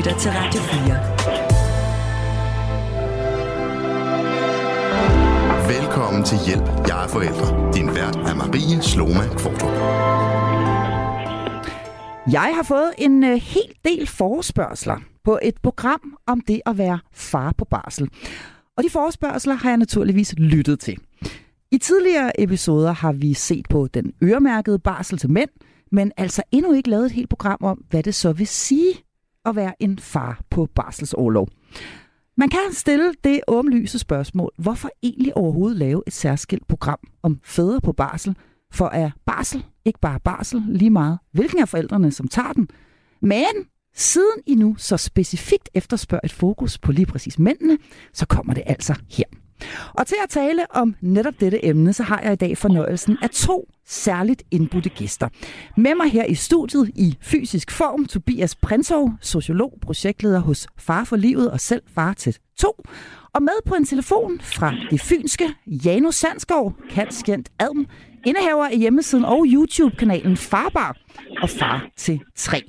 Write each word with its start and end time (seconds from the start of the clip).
lytter 0.00 0.18
til 0.18 0.30
Radio 0.30 0.60
4. 5.68 5.78
Velkommen 5.78 6.24
til 6.24 6.38
Hjælp, 6.46 6.88
jeg 6.88 7.04
er 7.04 7.08
forældre. 7.08 7.72
Din 7.74 7.86
vært 7.86 8.16
er 8.16 8.34
Marie 8.34 8.82
Sloma 8.82 9.24
Kvartrup. 9.38 9.72
Jeg 12.32 12.52
har 12.56 12.62
fået 12.62 12.92
en 12.98 13.24
uh, 13.24 13.30
hel 13.30 13.72
del 13.84 14.06
forespørgseler 14.06 14.96
på 15.24 15.38
et 15.42 15.54
program 15.62 16.16
om 16.26 16.40
det 16.40 16.60
at 16.66 16.78
være 16.78 16.98
far 17.12 17.54
på 17.58 17.64
barsel. 17.64 18.08
Og 18.76 18.84
de 18.84 18.90
forespørgseler 18.90 19.54
har 19.54 19.70
jeg 19.70 19.76
naturligvis 19.76 20.34
lyttet 20.38 20.80
til. 20.80 20.98
I 21.70 21.78
tidligere 21.78 22.40
episoder 22.40 22.92
har 22.92 23.12
vi 23.12 23.34
set 23.34 23.66
på 23.70 23.88
den 23.94 24.12
øremærkede 24.22 24.78
barsel 24.78 25.18
til 25.18 25.30
mænd, 25.30 25.50
men 25.92 26.12
altså 26.16 26.42
endnu 26.52 26.72
ikke 26.72 26.90
lavet 26.90 27.06
et 27.06 27.12
helt 27.12 27.28
program 27.28 27.58
om, 27.60 27.84
hvad 27.90 28.02
det 28.02 28.14
så 28.14 28.32
vil 28.32 28.46
sige 28.46 28.94
at 29.44 29.56
være 29.56 29.82
en 29.82 29.98
far 29.98 30.40
på 30.50 30.68
barselsårlov. 30.74 31.48
Man 32.36 32.48
kan 32.48 32.60
stille 32.72 33.14
det 33.24 33.40
åbenlyse 33.48 33.98
spørgsmål, 33.98 34.50
hvorfor 34.58 34.90
egentlig 35.02 35.36
overhovedet 35.36 35.78
lave 35.78 36.02
et 36.06 36.12
særskilt 36.12 36.66
program 36.68 36.98
om 37.22 37.40
fædre 37.44 37.80
på 37.80 37.92
barsel, 37.92 38.36
for 38.72 38.86
er 38.86 39.10
barsel 39.26 39.64
ikke 39.84 40.00
bare 40.00 40.20
barsel 40.20 40.62
lige 40.68 40.90
meget, 40.90 41.18
hvilken 41.32 41.58
af 41.58 41.68
forældrene, 41.68 42.12
som 42.12 42.28
tager 42.28 42.52
den. 42.52 42.68
Men 43.22 43.68
siden 43.94 44.42
I 44.46 44.54
nu 44.54 44.74
så 44.78 44.96
specifikt 44.96 45.68
efterspørger 45.74 46.24
et 46.24 46.32
fokus 46.32 46.78
på 46.78 46.92
lige 46.92 47.06
præcis 47.06 47.38
mændene, 47.38 47.78
så 48.12 48.26
kommer 48.26 48.54
det 48.54 48.62
altså 48.66 48.94
her. 49.10 49.39
Og 49.94 50.06
til 50.06 50.16
at 50.24 50.30
tale 50.30 50.66
om 50.70 50.94
netop 51.00 51.34
dette 51.40 51.64
emne, 51.64 51.92
så 51.92 52.02
har 52.02 52.20
jeg 52.20 52.32
i 52.32 52.36
dag 52.36 52.58
fornøjelsen 52.58 53.18
af 53.22 53.30
to 53.30 53.68
særligt 53.86 54.42
indbudte 54.50 54.88
gæster. 54.88 55.28
Med 55.76 55.94
mig 55.94 56.10
her 56.10 56.24
i 56.24 56.34
studiet 56.34 56.90
i 56.94 57.16
fysisk 57.20 57.70
form, 57.70 58.06
Tobias 58.06 58.56
Prinsov, 58.56 59.10
sociolog, 59.20 59.78
projektleder 59.82 60.38
hos 60.40 60.66
Far 60.78 61.04
for 61.04 61.16
Livet 61.16 61.50
og 61.50 61.60
selv 61.60 61.82
far 61.94 62.12
til 62.12 62.36
to. 62.58 62.82
Og 63.34 63.42
med 63.42 63.64
på 63.66 63.74
en 63.74 63.84
telefon 63.84 64.40
fra 64.40 64.74
det 64.90 65.00
fynske, 65.00 65.48
Janus 65.66 66.14
Sandsgaard, 66.14 66.74
kaldt 66.90 67.50
Adm, 67.58 67.86
indehaver 68.26 68.66
af 68.66 68.78
hjemmesiden 68.78 69.24
og 69.24 69.44
YouTube-kanalen 69.48 70.36
Farbar 70.36 70.96
og 71.42 71.50
Far 71.50 71.86
til 71.96 72.20
3. 72.36 72.62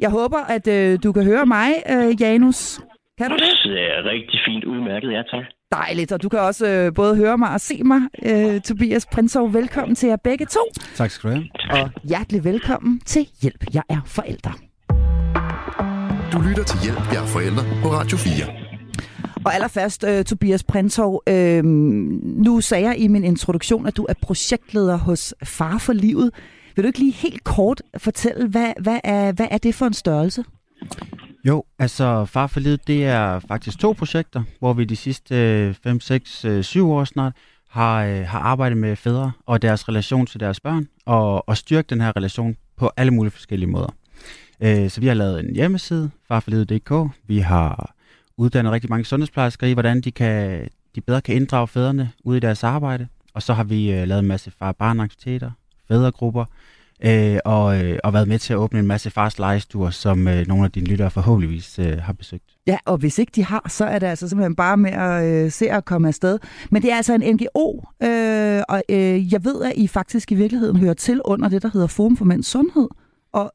Jeg 0.00 0.10
håber, 0.10 0.38
at 0.38 0.66
øh, 0.66 0.98
du 1.02 1.12
kan 1.12 1.24
høre 1.24 1.46
mig, 1.46 1.82
øh, 1.90 2.20
Janus. 2.20 2.80
Kan 3.18 3.30
du 3.30 3.36
det? 3.36 3.52
Det 3.64 3.82
er 3.96 4.04
rigtig 4.04 4.40
fint 4.46 4.64
udmærket, 4.64 5.12
ja 5.12 5.22
tak. 5.30 5.44
Dejligt, 5.72 6.12
og 6.12 6.22
du 6.22 6.28
kan 6.28 6.38
også 6.38 6.66
øh, 6.66 6.94
både 6.94 7.16
høre 7.16 7.38
mig 7.38 7.50
og 7.50 7.60
se 7.60 7.82
mig. 7.82 8.00
Øh, 8.26 8.60
Tobias 8.60 9.06
Prinsov, 9.06 9.52
velkommen 9.54 9.94
til 9.94 10.08
jer 10.08 10.16
begge 10.16 10.46
to. 10.46 10.60
Tak 10.94 11.10
skal 11.10 11.30
du 11.30 11.34
have. 11.34 11.82
Og 11.82 11.90
hjertelig 12.04 12.44
velkommen 12.44 13.00
til 13.00 13.26
Hjælp, 13.42 13.64
jeg 13.74 13.82
er 13.88 14.00
forældre. 14.06 14.52
Du 16.32 16.40
lytter 16.48 16.64
til 16.64 16.78
Hjælp, 16.84 17.12
jeg 17.12 17.22
er 17.22 17.26
forældre 17.26 17.62
på 17.82 17.88
Radio 17.88 18.16
4. 18.16 18.32
Og 19.46 19.54
allerførst, 19.54 20.04
uh, 20.04 20.24
Tobias 20.24 20.64
Prinsov, 20.64 21.22
uh, 21.30 21.64
nu 22.44 22.60
sagde 22.60 22.84
jeg 22.84 22.98
i 22.98 23.08
min 23.08 23.24
introduktion, 23.24 23.86
at 23.86 23.96
du 23.96 24.06
er 24.08 24.14
projektleder 24.22 24.96
hos 24.96 25.34
Far 25.44 25.78
for 25.78 25.92
Livet. 25.92 26.30
Vil 26.76 26.82
du 26.82 26.86
ikke 26.86 26.98
lige 26.98 27.12
helt 27.12 27.44
kort 27.44 27.82
fortælle, 27.98 28.48
hvad, 28.48 28.72
hvad, 28.80 29.00
er, 29.04 29.32
hvad 29.32 29.46
er 29.50 29.58
det 29.58 29.74
for 29.74 29.86
en 29.86 29.92
størrelse? 29.94 30.44
Jo, 31.44 31.64
altså 31.78 32.24
Far 32.24 32.46
for 32.46 32.60
Livet, 32.60 32.86
det 32.86 33.04
er 33.06 33.38
faktisk 33.38 33.78
to 33.78 33.92
projekter, 33.92 34.42
hvor 34.58 34.72
vi 34.72 34.84
de 34.84 34.96
sidste 34.96 35.74
5, 35.82 36.00
6, 36.00 36.46
7 36.62 36.90
år 36.90 37.04
snart 37.04 37.32
har, 37.68 38.04
øh, 38.04 38.26
har 38.26 38.38
arbejdet 38.38 38.78
med 38.78 38.96
fædre 38.96 39.32
og 39.46 39.62
deres 39.62 39.88
relation 39.88 40.26
til 40.26 40.40
deres 40.40 40.60
børn, 40.60 40.88
og, 41.06 41.48
og 41.48 41.56
styrke 41.56 41.86
den 41.90 42.00
her 42.00 42.16
relation 42.16 42.56
på 42.76 42.90
alle 42.96 43.10
mulige 43.10 43.30
forskellige 43.30 43.70
måder. 43.70 43.94
Øh, 44.60 44.90
så 44.90 45.00
vi 45.00 45.06
har 45.06 45.14
lavet 45.14 45.40
en 45.40 45.54
hjemmeside, 45.54 46.10
farforlivet.dk. 46.28 46.92
Vi 47.26 47.38
har 47.38 47.94
uddannet 48.36 48.72
rigtig 48.72 48.90
mange 48.90 49.04
sundhedsplejersker 49.04 49.66
i, 49.66 49.72
hvordan 49.72 50.00
de, 50.00 50.10
kan, 50.10 50.68
de 50.94 51.00
bedre 51.00 51.20
kan 51.20 51.34
inddrage 51.34 51.68
fædrene 51.68 52.10
ude 52.24 52.36
i 52.36 52.40
deres 52.40 52.64
arbejde. 52.64 53.06
Og 53.34 53.42
så 53.42 53.54
har 53.54 53.64
vi 53.64 53.92
øh, 53.92 54.08
lavet 54.08 54.20
en 54.20 54.28
masse 54.28 54.50
far-barn-aktiviteter, 54.50 55.50
fædregrupper, 55.88 56.44
øh, 57.02 57.38
og, 57.44 57.84
øh, 57.84 57.98
og 58.04 58.12
været 58.12 58.28
med 58.28 58.38
til 58.38 58.52
at 58.52 58.56
åbne 58.56 58.78
en 58.78 58.86
masse 58.86 59.10
fars 59.10 59.38
legestuer, 59.38 59.90
som 59.90 60.28
øh, 60.28 60.46
nogle 60.48 60.64
af 60.64 60.72
dine 60.72 60.86
lyttere 60.86 61.10
forhåbentligvis 61.10 61.78
øh, 61.78 61.98
har 61.98 62.12
besøgt. 62.12 62.44
Ja, 62.66 62.78
og 62.84 62.96
hvis 62.96 63.18
ikke 63.18 63.32
de 63.34 63.44
har, 63.44 63.66
så 63.68 63.84
er 63.84 63.98
det 63.98 64.06
altså 64.06 64.28
simpelthen 64.28 64.56
bare 64.56 64.76
med 64.76 64.90
at 64.90 65.24
øh, 65.24 65.50
se 65.50 65.70
at 65.70 65.84
komme 65.84 66.08
afsted. 66.08 66.38
Men 66.70 66.82
det 66.82 66.92
er 66.92 66.96
altså 66.96 67.14
en 67.14 67.34
NGO, 67.34 67.80
øh, 68.02 68.62
og 68.68 68.82
øh, 68.88 69.32
jeg 69.32 69.44
ved, 69.44 69.62
at 69.62 69.72
I 69.76 69.86
faktisk 69.86 70.32
i 70.32 70.34
virkeligheden 70.34 70.76
hører 70.76 70.94
til 70.94 71.20
under 71.24 71.48
det, 71.48 71.62
der 71.62 71.70
hedder 71.72 71.86
Forum 71.86 72.16
for 72.16 72.24
Mænds 72.24 72.46
Sundhed. 72.46 72.88
Og 73.32 73.52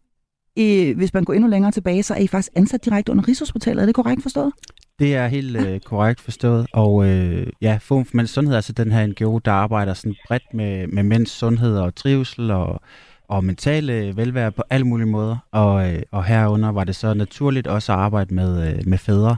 øh, 0.59 0.97
hvis 0.97 1.13
man 1.13 1.23
går 1.23 1.33
endnu 1.33 1.49
længere 1.49 1.71
tilbage, 1.71 2.03
så 2.03 2.13
er 2.13 2.19
I 2.19 2.27
faktisk 2.27 2.51
ansat 2.55 2.85
direkte 2.85 3.11
under 3.11 3.27
Rigshospitalet. 3.27 3.81
Er 3.81 3.85
det 3.85 3.95
korrekt 3.95 4.21
forstået? 4.21 4.53
Det 4.99 5.15
er 5.15 5.27
helt 5.27 5.57
øh, 5.57 5.79
korrekt 5.79 6.21
forstået, 6.21 6.67
og 6.73 7.05
øh, 7.05 7.47
ja, 7.61 7.79
Forum 7.81 8.05
for 8.05 8.17
Mænds 8.17 8.31
Sundhed 8.31 8.53
er 8.53 8.57
altså 8.57 8.73
den 8.73 8.91
her 8.91 9.07
NGO, 9.07 9.37
der 9.37 9.51
arbejder 9.51 9.93
sådan 9.93 10.15
bredt 10.27 10.53
med, 10.53 10.87
med 10.87 11.03
mænds 11.03 11.31
sundhed 11.31 11.77
og 11.77 11.95
trivsel 11.95 12.51
og 12.51 12.81
og 13.29 13.43
mentale 13.43 13.93
øh, 13.93 14.17
velvære 14.17 14.51
på 14.51 14.63
alle 14.69 14.87
mulige 14.87 15.07
måder. 15.07 15.37
Og, 15.51 15.93
øh, 15.93 16.01
og 16.11 16.25
herunder 16.25 16.69
var 16.69 16.83
det 16.83 16.95
så 16.95 17.13
naturligt 17.13 17.67
også 17.67 17.93
at 17.93 17.99
arbejde 17.99 18.33
med, 18.33 18.69
øh, 18.69 18.87
med 18.87 18.97
fædre, 18.97 19.35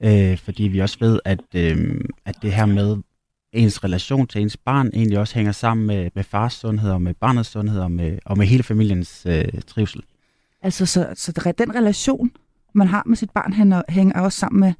øh, 0.00 0.38
fordi 0.38 0.62
vi 0.62 0.78
også 0.78 0.96
ved, 1.00 1.20
at, 1.24 1.40
øh, 1.54 2.00
at 2.24 2.36
det 2.42 2.52
her 2.52 2.66
med 2.66 2.96
ens 3.52 3.84
relation 3.84 4.26
til 4.26 4.40
ens 4.40 4.56
barn 4.56 4.90
egentlig 4.94 5.18
også 5.18 5.34
hænger 5.34 5.52
sammen 5.52 5.86
med, 5.86 6.10
med 6.14 6.24
fars 6.24 6.52
sundhed 6.52 6.90
og 6.90 7.02
med 7.02 7.14
barnets 7.14 7.50
sundhed 7.50 7.80
og 7.80 7.92
med, 7.92 8.18
og 8.24 8.38
med 8.38 8.46
hele 8.46 8.62
familiens 8.62 9.26
øh, 9.26 9.44
trivsel. 9.66 10.02
Altså, 10.62 10.86
så, 10.86 11.06
så 11.14 11.52
den 11.58 11.74
relation, 11.74 12.30
man 12.74 12.86
har 12.86 13.02
med 13.06 13.16
sit 13.16 13.30
barn, 13.30 13.52
hænger, 13.52 13.82
hænger 13.88 14.20
også 14.20 14.38
sammen 14.38 14.60
med 14.60 14.72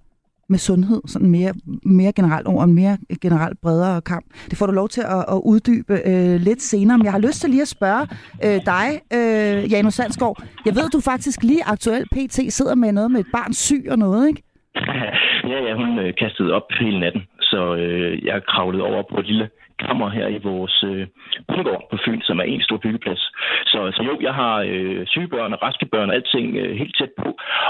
med 0.49 0.59
sundhed, 0.59 1.01
sådan 1.07 1.31
mere, 1.31 1.53
mere 1.85 2.13
generelt 2.13 2.47
over 2.47 2.65
en 2.65 2.75
mere 2.75 2.97
generelt 3.23 3.61
bredere 3.63 4.01
kamp. 4.01 4.27
Det 4.51 4.59
får 4.59 4.67
du 4.67 4.73
lov 4.73 4.89
til 4.89 5.01
at, 5.01 5.25
at 5.35 5.41
uddybe 5.45 5.95
øh, 6.11 6.41
lidt 6.49 6.63
senere, 6.63 6.99
men 6.99 7.05
jeg 7.05 7.13
har 7.13 7.25
lyst 7.27 7.41
til 7.41 7.51
lige 7.51 7.63
at 7.63 7.69
spørge 7.69 8.05
øh, 8.45 8.59
dig, 8.75 8.89
øh, 9.17 9.73
Janus 9.73 9.95
Sandsgaard. 9.95 10.37
Jeg 10.67 10.75
ved, 10.75 10.91
du 10.91 11.01
faktisk 11.13 11.43
lige 11.43 11.65
aktuelt 11.67 12.09
PT 12.15 12.37
sidder 12.59 12.75
med 12.75 12.93
noget 12.93 13.11
med 13.11 13.21
et 13.21 13.31
barn 13.33 13.53
syg 13.53 13.85
og 13.91 13.99
noget, 13.99 14.29
ikke? 14.29 14.43
ja, 15.53 15.59
ja, 15.67 15.73
hun 15.75 15.99
øh, 15.99 16.15
kastede 16.23 16.53
op 16.53 16.67
hele 16.81 17.01
natten, 17.01 17.23
så 17.41 17.75
øh, 17.75 18.25
jeg 18.25 18.43
kravlede 18.49 18.85
over 18.85 19.03
på 19.11 19.17
et 19.19 19.27
lille 19.27 19.49
kammer 19.79 20.09
her 20.11 20.27
i 20.29 20.39
vores 20.51 20.85
øh, 20.91 21.07
bundegård 21.49 21.83
på 21.91 21.97
Fyn, 22.05 22.21
som 22.23 22.39
er 22.39 22.43
en 22.45 22.63
stor 22.63 22.77
byggeplads. 22.77 23.23
Så, 23.73 23.81
så 23.97 24.03
jo, 24.03 24.15
jeg 24.21 24.35
har 24.35 24.57
øh, 24.69 25.07
sygebørn 25.07 25.53
og 25.53 25.63
raske 25.63 25.87
børn 25.87 26.11
og 26.11 26.15
alting 26.15 26.57
øh, 26.57 26.77
helt 26.77 26.97
tæt 26.99 27.13
på. 27.23 27.29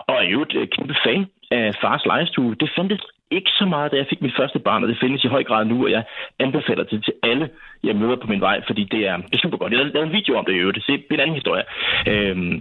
Og 0.09 0.15
er 0.23 0.29
jo 0.35 0.43
et 0.43 0.55
øh, 0.61 0.69
kæmpe 0.77 0.97
fan 1.05 1.27
af 1.57 1.75
fars 1.83 2.03
lejestue. 2.07 2.55
Det 2.61 2.71
fandtes 2.77 3.03
ikke 3.31 3.51
så 3.61 3.65
meget, 3.75 3.93
da 3.93 3.97
jeg 3.97 4.07
fik 4.11 4.23
mit 4.23 4.37
første 4.41 4.59
barn, 4.59 4.83
og 4.83 4.89
det 4.89 4.99
findes 5.03 5.25
i 5.25 5.33
høj 5.35 5.45
grad 5.45 5.65
nu, 5.65 5.77
og 5.85 5.91
jeg 5.91 6.03
anbefaler 6.45 6.85
det 6.85 7.05
til 7.05 7.15
alle, 7.23 7.51
jeg 7.85 7.97
møder 7.97 8.17
på 8.23 8.27
min 8.33 8.41
vej, 8.41 8.57
fordi 8.69 8.85
det 8.85 9.01
er, 9.11 9.17
det 9.17 9.35
er 9.35 9.43
super 9.45 9.59
godt. 9.59 9.73
Jeg 9.73 9.79
lavet 9.79 10.07
en 10.07 10.19
video 10.19 10.33
om 10.39 10.45
det 10.45 10.55
i 10.55 10.63
øvrigt, 10.65 10.87
det 10.87 10.95
er 11.11 11.15
en 11.15 11.21
anden 11.21 11.41
historie. 11.41 11.65
Øhm, 12.13 12.61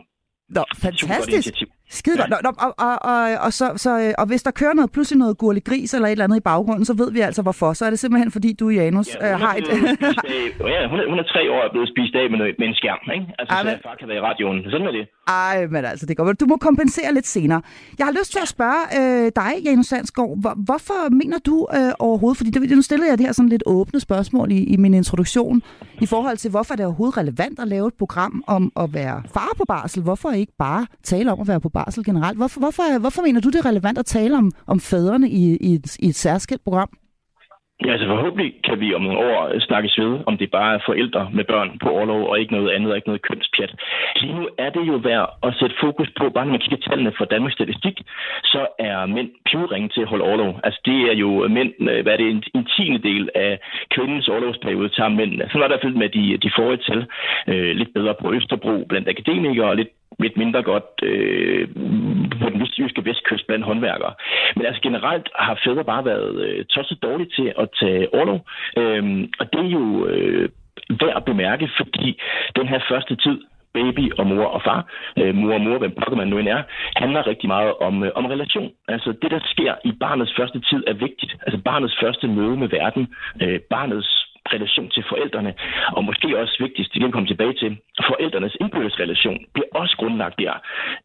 Nå, 0.50 0.64
fantastisk. 0.82 1.64
Skide 1.90 2.18
godt. 2.18 2.44
Nå, 2.44 2.50
og, 2.66 2.74
og, 2.88 2.96
og, 3.12 3.22
og, 3.46 3.54
så, 3.54 3.74
så, 3.76 4.14
og 4.18 4.26
hvis 4.28 4.44
der 4.44 4.52
kører 4.52 4.74
noget, 4.74 4.92
pludselig 4.92 5.20
noget 5.20 5.38
gurlig 5.38 5.64
gris 5.64 5.94
eller 5.94 6.08
et 6.08 6.12
eller 6.12 6.24
andet 6.24 6.38
i 6.38 6.46
baggrunden, 6.52 6.86
så 6.86 6.94
ved 6.94 7.12
vi 7.12 7.20
altså 7.20 7.42
hvorfor. 7.42 7.74
Så 7.74 7.86
er 7.86 7.90
det 7.90 8.00
simpelthen 8.00 8.32
fordi, 8.32 8.54
du, 8.54 8.70
Janus, 8.70 9.16
ja, 9.16 9.34
øh, 9.34 9.40
har 9.40 9.54
et... 9.56 9.68
ja, 10.74 10.82
hun 10.92 11.00
er, 11.00 11.10
hun 11.10 11.20
er 11.20 11.24
tre 11.34 11.52
år 11.52 11.60
og 11.60 11.66
er 11.68 11.72
blevet 11.72 11.90
spist 11.94 12.16
af 12.16 12.30
med, 12.30 12.38
noget, 12.38 12.56
med 12.60 12.68
en 12.68 12.74
skærm, 12.74 13.04
ikke? 13.14 13.26
Altså, 13.40 13.56
Ej, 13.56 13.64
men... 13.64 13.74
så 13.74 13.80
far 13.84 13.96
kan 14.00 14.08
være 14.08 14.18
i 14.18 14.22
radioen. 14.30 14.58
Sådan 14.72 14.88
er 14.88 14.92
det. 14.92 15.06
Ej, 15.28 15.68
men 15.68 15.86
altså, 15.86 16.06
det 16.06 16.18
går 16.18 16.34
Du 16.34 16.46
må 16.46 16.58
kompensere 16.58 17.14
lidt 17.14 17.28
senere. 17.28 17.62
Jeg 18.00 18.06
har 18.06 18.14
lyst 18.20 18.32
til 18.32 18.40
at 18.42 18.48
spørge 18.48 18.82
øh, 19.00 19.32
dig, 19.36 19.52
Janus 19.66 19.86
Sandsgaard, 19.86 20.42
hvor, 20.42 20.54
hvorfor 20.66 21.10
mener 21.10 21.40
du 21.46 21.68
øh, 21.78 21.92
overhovedet, 22.00 22.38
fordi 22.38 22.50
det, 22.50 22.78
nu 22.78 22.82
stillede 22.82 23.10
jeg 23.10 23.18
det 23.18 23.26
her 23.26 23.34
sådan 23.34 23.50
lidt 23.50 23.64
åbne 23.66 24.00
spørgsmål 24.00 24.52
i, 24.52 24.64
i 24.64 24.78
min 24.78 24.94
introduktion, 24.94 25.62
i 26.02 26.06
forhold 26.06 26.38
til, 26.38 26.52
hvorfor 26.52 26.74
er 26.74 26.76
det 26.76 26.86
overhovedet 26.86 27.18
relevant 27.18 27.60
at 27.60 27.68
lave 27.68 27.88
et 27.88 27.94
program 27.94 28.44
om 28.48 28.72
at 28.80 28.94
være 28.94 29.24
far 29.34 29.50
på 29.58 29.64
barsel? 29.68 30.04
Hvorfor 30.04 30.32
ikke 30.32 30.54
bare 30.58 30.86
tale 31.04 31.32
om 31.32 31.42
at 31.42 31.48
være 31.48 31.60
på 31.60 31.70
barsel 31.74 32.04
generelt? 32.06 32.38
Hvorfor, 32.38 32.60
hvorfor, 32.60 32.84
hvorfor 33.00 33.22
mener 33.22 33.42
du, 33.42 33.50
det 33.50 33.60
er 33.60 33.70
relevant 33.72 33.98
at 33.98 34.06
tale 34.06 34.38
om, 34.38 34.52
om 34.68 34.80
fædrene 34.80 35.30
i, 35.30 35.58
i, 35.68 35.74
et, 35.74 35.98
i 36.06 36.08
et 36.08 36.16
særskilt 36.16 36.64
program? 36.64 36.90
Ja, 37.86 37.92
altså 37.92 38.08
forhåbentlig 38.08 38.54
kan 38.68 38.80
vi 38.80 38.94
om 38.94 39.02
nogle 39.02 39.20
år 39.20 39.60
snakkes 39.60 39.98
ved, 39.98 40.20
om 40.26 40.38
det 40.38 40.52
bare 40.52 40.74
er 40.76 40.86
forældre 40.86 41.30
med 41.34 41.44
børn 41.44 41.70
på 41.84 41.90
overlov, 41.90 42.22
og 42.30 42.40
ikke 42.40 42.54
noget 42.54 42.70
andet, 42.76 42.92
og 42.92 42.96
ikke 42.98 43.10
noget 43.10 43.28
kønspjat. 43.28 43.74
Lige 44.22 44.36
nu 44.40 44.50
er 44.58 44.70
det 44.70 44.84
jo 44.92 44.96
værd 45.10 45.28
at 45.44 45.56
sætte 45.60 45.76
fokus 45.82 46.10
på, 46.20 46.30
bare 46.30 46.46
når 46.46 46.52
man 46.52 46.64
kigger 46.64 46.78
tallene 46.88 47.14
fra 47.18 47.26
Danmarks 47.26 47.54
Statistik, 47.54 47.98
så 48.44 48.62
er 48.80 49.06
mænd 49.06 49.30
pivringe 49.50 49.90
til 49.90 50.02
at 50.02 50.08
holde 50.08 50.24
overlov. 50.24 50.60
Altså 50.64 50.80
det 50.86 51.00
er 51.12 51.16
jo 51.24 51.48
mænd, 51.48 51.72
øh, 51.92 52.04
hvad 52.04 52.14
er 52.14 52.18
det, 52.18 52.30
en, 52.30 52.44
en 52.56 52.66
tiende 52.76 53.02
del 53.10 53.30
af 53.36 53.60
kvindens 53.96 54.28
overlovsperiode 54.28 54.90
tager 54.90 55.10
mændene. 55.10 55.50
Så 55.52 55.54
var 55.54 55.60
der 55.60 55.70
i 55.70 55.74
hvert 55.74 55.86
fald 55.86 56.02
med 56.04 56.10
de, 56.10 56.38
de 56.38 56.52
forrige 56.58 56.84
tal, 56.88 57.02
øh, 57.52 57.72
lidt 57.80 57.94
bedre 57.94 58.16
på 58.22 58.34
Østerbro 58.34 58.86
blandt 58.90 59.10
akademikere, 59.10 59.70
og 59.70 59.76
lidt 59.76 59.94
lidt 60.20 60.38
mindre 60.38 60.62
godt 60.64 60.90
øh, 61.04 61.68
på 62.42 62.50
den 62.50 62.62
vestjyske 62.62 63.06
vestkyst 63.06 63.48
blandt 63.48 63.66
håndværkere. 63.66 64.14
Men 64.56 64.66
altså 64.66 64.82
generelt 64.82 65.30
har 65.36 65.60
fædre 65.66 65.84
bare 65.84 66.06
været 66.06 66.46
øh, 66.46 66.66
tosset 66.66 67.04
dårligt 67.04 67.34
til 67.36 67.54
at 67.60 67.70
tage 67.80 68.14
overlov. 68.14 68.42
Øh, 68.78 69.04
og 69.40 69.54
det 69.54 69.60
er 69.60 69.70
jo 69.80 70.08
øh, 70.08 70.50
værd 70.90 71.16
at 71.16 71.26
bemærke, 71.26 71.70
fordi 71.78 72.22
den 72.56 72.68
her 72.68 72.80
første 72.90 73.16
tid 73.16 73.38
baby 73.74 74.06
og 74.20 74.28
mor 74.28 74.46
og 74.46 74.62
far, 74.68 74.82
øh, 75.18 75.36
mor 75.36 75.54
og 75.54 75.62
mor, 75.62 75.78
hvem 75.78 75.96
pokker 76.00 76.16
man 76.16 76.28
nu 76.28 76.38
end 76.38 76.48
er, 76.48 76.62
handler 76.96 77.28
rigtig 77.28 77.48
meget 77.48 77.74
om, 77.88 78.04
øh, 78.04 78.12
om 78.16 78.26
relation. 78.26 78.72
Altså 78.88 79.10
det, 79.22 79.32
der 79.32 79.40
sker 79.46 79.74
i 79.86 79.92
barnets 80.00 80.34
første 80.40 80.60
tid, 80.70 80.84
er 80.88 80.94
vigtigt. 80.94 81.36
Altså 81.46 81.62
barnets 81.66 81.96
første 82.04 82.28
møde 82.28 82.58
med 82.58 82.68
verden, 82.68 83.04
øh, 83.42 83.60
barnets 83.70 84.33
relation 84.56 84.90
til 84.90 85.04
forældrene, 85.12 85.54
og 85.98 86.04
måske 86.04 86.40
også 86.42 86.56
vigtigst, 86.60 86.94
det 86.94 87.02
kan 87.02 87.12
komme 87.12 87.28
tilbage 87.28 87.54
til, 87.54 87.78
forældrenes 88.10 88.58
indbyrdes 88.62 89.00
relation 89.00 89.38
bliver 89.54 89.70
også 89.82 89.96
grundlagt 89.98 90.40
der 90.40 90.54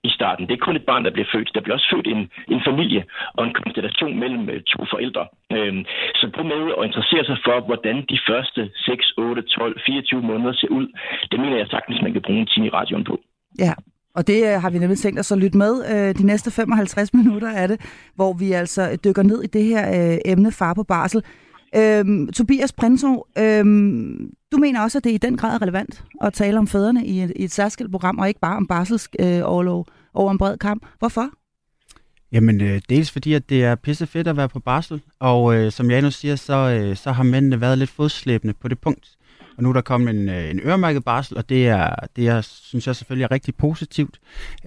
i 0.08 0.11
starten. 0.17 0.46
Det 0.46 0.55
er 0.55 0.67
kun 0.67 0.76
et 0.76 0.87
barn, 0.90 1.05
der 1.05 1.11
bliver 1.11 1.29
født. 1.32 1.50
Der 1.55 1.61
bliver 1.61 1.76
også 1.79 1.88
født 1.94 2.06
en, 2.14 2.31
en 2.55 2.62
familie 2.69 3.05
og 3.37 3.43
en 3.44 3.55
konstellation 3.61 4.19
mellem 4.23 4.50
øh, 4.50 4.61
to 4.73 4.81
forældre. 4.93 5.25
Øhm, 5.56 5.85
så 6.14 6.25
prøv 6.35 6.44
med 6.44 6.61
at 6.79 6.85
interessere 6.88 7.25
sig 7.25 7.38
for, 7.46 7.56
hvordan 7.69 7.96
de 8.12 8.19
første 8.29 8.70
6, 8.76 9.12
8, 9.17 9.43
12, 9.43 9.81
24 9.87 10.23
måneder 10.23 10.52
ser 10.52 10.69
ud, 10.69 10.87
det 11.31 11.40
mener 11.40 11.56
jeg 11.56 11.67
sagtens, 11.70 12.02
man 12.02 12.12
kan 12.12 12.23
bruge 12.23 12.40
en 12.40 12.46
time 12.46 12.67
i 12.67 12.70
radioen 12.70 13.05
på. 13.05 13.20
Ja, 13.58 13.73
og 14.14 14.26
det 14.26 14.38
øh, 14.49 14.61
har 14.62 14.70
vi 14.70 14.79
nemlig 14.79 14.99
tænkt 14.99 15.20
os 15.20 15.32
at 15.32 15.38
lytte 15.38 15.58
med 15.58 15.73
øh, 15.93 16.14
de 16.19 16.26
næste 16.26 16.50
55 16.50 17.14
minutter 17.14 17.50
af 17.50 17.69
det, 17.69 17.79
hvor 18.14 18.32
vi 18.32 18.52
altså 18.52 18.99
dykker 19.05 19.23
ned 19.23 19.43
i 19.43 19.46
det 19.46 19.64
her 19.64 19.85
emne 20.25 20.52
far 20.52 20.75
på 20.75 20.82
barsel. 20.82 21.23
Øhm, 21.76 22.32
Tobias 22.32 22.73
Prinsov, 22.73 23.26
øhm, 23.38 24.31
du 24.53 24.56
mener 24.56 24.81
også, 24.81 24.99
at 24.99 25.05
det 25.05 25.11
er 25.11 25.15
i 25.15 25.19
den 25.19 25.37
grad 25.37 25.62
relevant 25.62 26.05
at 26.23 26.32
tale 26.32 26.59
om 26.59 26.67
fædrene 26.67 27.06
i 27.06 27.23
et, 27.23 27.32
i 27.37 27.44
et 27.44 27.50
særskilt 27.50 27.91
program, 27.91 28.19
og 28.19 28.29
ikke 28.29 28.41
bare 28.41 28.56
om 28.56 28.67
barselsoverlov 28.67 29.87
øh, 29.88 29.94
over 30.15 30.31
en 30.32 30.38
bred 30.38 30.59
kamp. 30.59 30.87
Hvorfor? 30.99 31.31
Jamen, 32.32 32.61
øh, 32.61 32.81
dels 32.88 33.11
fordi, 33.11 33.32
at 33.32 33.49
det 33.49 33.65
er 33.65 33.75
pisse 33.75 34.06
fedt 34.06 34.29
at 34.29 34.37
være 34.37 34.49
på 34.49 34.61
barsel, 34.61 35.03
og 35.20 35.55
øh, 35.55 35.73
som 35.73 35.91
Janus 35.91 36.15
siger, 36.15 36.37
så, 36.37 36.55
øh, 36.55 36.97
så 36.97 37.12
har 37.12 37.23
mændene 37.23 37.61
været 37.61 37.79
lidt 37.79 37.91
fodslæbende 37.91 38.55
på 38.55 38.69
det 38.69 38.79
punkt. 38.79 39.09
Og 39.58 39.64
nu 39.64 39.69
er 39.69 39.72
der 39.72 39.81
kommet 39.81 40.14
en, 40.14 40.28
øh, 40.28 40.50
en 40.50 40.60
øremærket 40.60 41.05
barsel, 41.05 41.37
og 41.37 41.49
det 41.49 41.69
er, 41.69 41.94
det 42.16 42.28
er, 42.28 42.40
synes 42.40 42.87
jeg 42.87 42.96
selvfølgelig 42.96 43.25
er 43.25 43.31
rigtig 43.31 43.55
positivt. 43.55 44.19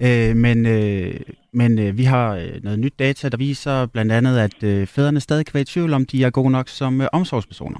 Øh, 0.02 0.36
men 0.36 0.66
øh, 0.66 1.20
men 1.54 1.78
øh, 1.78 1.98
vi 1.98 2.04
har 2.04 2.34
øh, 2.34 2.62
noget 2.62 2.78
nyt 2.78 2.98
data, 2.98 3.28
der 3.28 3.36
viser 3.36 3.86
blandt 3.86 4.12
andet, 4.12 4.38
at 4.38 4.62
øh, 4.62 4.86
fædrene 4.86 5.20
stadig 5.20 5.46
kan 5.46 5.54
være 5.54 5.60
i 5.60 5.64
tvivl 5.64 5.94
om, 5.94 6.06
de 6.06 6.24
er 6.24 6.30
gode 6.30 6.50
nok 6.50 6.68
som 6.68 7.00
øh, 7.00 7.08
omsorgspersoner. 7.12 7.78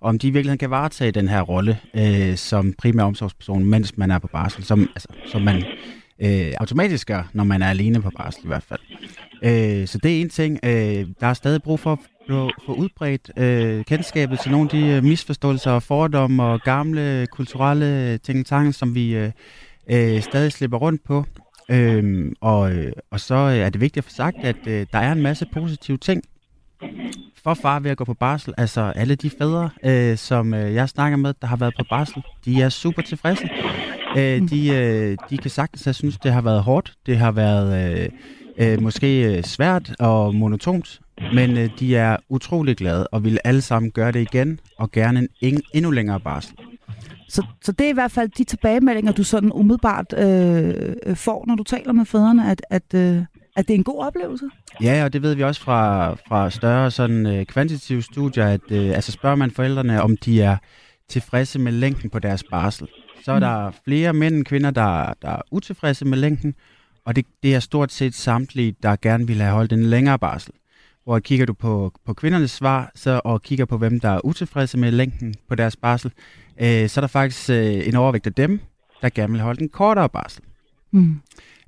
Og 0.00 0.08
om 0.08 0.18
de 0.18 0.28
i 0.28 0.30
virkeligheden 0.30 0.58
kan 0.58 0.70
varetage 0.70 1.12
den 1.12 1.28
her 1.28 1.40
rolle 1.40 1.78
øh, 1.94 2.36
som 2.36 2.72
primær 2.72 3.04
omsorgsperson, 3.04 3.64
mens 3.64 3.96
man 3.96 4.10
er 4.10 4.18
på 4.18 4.26
barsel, 4.26 4.64
som, 4.64 4.80
altså, 4.80 5.08
som 5.26 5.42
man 5.42 5.64
øh, 6.22 6.52
automatisk 6.60 7.06
gør, 7.06 7.30
når 7.32 7.44
man 7.44 7.62
er 7.62 7.70
alene 7.70 8.02
på 8.02 8.10
barsel 8.16 8.44
i 8.44 8.46
hvert 8.46 8.62
fald. 8.62 8.80
Øh, 9.42 9.86
så 9.86 9.98
det 10.02 10.16
er 10.16 10.20
en 10.20 10.28
ting. 10.28 10.58
Øh, 10.62 11.06
der 11.20 11.26
er 11.26 11.34
stadig 11.34 11.62
brug 11.62 11.80
for 11.80 11.92
at 11.92 11.98
få 12.66 12.72
udbredt 12.72 13.30
øh, 13.36 13.84
kendskabet 13.84 14.40
til 14.40 14.50
nogle 14.50 14.64
af 14.64 14.70
de 14.70 14.86
øh, 14.86 15.04
misforståelser 15.04 15.70
og 15.70 15.82
fordomme 15.82 16.42
og 16.42 16.60
gamle 16.60 17.26
kulturelle 17.32 18.18
ting 18.18 18.74
som 18.74 18.94
vi 18.94 19.14
øh, 19.14 19.30
øh, 19.90 20.22
stadig 20.22 20.52
slipper 20.52 20.78
rundt 20.78 21.04
på. 21.04 21.24
Øhm, 21.68 22.34
og, 22.40 22.72
og 23.10 23.20
så 23.20 23.34
er 23.34 23.70
det 23.70 23.80
vigtigt 23.80 23.98
at 23.98 24.04
få 24.04 24.14
sagt, 24.14 24.36
at 24.42 24.56
øh, 24.66 24.86
der 24.92 24.98
er 24.98 25.12
en 25.12 25.22
masse 25.22 25.46
positive 25.52 25.98
ting 25.98 26.22
for 27.44 27.54
far 27.54 27.80
ved 27.80 27.90
at 27.90 27.96
gå 27.96 28.04
på 28.04 28.14
barsel. 28.14 28.54
Altså 28.58 28.80
alle 28.80 29.14
de 29.14 29.30
fædre, 29.30 29.70
øh, 29.84 30.16
som 30.16 30.54
øh, 30.54 30.74
jeg 30.74 30.88
snakker 30.88 31.16
med, 31.16 31.34
der 31.40 31.46
har 31.46 31.56
været 31.56 31.74
på 31.78 31.84
barsel, 31.90 32.22
de 32.44 32.62
er 32.62 32.68
super 32.68 33.02
tilfredse. 33.02 33.48
Øh, 34.16 34.48
de, 34.50 34.68
øh, 34.68 35.16
de 35.30 35.38
kan 35.38 35.50
sagtens 35.50 35.84
have 35.84 35.94
synes, 35.94 36.18
det 36.18 36.32
har 36.32 36.42
været 36.42 36.62
hårdt. 36.62 36.94
Det 37.06 37.18
har 37.18 37.32
været 37.32 37.98
øh, 37.98 38.08
øh, 38.58 38.82
måske 38.82 39.36
øh, 39.36 39.42
svært 39.42 39.94
og 39.98 40.34
monotont, 40.34 41.00
men 41.32 41.58
øh, 41.58 41.70
de 41.78 41.96
er 41.96 42.16
utrolig 42.28 42.76
glade 42.76 43.06
og 43.06 43.24
vil 43.24 43.38
alle 43.44 43.60
sammen 43.60 43.90
gøre 43.90 44.12
det 44.12 44.20
igen 44.20 44.60
og 44.78 44.92
gerne 44.92 45.28
en 45.40 45.62
endnu 45.74 45.90
længere 45.90 46.20
barsel. 46.20 46.54
Så, 47.28 47.46
så 47.62 47.72
det 47.72 47.84
er 47.84 47.90
i 47.90 47.94
hvert 47.94 48.10
fald 48.10 48.28
de 48.28 48.44
tilbagemeldinger, 48.44 49.12
du 49.12 49.24
sådan 49.24 49.52
umiddelbart 49.52 50.14
øh, 50.18 50.94
øh, 51.06 51.16
får, 51.16 51.44
når 51.46 51.54
du 51.54 51.62
taler 51.62 51.92
med 51.92 52.04
fædrene, 52.04 52.50
at, 52.50 52.62
at, 52.70 52.94
øh, 52.94 53.24
at 53.56 53.68
det 53.68 53.74
er 53.74 53.78
en 53.78 53.84
god 53.84 54.04
oplevelse? 54.04 54.44
Ja, 54.82 55.04
og 55.04 55.12
det 55.12 55.22
ved 55.22 55.34
vi 55.34 55.42
også 55.42 55.60
fra, 55.60 56.12
fra 56.28 56.50
større 56.50 56.90
sådan, 56.90 57.26
øh, 57.26 57.46
kvantitative 57.46 58.02
studier, 58.02 58.46
at 58.46 58.60
øh, 58.70 58.86
altså 58.86 59.12
spørger 59.12 59.36
man 59.36 59.50
forældrene, 59.50 60.02
om 60.02 60.16
de 60.16 60.42
er 60.42 60.56
tilfredse 61.08 61.58
med 61.58 61.72
længden 61.72 62.10
på 62.10 62.18
deres 62.18 62.44
barsel. 62.50 62.88
Så 63.24 63.32
er 63.32 63.36
mm. 63.36 63.40
der 63.40 63.70
flere 63.84 64.12
mænd 64.12 64.34
end 64.34 64.44
kvinder, 64.44 64.70
der, 64.70 65.12
der 65.22 65.28
er 65.28 65.40
utilfredse 65.50 66.04
med 66.04 66.18
længden, 66.18 66.54
og 67.04 67.16
det, 67.16 67.26
det 67.42 67.54
er 67.54 67.60
stort 67.60 67.92
set 67.92 68.14
samtlige, 68.14 68.74
der 68.82 68.96
gerne 69.02 69.26
vil 69.26 69.40
have 69.40 69.54
holdt 69.54 69.72
en 69.72 69.84
længere 69.84 70.18
barsel. 70.18 70.52
Hvor 71.04 71.18
kigger 71.18 71.46
du 71.46 71.52
på, 71.52 71.92
på 72.06 72.14
kvindernes 72.14 72.50
svar, 72.50 72.92
så, 72.94 73.20
og 73.24 73.42
kigger 73.42 73.64
på, 73.64 73.78
hvem 73.78 74.00
der 74.00 74.08
er 74.08 74.26
utilfredse 74.26 74.78
med 74.78 74.90
længden 74.90 75.34
på 75.48 75.54
deres 75.54 75.76
barsel, 75.76 76.12
øh, 76.60 76.88
så 76.88 77.00
er 77.00 77.02
der 77.02 77.06
faktisk 77.06 77.50
øh, 77.50 77.88
en 77.88 77.94
overvægt 77.94 78.26
af 78.26 78.34
dem, 78.34 78.60
der 79.02 79.08
gerne 79.08 79.32
vil 79.32 79.40
holde 79.40 79.62
en 79.62 79.68
kortere 79.68 80.08
barsel. 80.08 80.42
Mm. 80.90 81.20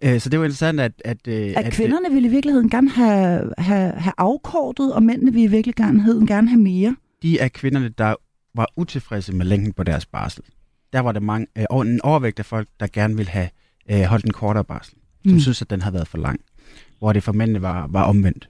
Øh, 0.03 0.21
så 0.21 0.29
det 0.29 0.37
jo 0.37 0.43
interessant, 0.43 0.81
at... 0.81 0.93
At, 1.05 1.29
øh, 1.29 1.35
at, 1.35 1.57
at 1.57 1.73
kvinderne 1.73 2.15
ville 2.15 2.29
i 2.29 2.31
virkeligheden 2.31 2.71
gerne 2.71 2.91
have, 2.91 3.53
have, 3.59 3.93
have 3.93 4.13
afkortet, 4.19 4.95
og 4.95 5.03
mændene 5.03 5.33
ville 5.33 5.45
i 5.45 5.51
virkeligheden 5.51 6.27
gerne 6.27 6.49
have 6.49 6.61
mere. 6.61 6.97
De 7.23 7.39
er 7.39 7.49
kvinderne, 7.49 7.89
der 7.89 8.15
var 8.55 8.69
utilfredse 8.77 9.33
med 9.35 9.47
længden 9.47 9.73
på 9.73 9.83
deres 9.83 10.07
barsel. 10.07 10.45
Der 10.93 11.01
var 11.01 11.13
der 11.13 11.21
mange, 11.21 11.47
øh, 11.59 11.65
en 11.81 12.01
overvægt 12.03 12.39
af 12.39 12.47
folk, 12.47 12.69
der 12.81 12.87
gerne 12.93 13.17
ville 13.17 13.31
have 13.31 13.49
øh, 13.91 14.03
holdt 14.03 14.25
en 14.25 14.33
kortere 14.33 14.65
barsel, 14.65 14.95
som 15.23 15.33
mm. 15.33 15.41
synes, 15.41 15.63
at 15.63 15.71
den 15.71 15.83
havde 15.83 15.95
været 15.95 16.09
for 16.09 16.19
lang. 16.19 16.41
Hvor 16.99 17.13
det 17.13 17.23
for 17.23 17.33
mændene 17.33 17.63
var, 17.63 17.87
var 17.91 18.03
omvendt. 18.03 18.49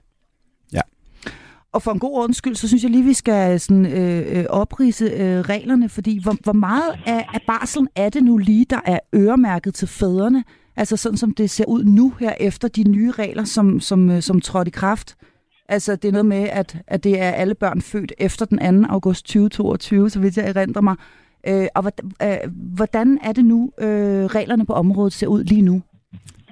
Og 1.75 1.81
for 1.81 1.91
en 1.91 1.99
god 1.99 2.11
ordens 2.13 2.37
skyld, 2.37 2.55
så 2.55 2.67
synes 2.67 2.83
jeg 2.83 2.91
lige, 2.91 3.03
vi 3.03 3.13
skal 3.13 3.53
øh, 3.53 3.59
sådan, 3.59 3.85
øh, 3.85 4.39
øh, 4.39 4.45
oprise 4.49 5.05
øh, 5.05 5.39
reglerne, 5.39 5.89
fordi 5.89 6.19
hvor, 6.23 6.35
hvor 6.43 6.53
meget 6.53 6.99
af, 7.05 7.27
af 7.33 7.41
barselen 7.47 7.87
er 7.95 8.09
det 8.09 8.23
nu 8.23 8.37
lige, 8.37 8.65
der 8.69 8.79
er 8.85 8.99
øremærket 9.15 9.73
til 9.73 9.87
fædrene? 9.87 10.43
Altså 10.75 10.97
sådan 10.97 11.17
som 11.17 11.33
det 11.33 11.49
ser 11.49 11.65
ud 11.65 11.83
nu 11.83 12.13
her 12.19 12.33
efter 12.39 12.67
de 12.67 12.83
nye 12.83 13.11
regler, 13.11 13.43
som, 13.43 13.79
som, 13.79 14.09
øh, 14.09 14.21
som 14.21 14.41
trådte 14.41 14.69
i 14.69 14.71
kraft. 14.71 15.15
Altså 15.69 15.95
det 15.95 16.07
er 16.07 16.11
noget 16.11 16.25
med, 16.25 16.49
at, 16.49 16.77
at 16.87 17.03
det 17.03 17.19
er 17.19 17.31
alle 17.31 17.55
børn 17.55 17.81
født 17.81 18.13
efter 18.17 18.45
den 18.45 18.83
2. 18.83 18.87
august 18.89 19.25
2022, 19.25 20.09
så 20.09 20.19
vidt 20.19 20.37
jeg 20.37 20.47
erindrer 20.49 20.81
mig. 20.81 20.95
Øh, 21.47 21.67
og 21.75 21.81
hvordan, 21.81 22.11
øh, 22.23 22.51
hvordan 22.75 23.19
er 23.23 23.31
det 23.31 23.45
nu, 23.45 23.71
øh, 23.79 24.25
reglerne 24.25 24.65
på 24.65 24.73
området 24.73 25.13
ser 25.13 25.27
ud 25.27 25.43
lige 25.43 25.61
nu? 25.61 25.81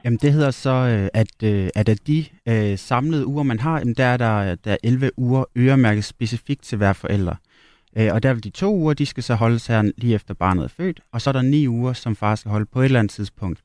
Jamen 0.04 0.20
det 0.22 0.34
hedder 0.34 0.52
så, 0.52 0.70
øh, 0.70 1.10
at, 1.14 1.44
øh, 1.44 1.70
at 1.76 1.90
af 1.90 1.98
de 1.98 2.26
øh, 2.48 2.78
samlede 2.78 3.28
uger, 3.28 3.44
man 3.44 3.60
har, 3.60 3.80
jamen, 3.80 3.94
der 3.94 4.06
er 4.06 4.18
der, 4.18 4.56
der 4.56 4.72
er 4.72 4.78
11 4.84 5.12
uger 5.18 5.46
øremærket 5.58 6.04
specifikt 6.04 6.64
til 6.64 6.78
hver 6.78 6.94
forælder. 6.94 7.36
Øh, 7.98 8.14
og 8.14 8.24
der 8.24 8.34
vil 8.34 8.44
de 8.44 8.50
to 8.50 8.76
uger, 8.76 8.94
de 8.94 9.06
skal 9.06 9.24
så 9.24 9.36
holdes 9.36 9.68
her 9.68 9.92
lige 9.98 10.16
efter 10.16 10.34
barnet 10.34 10.64
er 10.64 10.68
født, 10.68 11.00
og 11.12 11.22
så 11.22 11.30
er 11.30 11.32
der 11.32 11.42
ni 11.42 11.68
uger, 11.68 11.94
som 11.94 12.16
far 12.16 12.36
skal 12.36 12.52
holde 12.52 12.66
på 12.66 12.82
et 12.82 12.86
eller 12.86 13.00
andet 13.00 13.12
tidspunkt, 13.12 13.60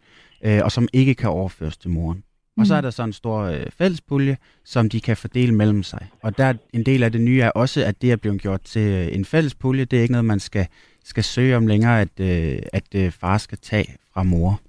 øh, 0.44 0.60
og 0.64 0.72
som 0.72 0.88
ikke 0.92 1.14
kan 1.14 1.30
overføres 1.30 1.76
til 1.76 1.90
moren. 1.90 2.16
Mm. 2.16 2.60
Og 2.60 2.66
så 2.66 2.74
mm. 2.74 2.76
er 2.76 2.80
der 2.80 2.90
så 2.90 3.02
en 3.02 3.12
stor 3.12 3.40
øh, 3.42 3.66
fællespulje, 3.70 4.36
som 4.64 4.88
de 4.88 5.00
kan 5.00 5.16
fordele 5.16 5.54
mellem 5.54 5.82
sig. 5.82 6.06
Og 6.22 6.38
der 6.38 6.54
en 6.72 6.86
del 6.86 7.02
af 7.02 7.12
det 7.12 7.20
nye 7.20 7.40
er 7.40 7.50
også, 7.50 7.84
at 7.84 8.02
det 8.02 8.12
er 8.12 8.16
blevet 8.16 8.40
gjort 8.40 8.62
til 8.62 8.82
øh, 8.82 9.14
en 9.14 9.24
fællespulje. 9.24 9.84
Det 9.84 9.98
er 9.98 10.02
ikke 10.02 10.12
noget, 10.12 10.24
man 10.24 10.40
skal, 10.40 10.66
skal 11.04 11.24
søge 11.24 11.56
om 11.56 11.66
længere, 11.66 12.00
at, 12.00 12.20
øh, 12.20 12.58
at 12.72 12.94
øh, 12.94 13.12
far 13.12 13.38
skal 13.38 13.58
tage 13.58 13.96
fra 14.14 14.22
mor. 14.22 14.60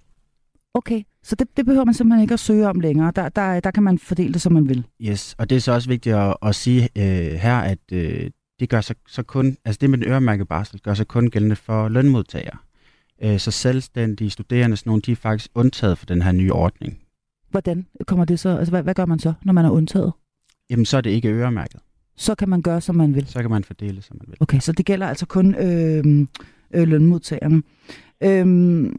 Okay, 0.74 1.04
så 1.24 1.36
det, 1.36 1.48
det 1.58 1.66
behøver 1.66 1.86
man 1.86 1.94
simpelthen 1.94 2.22
ikke 2.22 2.34
at 2.34 2.40
søge 2.40 2.68
om 2.68 2.80
længere. 2.80 3.12
Der, 3.16 3.30
der, 3.30 3.60
der 3.60 3.72
kan 3.72 3.84
man 3.84 4.00
fordele 4.00 4.34
det, 4.34 4.42
som 4.42 4.54
man 4.54 4.70
vil. 4.70 4.84
Yes, 5.02 5.36
og 5.38 5.50
det 5.50 5.56
er 5.56 5.60
så 5.60 5.72
også 5.72 5.90
vigtigt 5.90 6.16
at, 6.16 6.38
at 6.42 6.56
sige 6.56 6.90
øh, 6.98 7.34
her, 7.34 7.58
at 7.58 7.80
øh, 7.92 8.32
det 8.60 8.70
gør 8.70 8.82
så, 8.82 8.94
så 9.08 9.24
kun, 9.24 9.58
altså 9.66 9.80
det 9.82 9.90
med 9.90 9.98
den 9.98 10.08
øremærkede 10.08 10.46
barsel, 10.46 10.82
gør 10.82 10.94
sig 10.94 11.08
kun 11.08 11.30
gældende 11.30 11.56
for 11.56 11.90
lønmodtagere. 11.90 12.58
Øh, 13.24 13.40
så 13.40 13.52
selvstændige 13.52 14.30
studerende, 14.30 14.78
sådan 14.78 14.90
nogle, 14.90 15.02
de 15.02 15.12
er 15.12 15.16
faktisk 15.16 15.52
undtaget 15.56 15.98
for 15.98 16.06
den 16.06 16.22
her 16.22 16.32
nye 16.32 16.54
ordning. 16.54 17.00
Hvordan 17.50 17.86
kommer 18.08 18.26
det 18.26 18.40
så? 18.40 18.58
Altså, 18.58 18.72
hvad, 18.72 18.84
hvad 18.84 18.94
gør 18.94 19.06
man 19.06 19.20
så, 19.20 19.34
når 19.44 19.54
man 19.54 19.66
er 19.66 19.70
undtaget? 19.70 20.14
Jamen, 20.70 20.86
så 20.86 20.98
er 20.98 21.02
det 21.02 21.10
ikke 21.10 21.30
øremærket. 21.30 21.80
Så 22.18 22.36
kan 22.36 22.50
man 22.50 22.62
gøre, 22.62 22.82
som 22.82 22.96
man 22.96 23.16
vil? 23.16 23.28
Så 23.28 23.42
kan 23.42 23.50
man 23.50 23.64
fordele, 23.64 24.02
som 24.02 24.18
man 24.20 24.26
vil. 24.28 24.38
Okay, 24.40 24.60
så 24.60 24.72
det 24.72 24.86
gælder 24.86 25.08
altså 25.08 25.26
kun 25.26 25.56
øh, 25.56 26.28
øh, 26.74 26.88
lønmodtagerne. 26.88 27.62
Øh, 28.24 28.92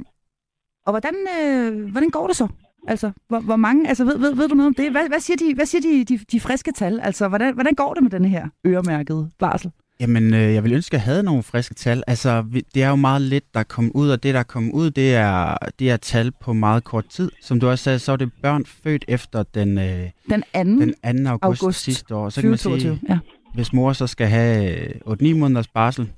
og 0.90 1.00
hvordan, 1.00 1.14
øh, 1.40 1.90
hvordan 1.90 2.10
går 2.10 2.26
det 2.26 2.36
så? 2.36 2.48
Altså, 2.88 3.10
hvor, 3.28 3.40
hvor 3.40 3.56
mange, 3.56 3.88
altså 3.88 4.04
ved, 4.04 4.18
ved, 4.18 4.34
ved 4.34 4.48
du 4.48 4.54
noget 4.54 4.66
om 4.66 4.74
det? 4.74 4.90
Hvad, 4.90 5.08
hvad 5.08 5.20
siger, 5.20 5.36
de, 5.36 5.54
hvad 5.54 5.66
siger 5.66 5.82
de, 5.82 6.04
de, 6.04 6.24
de 6.32 6.40
friske 6.40 6.72
tal? 6.72 7.00
Altså, 7.00 7.28
hvordan, 7.28 7.54
hvordan 7.54 7.74
går 7.74 7.94
det 7.94 8.02
med 8.02 8.10
denne 8.10 8.28
her 8.28 8.48
øremærkede 8.66 9.30
barsel? 9.38 9.70
Jamen, 10.00 10.34
øh, 10.34 10.54
jeg 10.54 10.64
vil 10.64 10.72
ønske, 10.72 10.94
at 10.94 10.98
jeg 10.98 11.02
havde 11.02 11.22
nogle 11.22 11.42
friske 11.42 11.74
tal. 11.74 12.02
Altså, 12.06 12.42
vi, 12.42 12.64
det 12.74 12.82
er 12.82 12.88
jo 12.88 12.96
meget 12.96 13.22
lidt, 13.22 13.54
der 13.54 13.62
kommer 13.62 13.90
ud, 13.94 14.10
og 14.10 14.22
det, 14.22 14.34
der 14.34 14.42
kommer 14.42 14.72
ud, 14.72 14.90
det 14.90 15.14
er, 15.14 15.56
det 15.78 15.90
er 15.90 15.96
tal 15.96 16.32
på 16.40 16.52
meget 16.52 16.84
kort 16.84 17.06
tid. 17.08 17.30
Som 17.42 17.60
du 17.60 17.68
også 17.68 17.84
sagde, 17.84 17.98
så 17.98 18.12
er 18.12 18.16
det 18.16 18.30
børn 18.42 18.64
født 18.66 19.04
efter 19.08 19.42
den, 19.42 19.78
øh, 19.78 20.10
den, 20.30 20.42
anden, 20.54 20.80
den 21.04 21.24
2. 21.24 21.30
august, 21.30 21.62
august 21.62 21.80
sidste 21.80 22.14
år. 22.14 22.28
Så 22.28 22.34
2022, 22.34 22.82
kan 22.82 22.90
man 22.90 22.98
sige, 22.98 23.14
ja. 23.14 23.18
hvis 23.54 23.72
mor 23.72 23.92
så 23.92 24.06
skal 24.06 24.26
have 24.26 24.88
8-9 25.06 25.34
måneders 25.34 25.68
barsel, 25.68 26.10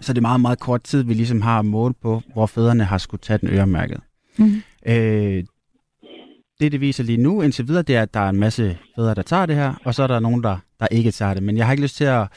så 0.00 0.12
det 0.12 0.18
er 0.18 0.22
meget, 0.22 0.40
meget 0.40 0.58
kort 0.60 0.82
tid, 0.82 1.02
vi 1.02 1.14
ligesom 1.14 1.42
har 1.42 1.62
mål 1.62 1.94
på, 2.02 2.22
hvor 2.32 2.46
fædrene 2.46 2.84
har 2.84 2.98
skulle 2.98 3.20
tage 3.20 3.38
den 3.38 3.48
øremærket. 3.48 4.00
Mm. 4.38 4.62
Øh, 4.86 5.44
det, 6.60 6.72
det 6.72 6.80
viser 6.80 7.04
lige 7.04 7.22
nu 7.22 7.42
indtil 7.42 7.68
videre, 7.68 7.82
det 7.82 7.96
er, 7.96 8.02
at 8.02 8.14
der 8.14 8.20
er 8.20 8.28
en 8.28 8.40
masse 8.40 8.78
fædre, 8.96 9.14
der 9.14 9.22
tager 9.22 9.46
det 9.46 9.56
her, 9.56 9.74
og 9.84 9.94
så 9.94 10.02
er 10.02 10.06
der 10.06 10.20
nogen, 10.20 10.42
der, 10.42 10.58
der 10.80 10.86
ikke 10.90 11.10
tager 11.10 11.34
det. 11.34 11.42
Men 11.42 11.56
jeg 11.56 11.66
har 11.66 11.72
ikke 11.72 11.82
lyst 11.82 11.96
til 11.96 12.04
at... 12.04 12.28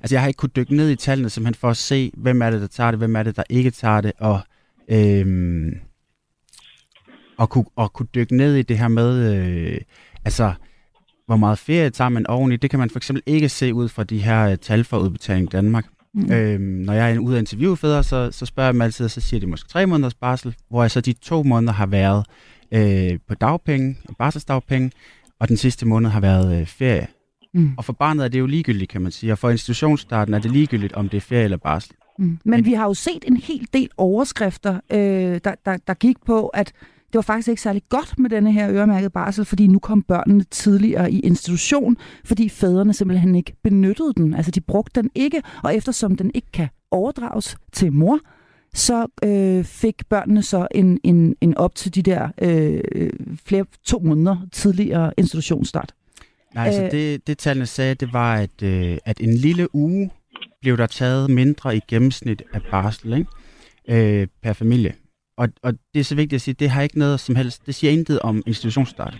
Altså, 0.00 0.14
jeg 0.14 0.20
har 0.20 0.28
ikke 0.28 0.38
kunnet 0.38 0.56
dykke 0.56 0.76
ned 0.76 0.90
i 0.90 0.96
tallene, 0.96 1.30
simpelthen 1.30 1.60
for 1.60 1.70
at 1.70 1.76
se, 1.76 2.12
hvem 2.16 2.42
er 2.42 2.50
det, 2.50 2.60
der 2.60 2.66
tager 2.66 2.90
det, 2.90 2.98
hvem 2.98 3.16
er 3.16 3.22
det, 3.22 3.36
der 3.36 3.42
ikke 3.50 3.70
tager 3.70 4.00
det, 4.00 4.12
og 4.18 4.40
øhm, 4.88 5.70
og 7.36 7.50
kunne, 7.50 7.64
og 7.76 7.92
kunne 7.92 8.08
dykke 8.14 8.36
ned 8.36 8.54
i 8.54 8.62
det 8.62 8.78
her 8.78 8.88
med, 8.88 9.36
øh, 9.36 9.80
altså, 10.24 10.52
hvor 11.26 11.36
meget 11.36 11.58
ferie 11.58 11.90
tager 11.90 12.08
man 12.08 12.26
oveni. 12.26 12.56
Det 12.56 12.70
kan 12.70 12.78
man 12.78 12.90
for 12.90 12.98
eksempel 12.98 13.22
ikke 13.26 13.48
se 13.48 13.74
ud 13.74 13.88
fra 13.88 14.04
de 14.04 14.18
her 14.18 14.50
øh, 14.50 14.58
tal 14.58 14.84
for 14.84 14.98
udbetaling 14.98 15.52
Danmark. 15.52 15.86
Mm. 16.16 16.32
Øhm, 16.32 16.62
når 16.62 16.92
jeg 16.92 17.12
er 17.12 17.18
ude 17.18 17.36
at 17.36 17.40
interviewe 17.40 17.76
fædre, 17.76 18.02
så, 18.02 18.30
så 18.32 18.46
spørger 18.46 18.66
jeg 18.66 18.74
dem 18.74 18.82
altid, 18.82 19.04
og 19.04 19.10
så 19.10 19.20
siger 19.20 19.40
de 19.40 19.46
måske 19.46 19.68
tre 19.68 19.86
måneders 19.86 20.14
barsel, 20.14 20.54
hvor 20.70 20.82
jeg 20.82 20.90
så 20.90 21.00
de 21.00 21.12
to 21.12 21.42
måneder 21.42 21.72
har 21.72 21.86
været 21.86 22.26
øh, 22.72 23.18
på 23.28 23.34
dagpenge, 23.34 23.96
barselsdagpenge, 24.18 24.90
og 25.40 25.48
den 25.48 25.56
sidste 25.56 25.86
måned 25.86 26.10
har 26.10 26.20
været 26.20 26.60
øh, 26.60 26.66
ferie. 26.66 27.06
Mm. 27.54 27.70
Og 27.76 27.84
for 27.84 27.92
barnet 27.92 28.24
er 28.24 28.28
det 28.28 28.38
jo 28.38 28.46
ligegyldigt, 28.46 28.90
kan 28.90 29.02
man 29.02 29.12
sige, 29.12 29.32
og 29.32 29.38
for 29.38 29.50
institutionsstarten 29.50 30.34
er 30.34 30.38
det 30.38 30.50
ligegyldigt, 30.50 30.92
om 30.92 31.08
det 31.08 31.16
er 31.16 31.20
ferie 31.20 31.44
eller 31.44 31.56
barsel. 31.56 31.92
Mm. 32.18 32.38
Men 32.44 32.64
vi 32.64 32.72
har 32.72 32.84
jo 32.84 32.94
set 32.94 33.24
en 33.26 33.36
hel 33.36 33.68
del 33.72 33.88
overskrifter, 33.96 34.80
øh, 34.92 35.40
der, 35.44 35.54
der, 35.64 35.76
der 35.86 35.94
gik 35.94 36.16
på, 36.26 36.46
at 36.46 36.72
det 37.16 37.28
var 37.28 37.34
faktisk 37.34 37.48
ikke 37.48 37.62
særlig 37.62 37.82
godt 37.88 38.18
med 38.18 38.30
denne 38.30 38.52
her 38.52 38.70
øremærkede 38.70 39.10
barsel, 39.10 39.44
fordi 39.44 39.66
nu 39.66 39.78
kom 39.78 40.02
børnene 40.02 40.44
tidligere 40.44 41.12
i 41.12 41.20
institution, 41.20 41.96
fordi 42.24 42.48
fædrene 42.48 42.94
simpelthen 42.94 43.34
ikke 43.34 43.52
benyttede 43.62 44.12
den. 44.16 44.34
Altså 44.34 44.50
de 44.50 44.60
brugte 44.60 45.02
den 45.02 45.10
ikke, 45.14 45.42
og 45.64 45.76
eftersom 45.76 46.16
den 46.16 46.30
ikke 46.34 46.52
kan 46.52 46.68
overdrages 46.90 47.56
til 47.72 47.92
mor, 47.92 48.18
så 48.74 49.06
øh, 49.24 49.64
fik 49.64 50.08
børnene 50.08 50.42
så 50.42 50.68
en, 50.70 51.00
en, 51.04 51.36
en 51.40 51.56
op 51.56 51.74
til 51.74 51.94
de 51.94 52.02
der 52.02 52.28
øh, 52.42 53.10
flere 53.46 53.64
to 53.84 53.98
måneder 53.98 54.36
tidligere 54.52 55.12
institutionsstart. 55.16 55.94
Nej, 56.54 56.66
altså 56.66 56.88
det, 56.90 57.26
det 57.26 57.38
tallene 57.38 57.66
sagde, 57.66 57.94
det 57.94 58.12
var, 58.12 58.34
at, 58.34 58.62
øh, 58.62 58.98
at 59.04 59.20
en 59.20 59.34
lille 59.34 59.74
uge 59.74 60.10
blev 60.60 60.76
der 60.76 60.86
taget 60.86 61.30
mindre 61.30 61.76
i 61.76 61.80
gennemsnit 61.88 62.42
af 62.54 62.60
barsel 62.70 63.12
ikke? 63.12 64.20
Øh, 64.20 64.28
per 64.42 64.52
familie. 64.52 64.94
Og, 65.36 65.48
og 65.62 65.72
det 65.94 66.00
er 66.00 66.04
så 66.04 66.14
vigtigt 66.14 66.38
at 66.38 66.40
sige, 66.40 66.54
det 66.54 66.70
har 66.70 66.82
ikke 66.82 66.98
noget 66.98 67.20
som 67.20 67.36
helst, 67.36 67.66
det 67.66 67.74
siger 67.74 67.90
intet 67.90 68.20
om 68.20 68.42
institutionsstart. 68.46 69.18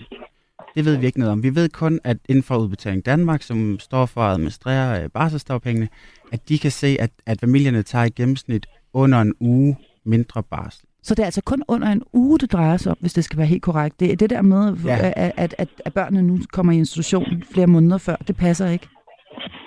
Det 0.75 0.85
ved 0.85 0.97
vi 0.97 1.07
ikke 1.07 1.19
noget 1.19 1.33
om. 1.33 1.43
Vi 1.43 1.55
ved 1.55 1.69
kun, 1.69 2.01
at 2.05 2.17
inden 2.29 2.43
for 2.43 2.57
Udbetaling 2.57 3.07
Danmark, 3.07 3.43
som 3.43 3.79
står 3.79 4.07
for 4.07 4.21
at 4.21 4.33
administrere 4.33 5.03
øh, 5.03 5.11
barselsdagpengene, 5.11 5.89
at 6.33 6.49
de 6.49 6.59
kan 6.59 6.71
se, 6.71 6.97
at, 7.01 7.11
at 7.27 7.41
familierne 7.41 7.83
tager 7.83 8.05
i 8.05 8.11
gennemsnit 8.11 8.67
under 8.93 9.21
en 9.21 9.35
uge 9.41 9.77
mindre 10.05 10.43
barsel. 10.43 10.89
Så 11.03 11.15
det 11.15 11.23
er 11.23 11.25
altså 11.25 11.43
kun 11.43 11.63
under 11.69 11.89
en 11.89 12.03
uge, 12.13 12.39
det 12.39 12.53
drejer 12.53 12.77
sig 12.77 12.93
om, 12.93 12.99
hvis 13.01 13.13
det 13.13 13.25
skal 13.25 13.39
være 13.39 13.47
helt 13.47 13.63
korrekt. 13.63 14.01
Det, 14.01 14.21
det 14.21 14.31
der 14.31 14.43
med, 14.43 14.77
ja. 14.85 15.13
at, 15.17 15.33
at, 15.37 15.55
at, 15.59 15.69
at 15.85 15.95
børnene 15.95 16.23
nu 16.23 16.39
kommer 16.53 16.73
i 16.73 16.77
institution 16.77 17.43
flere 17.53 17.67
måneder 17.67 17.99
før, 17.99 18.17
det 18.17 18.37
passer 18.37 18.69
ikke. 18.69 18.89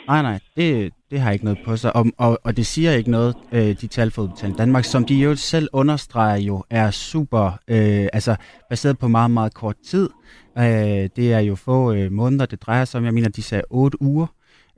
Nej, 0.08 0.22
nej, 0.22 0.40
det, 0.56 0.94
det 1.12 1.20
har 1.20 1.32
ikke 1.32 1.46
noget 1.46 1.60
på 1.66 1.78
sig, 1.78 1.96
og, 1.96 2.06
og, 2.18 2.40
og 2.44 2.58
det 2.58 2.66
siger 2.66 2.92
ikke 2.92 3.12
noget, 3.12 3.36
øh, 3.52 3.76
de 3.82 3.88
tal 3.88 4.12
for 4.12 4.22
udbetaling 4.22 4.58
Danmark, 4.58 4.86
som 4.86 5.06
de 5.06 5.16
jo 5.16 5.36
selv 5.36 5.70
understreger 5.74 6.38
jo, 6.38 6.64
er 6.70 6.92
super, 6.92 7.60
øh, 7.68 8.08
altså 8.14 8.36
baseret 8.70 9.00
på 9.00 9.08
meget, 9.08 9.32
meget 9.32 9.54
kort 9.54 9.76
tid. 9.86 10.10
Øh, 10.58 11.10
det 11.16 11.34
er 11.34 11.40
jo 11.40 11.56
få 11.56 11.94
øh, 11.94 12.12
måneder, 12.12 12.46
det 12.46 12.62
drejer 12.62 12.86
sig 12.86 12.98
om. 12.98 13.06
Jeg 13.06 13.14
mener, 13.14 13.30
de 13.30 13.42
sagde 13.42 13.64
otte 13.70 14.02
uger, 14.02 14.28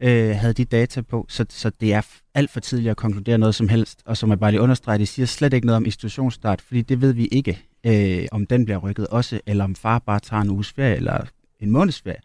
øh, 0.02 0.36
havde 0.36 0.54
de 0.54 0.66
data 0.66 1.02
på, 1.02 1.26
så, 1.30 1.46
så 1.50 1.72
det 1.82 1.94
er 1.94 2.02
alt 2.36 2.52
for 2.52 2.60
tidligt 2.60 2.92
at 2.92 2.98
konkludere 2.98 3.38
noget 3.38 3.56
som 3.56 3.70
helst. 3.70 4.00
Og 4.06 4.18
som 4.18 4.30
jeg 4.30 4.40
bare 4.40 4.52
lige 4.52 4.62
understreger, 4.62 4.98
det 4.98 5.08
siger 5.08 5.26
slet 5.26 5.54
ikke 5.54 5.68
noget 5.68 5.78
om 5.78 5.86
institutionsstart, 5.86 6.62
fordi 6.62 6.82
det 6.82 7.02
ved 7.02 7.14
vi 7.14 7.26
ikke, 7.26 7.66
øh, 7.86 8.26
om 8.32 8.46
den 8.46 8.66
bliver 8.66 8.78
rykket 8.78 9.08
også, 9.08 9.40
eller 9.46 9.64
om 9.64 9.76
far 9.76 10.00
bare 10.00 10.20
tager 10.20 10.42
en 10.42 10.50
uges 10.50 10.72
ferie, 10.72 10.96
eller 10.96 11.26
en 11.62 11.72
månedsferie 11.72 12.20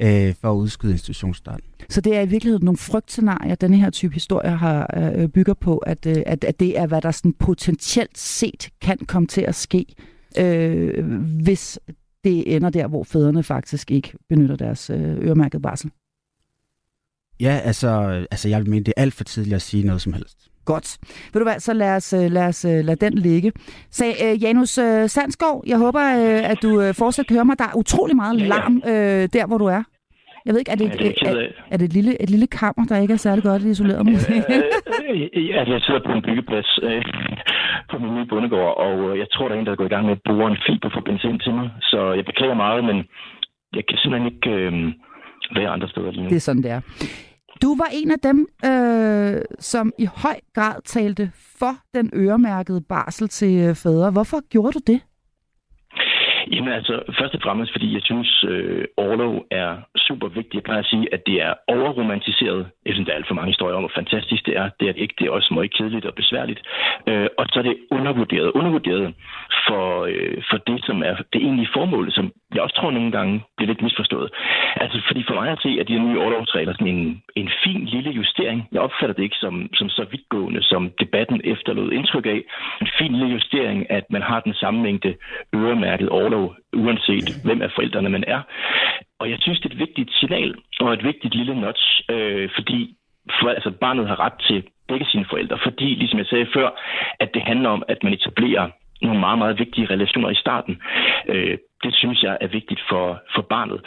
øh, 0.00 0.34
for 0.40 0.52
at 0.52 0.56
udskyde 0.56 0.92
institutionsstarten. 0.92 1.66
Så 1.88 2.00
det 2.00 2.16
er 2.16 2.20
i 2.20 2.28
virkeligheden 2.28 2.64
nogle 2.64 2.78
frygtscenarier, 2.78 3.54
denne 3.54 3.76
her 3.76 3.90
type 3.90 4.14
historier 4.14 4.54
har 4.56 4.94
øh, 4.96 5.28
bygger 5.28 5.54
på, 5.54 5.78
at, 5.78 6.06
øh, 6.06 6.22
at, 6.26 6.44
at 6.44 6.60
det 6.60 6.78
er, 6.78 6.86
hvad 6.86 7.02
der 7.02 7.10
sådan 7.10 7.32
potentielt 7.32 8.18
set 8.18 8.68
kan 8.80 8.98
komme 8.98 9.26
til 9.26 9.40
at 9.40 9.54
ske, 9.54 9.86
øh, 10.38 11.06
hvis 11.42 11.78
det 12.24 12.56
ender 12.56 12.70
der, 12.70 12.86
hvor 12.86 13.04
fædrene 13.04 13.42
faktisk 13.42 13.90
ikke 13.90 14.12
benytter 14.28 14.56
deres 14.56 14.90
øh, 14.90 15.18
øremærkede 15.18 15.62
barsel. 15.62 15.90
Ja, 17.40 17.60
altså, 17.64 17.88
altså 18.30 18.48
jeg 18.48 18.60
vil 18.60 18.70
mene, 18.70 18.84
det 18.84 18.94
er 18.96 19.02
alt 19.02 19.14
for 19.14 19.24
tidligt 19.24 19.54
at 19.54 19.62
sige 19.62 19.86
noget 19.86 20.02
som 20.02 20.12
helst. 20.12 20.48
Godt. 20.74 20.88
Ved 21.32 21.38
du 21.42 21.46
hvad, 21.50 21.58
så 21.60 21.72
lad 21.82 21.96
os, 21.96 22.08
øh, 22.12 22.26
lad 22.36 22.46
os 22.52 22.64
øh, 22.64 22.78
lad 22.88 22.96
den 22.96 23.14
ligge. 23.28 23.52
Så 23.90 24.04
uh, 24.24 24.42
Janus 24.42 24.78
uh, 24.78 25.06
Sandskov, 25.14 25.56
jeg 25.66 25.78
håber, 25.78 26.00
uh, 26.00 26.50
at 26.52 26.58
du 26.62 26.70
uh, 26.82 26.94
fortsat 27.00 27.26
kan 27.26 27.36
høre 27.36 27.44
mig. 27.44 27.58
Der 27.58 27.68
er 27.72 27.76
utrolig 27.82 28.16
meget 28.16 28.34
ja, 28.38 28.42
ja. 28.42 28.48
larm 28.48 28.74
uh, 28.92 29.24
der, 29.36 29.44
hvor 29.46 29.58
du 29.58 29.66
er. 29.78 29.82
Jeg 30.44 30.50
ved 30.52 30.60
ikke, 30.60 30.72
er 30.76 30.80
det, 30.82 30.88
ja, 30.88 30.98
det 31.04 31.12
er, 31.22 31.48
er, 31.72 31.76
det 31.76 31.84
et, 31.90 31.92
lille, 31.98 32.22
et 32.22 32.30
lille 32.30 32.46
kammer, 32.46 32.84
der 32.88 32.96
ikke 33.04 33.14
er 33.14 33.22
særlig 33.26 33.42
godt 33.44 33.62
isoleret? 33.62 34.06
Måske? 34.06 34.34
ja, 35.52 35.60
jeg 35.72 35.80
sidder 35.86 36.00
på 36.06 36.12
en 36.12 36.22
byggeplads 36.22 36.78
øh, 36.82 37.02
på 37.90 37.98
min 37.98 38.14
nye 38.14 38.26
bondegård, 38.30 38.72
og 38.86 39.18
jeg 39.18 39.26
tror, 39.32 39.48
der 39.48 39.54
er 39.54 39.58
en, 39.58 39.66
der 39.66 39.72
er 39.72 39.76
gået 39.76 39.90
i 39.90 39.94
gang 39.94 40.06
med 40.06 40.16
at 40.18 40.22
bore 40.28 40.50
en 40.50 40.58
fiberforbindelse 40.66 41.28
ind 41.28 41.40
til 41.40 41.54
mig. 41.54 41.70
Så 41.80 42.12
jeg 42.12 42.24
beklager 42.24 42.54
meget, 42.54 42.84
men 42.84 42.96
jeg 43.76 43.82
kan 43.88 43.98
simpelthen 43.98 44.32
ikke 44.32 44.50
øh, 44.50 44.72
være 45.58 45.68
andre 45.68 45.88
steder 45.88 46.10
lige 46.10 46.22
nu. 46.22 46.28
Det 46.28 46.36
er 46.36 46.46
sådan, 46.48 46.62
det 46.62 46.70
er. 46.70 46.80
Du 47.62 47.76
var 47.76 47.88
en 47.92 48.10
af 48.10 48.18
dem, 48.18 48.46
øh, 48.64 49.42
som 49.58 49.92
i 49.98 50.04
høj 50.04 50.40
grad 50.54 50.74
talte 50.84 51.32
for 51.34 51.76
den 51.94 52.10
øremærkede 52.14 52.80
barsel 52.80 53.28
til 53.28 53.58
øh, 53.58 53.74
fædre. 53.74 54.10
Hvorfor 54.10 54.48
gjorde 54.48 54.72
du 54.72 54.80
det? 54.86 55.00
Jamen 56.52 56.72
altså, 56.72 56.94
først 57.18 57.34
og 57.34 57.40
fremmest, 57.42 57.72
fordi 57.72 57.94
jeg 57.94 58.02
synes, 58.04 58.44
øh, 58.48 58.84
overlov 58.96 59.46
er 59.50 59.76
super 59.96 60.28
vigtigt. 60.28 60.54
Jeg 60.54 60.62
plejer 60.62 60.80
at 60.80 60.92
sige, 60.92 61.14
at 61.14 61.26
det 61.26 61.42
er 61.42 61.52
overromantiseret. 61.68 62.66
Jeg 62.86 62.94
synes, 62.94 63.06
der 63.06 63.12
er 63.12 63.16
alt 63.16 63.28
for 63.28 63.34
mange 63.34 63.52
historier 63.52 63.76
om, 63.76 63.82
hvor 63.82 63.98
fantastisk 64.00 64.46
det 64.46 64.54
er. 64.56 64.70
Det 64.80 64.88
er 64.88 64.92
det 64.92 65.02
ikke. 65.02 65.14
Det 65.18 65.26
er 65.26 65.30
også 65.30 65.54
meget 65.54 65.74
kedeligt 65.76 66.06
og 66.06 66.14
besværligt. 66.14 66.60
Øh, 67.06 67.28
og 67.38 67.46
så 67.52 67.58
er 67.58 67.62
det 67.62 67.76
undervurderet. 67.90 68.50
Undervurderet 68.50 69.14
for, 69.66 69.84
øh, 70.12 70.42
for 70.50 70.58
det, 70.68 70.78
som 70.88 71.02
er 71.02 71.14
det 71.32 71.40
egentlige 71.46 71.74
formål, 71.76 72.12
som 72.12 72.32
jeg 72.54 72.62
også 72.62 72.76
tror 72.76 72.90
nogle 72.90 73.12
gange 73.12 73.34
bliver 73.56 73.68
lidt 73.68 73.82
misforstået. 73.82 74.30
Altså, 74.76 75.02
fordi 75.08 75.24
for 75.28 75.34
mig 75.34 75.48
at 75.52 75.62
se, 75.62 75.70
at 75.80 75.88
de 75.88 75.98
nye 75.98 76.20
overlovsregler 76.20 76.72
sådan 76.72 76.94
en, 76.96 77.22
en 77.36 77.50
fin 77.64 77.84
lille 77.84 78.10
justering. 78.10 78.68
Jeg 78.72 78.80
opfatter 78.80 79.14
det 79.14 79.22
ikke 79.22 79.42
som, 79.44 79.54
som 79.74 79.88
så 79.88 80.04
vidtgående, 80.10 80.62
som 80.62 80.82
debatten 81.00 81.40
efterlod 81.44 81.92
indtryk 81.92 82.26
af. 82.26 82.40
En 82.80 82.90
fin 82.98 83.12
lille 83.12 83.32
justering, 83.34 83.90
at 83.90 84.04
man 84.10 84.22
har 84.22 84.40
den 84.40 84.54
samme 84.54 84.82
mængde 84.82 85.14
øremærket 85.54 86.08
overlov, 86.08 86.39
uanset 86.82 87.28
hvem 87.44 87.62
af 87.62 87.70
forældrene 87.74 88.10
man 88.16 88.24
er. 88.26 88.40
Og 89.20 89.30
jeg 89.30 89.38
synes, 89.40 89.60
det 89.60 89.68
er 89.68 89.74
et 89.74 89.84
vigtigt 89.86 90.10
signal 90.20 90.54
og 90.80 90.92
et 90.92 91.04
vigtigt 91.04 91.34
lille 91.34 91.60
notch, 91.60 91.84
øh, 92.10 92.50
fordi 92.56 92.96
for, 93.40 93.48
altså, 93.48 93.70
barnet 93.70 94.08
har 94.08 94.20
ret 94.20 94.38
til 94.48 94.58
begge 94.88 95.06
sine 95.06 95.26
forældre, 95.30 95.58
fordi, 95.62 95.84
ligesom 95.84 96.18
jeg 96.18 96.26
sagde 96.26 96.46
før, 96.54 96.68
at 97.20 97.30
det 97.34 97.42
handler 97.42 97.68
om, 97.68 97.82
at 97.88 97.98
man 98.02 98.12
etablerer 98.12 98.70
nogle 99.02 99.20
meget, 99.20 99.38
meget 99.38 99.58
vigtige 99.58 99.90
relationer 99.90 100.30
i 100.30 100.34
starten. 100.34 100.82
Øh, 101.28 101.58
det 101.84 101.94
synes 101.94 102.22
jeg 102.22 102.38
er 102.40 102.46
vigtigt 102.46 102.82
for, 102.88 103.22
for 103.34 103.42
barnet. 103.42 103.80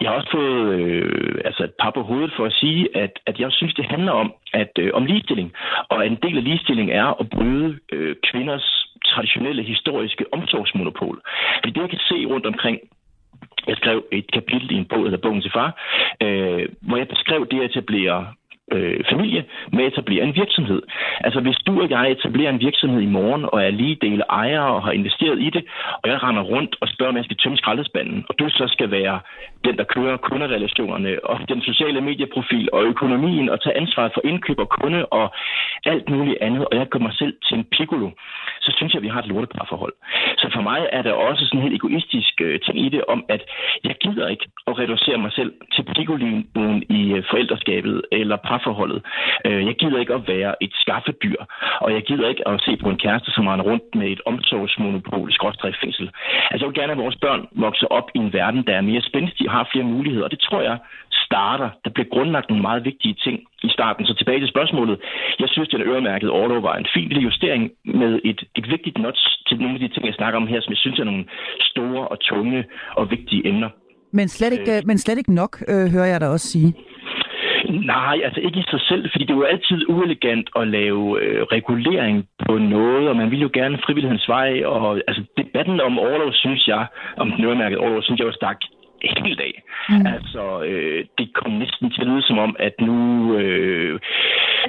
Jeg 0.00 0.10
har 0.10 0.16
også 0.16 0.30
fået 0.30 0.74
øh, 0.74 1.40
altså 1.44 1.64
et 1.64 1.74
par 1.80 1.90
på 1.90 2.02
hovedet 2.02 2.32
for 2.36 2.44
at 2.44 2.52
sige, 2.52 2.96
at, 2.96 3.12
at 3.26 3.40
jeg 3.40 3.52
synes, 3.52 3.74
det 3.74 3.84
handler 3.84 4.12
om, 4.12 4.32
at, 4.52 4.72
øh, 4.78 4.90
om 4.94 5.04
ligestilling. 5.06 5.52
Og 5.88 6.06
en 6.06 6.18
del 6.22 6.36
af 6.36 6.44
ligestilling 6.44 6.90
er 6.90 7.20
at 7.20 7.30
bryde 7.30 7.78
øh, 7.92 8.16
kvinders 8.30 8.89
traditionelle 9.12 9.62
historiske 9.62 10.24
omsorgsmonopol. 10.32 11.16
Fordi 11.60 11.72
det, 11.74 11.80
jeg 11.80 11.90
kan 11.90 12.06
se 12.10 12.18
rundt 12.32 12.46
omkring 12.46 12.78
jeg 13.66 13.76
skrev 13.76 14.04
et 14.12 14.32
kapitel 14.32 14.72
i 14.72 14.74
en 14.74 14.84
bog, 14.84 15.04
eller 15.04 15.18
Bogen 15.18 15.42
til 15.42 15.50
far, 15.50 15.70
øh, 16.22 16.68
hvor 16.80 16.96
jeg 16.96 17.08
beskrev 17.08 17.46
det 17.50 17.60
at 17.60 17.70
etablere 17.70 18.26
øh, 18.72 19.04
familie 19.10 19.44
med 19.72 19.84
at 19.84 19.92
etablere 19.92 20.24
en 20.24 20.34
virksomhed. 20.34 20.82
Altså 21.20 21.40
hvis 21.40 21.58
du 21.66 21.82
og 21.82 21.90
jeg 21.90 22.10
etablerer 22.10 22.50
en 22.50 22.60
virksomhed 22.60 23.00
i 23.00 23.14
morgen 23.18 23.44
og 23.52 23.64
er 23.64 23.70
lige 23.70 23.98
dele 24.00 24.24
ejere 24.30 24.74
og 24.74 24.82
har 24.82 24.92
investeret 24.92 25.38
i 25.40 25.50
det, 25.50 25.64
og 26.02 26.10
jeg 26.10 26.22
render 26.22 26.42
rundt 26.42 26.76
og 26.80 26.88
spørger, 26.88 27.12
om 27.12 27.16
jeg 27.16 27.24
skal 27.24 27.36
tømme 27.36 27.58
skraldespanden, 27.58 28.24
og 28.28 28.34
du 28.38 28.48
så 28.48 28.68
skal 28.68 28.90
være 28.90 29.20
den, 29.64 29.76
der 29.76 29.84
kører 29.84 30.16
kunderelationerne 30.16 31.24
og 31.24 31.48
den 31.48 31.62
sociale 31.62 32.00
medieprofil 32.00 32.68
og 32.72 32.82
økonomien 32.84 33.48
og 33.48 33.62
tage 33.62 33.76
ansvar 33.76 34.10
for 34.14 34.20
indkøb 34.24 34.58
og 34.58 34.68
kunde 34.68 35.06
og 35.06 35.34
alt 35.84 36.08
muligt 36.08 36.38
andet, 36.40 36.64
og 36.68 36.76
jeg 36.76 36.86
gør 36.88 36.98
mig 36.98 37.14
selv 37.14 37.34
til 37.46 37.58
en 37.58 37.64
piccolo, 37.64 38.10
så 38.60 38.70
synes 38.76 38.92
jeg, 38.92 38.98
at 38.98 39.02
vi 39.02 39.08
har 39.14 39.22
et 39.22 39.26
lorteparforhold. 39.26 39.92
Så 40.38 40.50
for 40.54 40.60
mig 40.60 40.80
er 40.92 41.02
der 41.02 41.12
også 41.12 41.46
sådan 41.46 41.58
en 41.58 41.62
helt 41.62 41.74
egoistisk 41.80 42.40
øh, 42.40 42.60
ting 42.60 42.78
i 42.86 42.88
det 42.88 43.02
om, 43.08 43.24
at 43.28 43.42
jeg 43.84 43.94
gider 44.00 44.28
ikke 44.28 44.46
at 44.66 44.78
reducere 44.78 45.18
mig 45.18 45.32
selv 45.32 45.52
til 45.74 45.82
piccolinen 45.94 46.82
i 46.88 47.12
øh, 47.16 47.24
forældreskabet 47.30 48.02
eller 48.12 48.36
parforholdet. 48.36 49.00
Øh, 49.44 49.66
jeg 49.66 49.74
gider 49.74 49.98
ikke 49.98 50.14
at 50.14 50.28
være 50.28 50.54
et 50.60 50.72
skaffedyr, 50.74 51.40
og 51.80 51.92
jeg 51.92 52.02
gider 52.02 52.28
ikke 52.28 52.48
at 52.48 52.60
se 52.66 52.76
på 52.76 52.88
en 52.90 52.98
kæreste, 52.98 53.30
som 53.30 53.46
render 53.46 53.64
rundt 53.64 53.94
med 53.94 54.08
et 54.08 54.20
omsorgsmonopol 54.26 55.30
i 55.30 55.72
fængsel. 55.82 56.10
Altså 56.50 56.64
jeg 56.64 56.68
vil 56.68 56.80
gerne, 56.80 56.92
at 56.92 56.98
vores 56.98 57.16
børn 57.16 57.46
vokser 57.52 57.86
op 57.86 58.10
i 58.14 58.18
en 58.18 58.32
verden, 58.32 58.66
der 58.66 58.74
er 58.76 58.80
mere 58.80 59.02
spændstig 59.02 59.49
har 59.50 59.68
flere 59.72 59.84
muligheder, 59.84 60.24
og 60.24 60.30
det 60.30 60.40
tror 60.40 60.60
jeg 60.60 60.78
starter. 61.26 61.68
Der 61.84 61.90
bliver 61.94 62.08
grundlagt 62.14 62.48
nogle 62.48 62.62
meget 62.68 62.84
vigtige 62.84 63.14
ting 63.24 63.36
i 63.62 63.68
starten. 63.76 64.06
Så 64.06 64.14
tilbage 64.14 64.40
til 64.40 64.48
spørgsmålet. 64.48 64.96
Jeg 65.42 65.48
synes, 65.48 65.68
den 65.68 65.82
øremærkede 65.82 66.30
overlov 66.38 66.62
var 66.62 66.76
en 66.76 66.86
fin 66.94 67.08
lille 67.08 67.22
justering 67.22 67.70
med 67.84 68.20
et, 68.24 68.40
et 68.58 68.70
vigtigt 68.70 68.98
notch 68.98 69.22
til 69.48 69.56
nogle 69.58 69.74
af 69.74 69.80
de 69.80 69.88
ting, 69.88 70.06
jeg 70.06 70.14
snakker 70.14 70.40
om 70.40 70.46
her, 70.46 70.60
som 70.60 70.70
jeg 70.70 70.82
synes 70.84 70.98
er 70.98 71.04
nogle 71.04 71.24
store 71.60 72.08
og 72.08 72.20
tunge 72.20 72.64
og 72.96 73.10
vigtige 73.10 73.46
emner. 73.48 73.70
Men 74.12 74.28
slet 74.28 74.52
ikke, 74.52 74.76
øh, 74.76 74.82
men 74.86 74.98
slet 74.98 75.18
ikke 75.18 75.34
nok, 75.34 75.52
øh, 75.68 75.86
hører 75.94 76.10
jeg 76.12 76.20
dig 76.20 76.30
også 76.30 76.48
sige. 76.48 76.74
Nej, 77.94 78.16
altså 78.24 78.40
ikke 78.40 78.58
i 78.60 78.70
sig 78.70 78.80
selv, 78.80 79.10
fordi 79.12 79.24
det 79.24 79.32
er 79.32 79.36
jo 79.36 79.52
altid 79.54 79.88
uelegant 79.88 80.50
at 80.56 80.68
lave 80.68 81.22
øh, 81.22 81.42
regulering 81.42 82.28
på 82.46 82.58
noget, 82.58 83.08
og 83.08 83.16
man 83.16 83.30
vil 83.30 83.40
jo 83.40 83.50
gerne 83.52 83.78
frivillighedens 83.86 84.28
vej, 84.28 84.64
og 84.64 85.00
altså 85.08 85.22
debatten 85.36 85.80
om 85.80 85.98
overlov, 85.98 86.32
synes 86.32 86.66
jeg, 86.68 86.86
om 87.16 87.32
den 87.32 87.44
øremærket 87.44 87.78
overlov, 87.78 88.02
synes 88.02 88.18
jeg 88.18 88.26
jo 88.26 88.32
stak 88.32 88.60
helt 89.24 89.40
af. 89.40 89.62
Mm. 89.88 90.06
Altså, 90.06 90.62
øh, 90.62 91.04
det 91.18 91.34
kom 91.34 91.52
næsten 91.52 91.90
til 91.90 92.00
at 92.00 92.06
lyde 92.06 92.22
som 92.22 92.38
om, 92.38 92.56
at 92.58 92.74
nu 92.80 92.98
øh, 93.38 94.00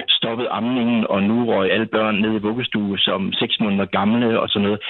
stoppede 0.08 0.48
amningen, 0.48 1.06
og 1.06 1.22
nu 1.22 1.46
røg 1.46 1.72
alle 1.72 1.86
børn 1.86 2.14
ned 2.14 2.34
i 2.34 2.44
vuggestue 2.48 2.98
som 2.98 3.32
seks 3.32 3.60
måneder 3.60 3.84
gamle 3.84 4.40
og 4.40 4.48
sådan 4.48 4.62
noget. 4.66 4.80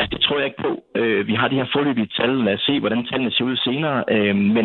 Altså, 0.00 0.16
det 0.16 0.20
tror 0.24 0.36
jeg 0.36 0.46
ikke 0.46 0.62
på. 0.62 0.82
Øh, 0.94 1.26
vi 1.26 1.34
har 1.34 1.48
de 1.48 1.56
her 1.56 1.72
forløbige 1.72 2.10
tal. 2.16 2.28
Lad 2.28 2.54
os 2.54 2.60
se, 2.60 2.80
hvordan 2.80 3.06
tallene 3.06 3.30
ser 3.30 3.44
ud 3.44 3.56
senere. 3.56 4.04
Øh, 4.10 4.36
men 4.36 4.64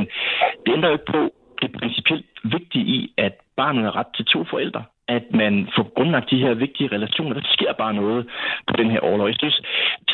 det 0.65 0.73
ændrer 0.73 0.89
jo 0.89 0.95
ikke 0.95 1.11
på 1.11 1.31
det 1.61 1.71
principielt 1.79 2.25
vigtige 2.43 2.85
i, 2.85 3.13
at 3.17 3.33
barnet 3.57 3.83
har 3.83 3.95
ret 3.95 4.11
til 4.15 4.25
to 4.25 4.43
forældre 4.43 4.83
at 5.07 5.25
man 5.33 5.53
får 5.75 5.85
grundlagt 5.95 6.31
de 6.31 6.43
her 6.45 6.53
vigtige 6.53 6.91
relationer. 6.95 7.33
Der 7.33 7.41
sker 7.55 7.73
bare 7.73 7.93
noget 7.93 8.21
på 8.67 8.73
den 8.77 8.91
her 8.91 8.99
overlov. 8.99 9.27
Jeg 9.27 9.35
synes, 9.39 9.61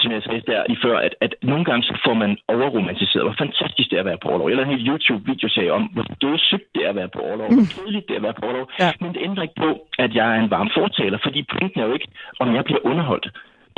som 0.02 0.12
jeg 0.12 0.24
sagde 0.24 0.44
der 0.52 0.64
lige 0.68 0.84
før, 0.86 0.98
at, 0.98 1.14
at 1.22 1.36
nogle 1.42 1.66
gange 1.66 1.84
så 1.84 1.94
får 2.06 2.14
man 2.14 2.38
overromantiseret, 2.48 3.26
hvor 3.26 3.36
fantastisk 3.44 3.90
det 3.90 3.96
er 3.96 4.00
at 4.00 4.06
være 4.12 4.22
på 4.24 4.28
overlov. 4.30 4.50
Jeg 4.50 4.58
lavede 4.58 4.74
en 4.74 4.88
YouTube-video 4.88 5.74
om, 5.78 5.84
hvor 5.84 6.06
dødssygt 6.22 6.68
det 6.76 6.82
er 6.86 6.90
at 6.90 6.96
være 6.96 7.10
på 7.16 7.20
overlov, 7.20 7.48
hvor 7.54 7.68
kedeligt 7.76 8.08
det 8.08 8.14
er 8.14 8.22
at 8.22 8.28
være 8.28 8.38
på 8.40 8.46
overlov. 8.46 8.66
Ja. 8.80 8.92
Men 9.02 9.14
det 9.14 9.22
ændrer 9.28 9.44
ikke 9.44 9.62
på, 9.66 9.72
at 10.04 10.12
jeg 10.16 10.28
er 10.36 10.40
en 10.44 10.52
varm 10.52 10.70
fortaler, 10.80 11.18
fordi 11.26 11.40
pointen 11.54 11.82
er 11.82 11.86
jo 11.86 11.94
ikke, 11.94 12.10
om 12.40 12.56
jeg 12.56 12.64
bliver 12.64 12.86
underholdt 12.92 13.28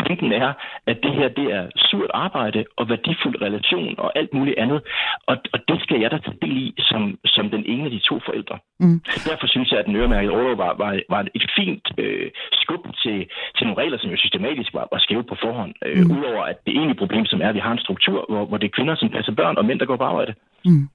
pointen 0.02 0.32
er, 0.32 0.54
at 0.88 0.98
det 1.04 1.14
her 1.14 1.28
det 1.28 1.48
er 1.58 1.64
surt 1.76 2.12
arbejde 2.14 2.66
og 2.78 2.90
værdifuld 2.90 3.42
relation 3.42 3.96
og 3.98 4.18
alt 4.20 4.34
muligt 4.34 4.58
andet. 4.58 4.82
Og, 5.28 5.36
og 5.54 5.60
det 5.68 5.78
skal 5.84 6.00
jeg 6.02 6.12
da 6.12 6.18
tage 6.18 6.38
del 6.42 6.58
i 6.58 6.74
som, 6.80 7.18
som 7.26 7.50
den 7.50 7.64
ene 7.66 7.86
af 7.86 7.92
de 7.92 8.00
to 8.10 8.16
forældre. 8.26 8.58
Mm. 8.80 9.00
Derfor 9.30 9.48
synes 9.48 9.72
jeg, 9.72 9.80
at 9.80 9.86
den 9.86 9.96
øremærkede 9.96 10.34
overlov 10.34 10.58
var, 10.58 10.74
var, 10.84 11.00
var 11.10 11.22
et 11.36 11.46
fint 11.58 11.86
øh, 11.98 12.32
skub 12.52 12.84
til, 13.04 13.18
til 13.56 13.64
nogle 13.68 13.82
regler, 13.82 13.98
som 13.98 14.10
jo 14.10 14.18
systematisk 14.18 14.74
var, 14.74 14.88
var 14.92 15.00
skæve 15.00 15.24
på 15.24 15.36
forhånd. 15.44 15.74
Øh, 15.86 16.04
mm. 16.06 16.12
Udover 16.18 16.44
at 16.44 16.58
det 16.66 16.74
egentlige 16.74 17.02
problem, 17.04 17.26
som 17.26 17.42
er, 17.42 17.50
at 17.50 17.56
vi 17.56 17.66
har 17.68 17.72
en 17.72 17.86
struktur, 17.86 18.26
hvor, 18.30 18.46
hvor 18.46 18.58
det 18.58 18.68
er 18.68 18.76
kvinder, 18.78 18.96
som 18.96 19.10
passer 19.10 19.32
børn, 19.32 19.58
og 19.58 19.66
mænd, 19.66 19.80
der 19.80 19.86
går 19.86 19.98
på 19.98 20.04
arbejde. 20.04 20.34
Mm. 20.66 20.88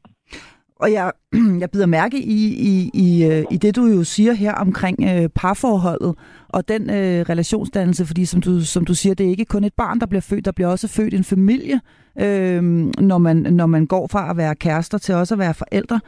Og 0.81 0.93
jeg, 0.93 1.13
jeg 1.61 1.71
bider 1.71 1.87
mærke 1.87 2.19
i, 2.19 2.47
i, 2.47 2.91
i, 2.95 3.25
øh, 3.25 3.45
i 3.51 3.57
det, 3.57 3.77
du 3.77 3.87
jo 3.87 4.05
siger 4.05 4.33
her 4.33 4.53
omkring 4.53 4.99
øh, 5.03 5.29
parforholdet 5.29 6.15
og 6.49 6.69
den 6.69 6.91
øh, 6.91 7.21
relationsdannelse, 7.29 8.07
fordi 8.07 8.25
som 8.25 8.41
du, 8.41 8.65
som 8.65 8.85
du 8.85 8.95
siger, 8.95 9.15
det 9.15 9.27
er 9.27 9.31
ikke 9.31 9.45
kun 9.45 9.65
et 9.65 9.75
barn, 9.77 10.01
der 10.01 10.07
bliver 10.07 10.21
født, 10.21 10.45
der 10.45 10.53
bliver 10.53 10.69
også 10.69 10.89
født 10.89 11.15
en 11.15 11.25
familie, 11.25 11.81
øh, 12.21 12.63
når, 12.99 13.19
man, 13.19 13.37
når 13.37 13.67
man 13.67 13.87
går 13.87 14.07
fra 14.07 14.31
at 14.31 14.37
være 14.37 14.55
kærester 14.55 14.99
til 14.99 15.15
også 15.15 15.35
at 15.35 15.39
være 15.39 15.55
forældre. 15.55 16.01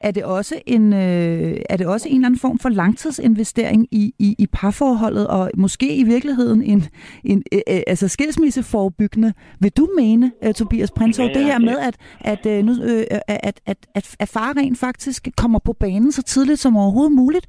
Er 0.00 0.10
det 0.10 0.24
også 0.24 0.60
en, 0.66 0.92
øh, 0.92 1.56
er 1.70 1.76
det 1.76 1.86
også 1.86 2.08
en 2.08 2.14
eller 2.14 2.26
anden 2.26 2.40
form 2.40 2.58
for 2.58 2.68
langtidsinvestering 2.68 3.88
i, 3.90 4.14
i, 4.18 4.34
i 4.38 4.46
parforholdet, 4.46 5.26
og 5.26 5.50
måske 5.56 5.96
i 5.96 6.02
virkeligheden 6.02 6.62
en, 6.62 6.84
en 7.24 7.42
øh, 7.52 7.60
øh 7.68 7.80
altså 7.86 8.08
skilsmisseforbyggende? 8.08 9.32
Vil 9.60 9.70
du 9.70 9.88
mene, 9.96 10.32
uh, 10.46 10.52
Tobias 10.52 10.90
Prinsov, 10.90 11.26
ja, 11.26 11.34
det 11.34 11.44
her 11.44 11.58
med, 11.58 11.78
at, 11.78 11.96
at, 12.20 12.46
uh, 12.46 12.64
nu, 12.64 12.72
uh, 12.72 13.02
at, 13.28 13.60
at, 13.66 13.78
at, 13.94 14.16
at 14.18 14.28
far 14.28 14.56
rent 14.56 14.78
faktisk 14.78 15.28
kommer 15.36 15.58
på 15.58 15.72
banen 15.72 16.12
så 16.12 16.22
tidligt 16.22 16.60
som 16.60 16.76
overhovedet 16.76 17.12
muligt 17.12 17.46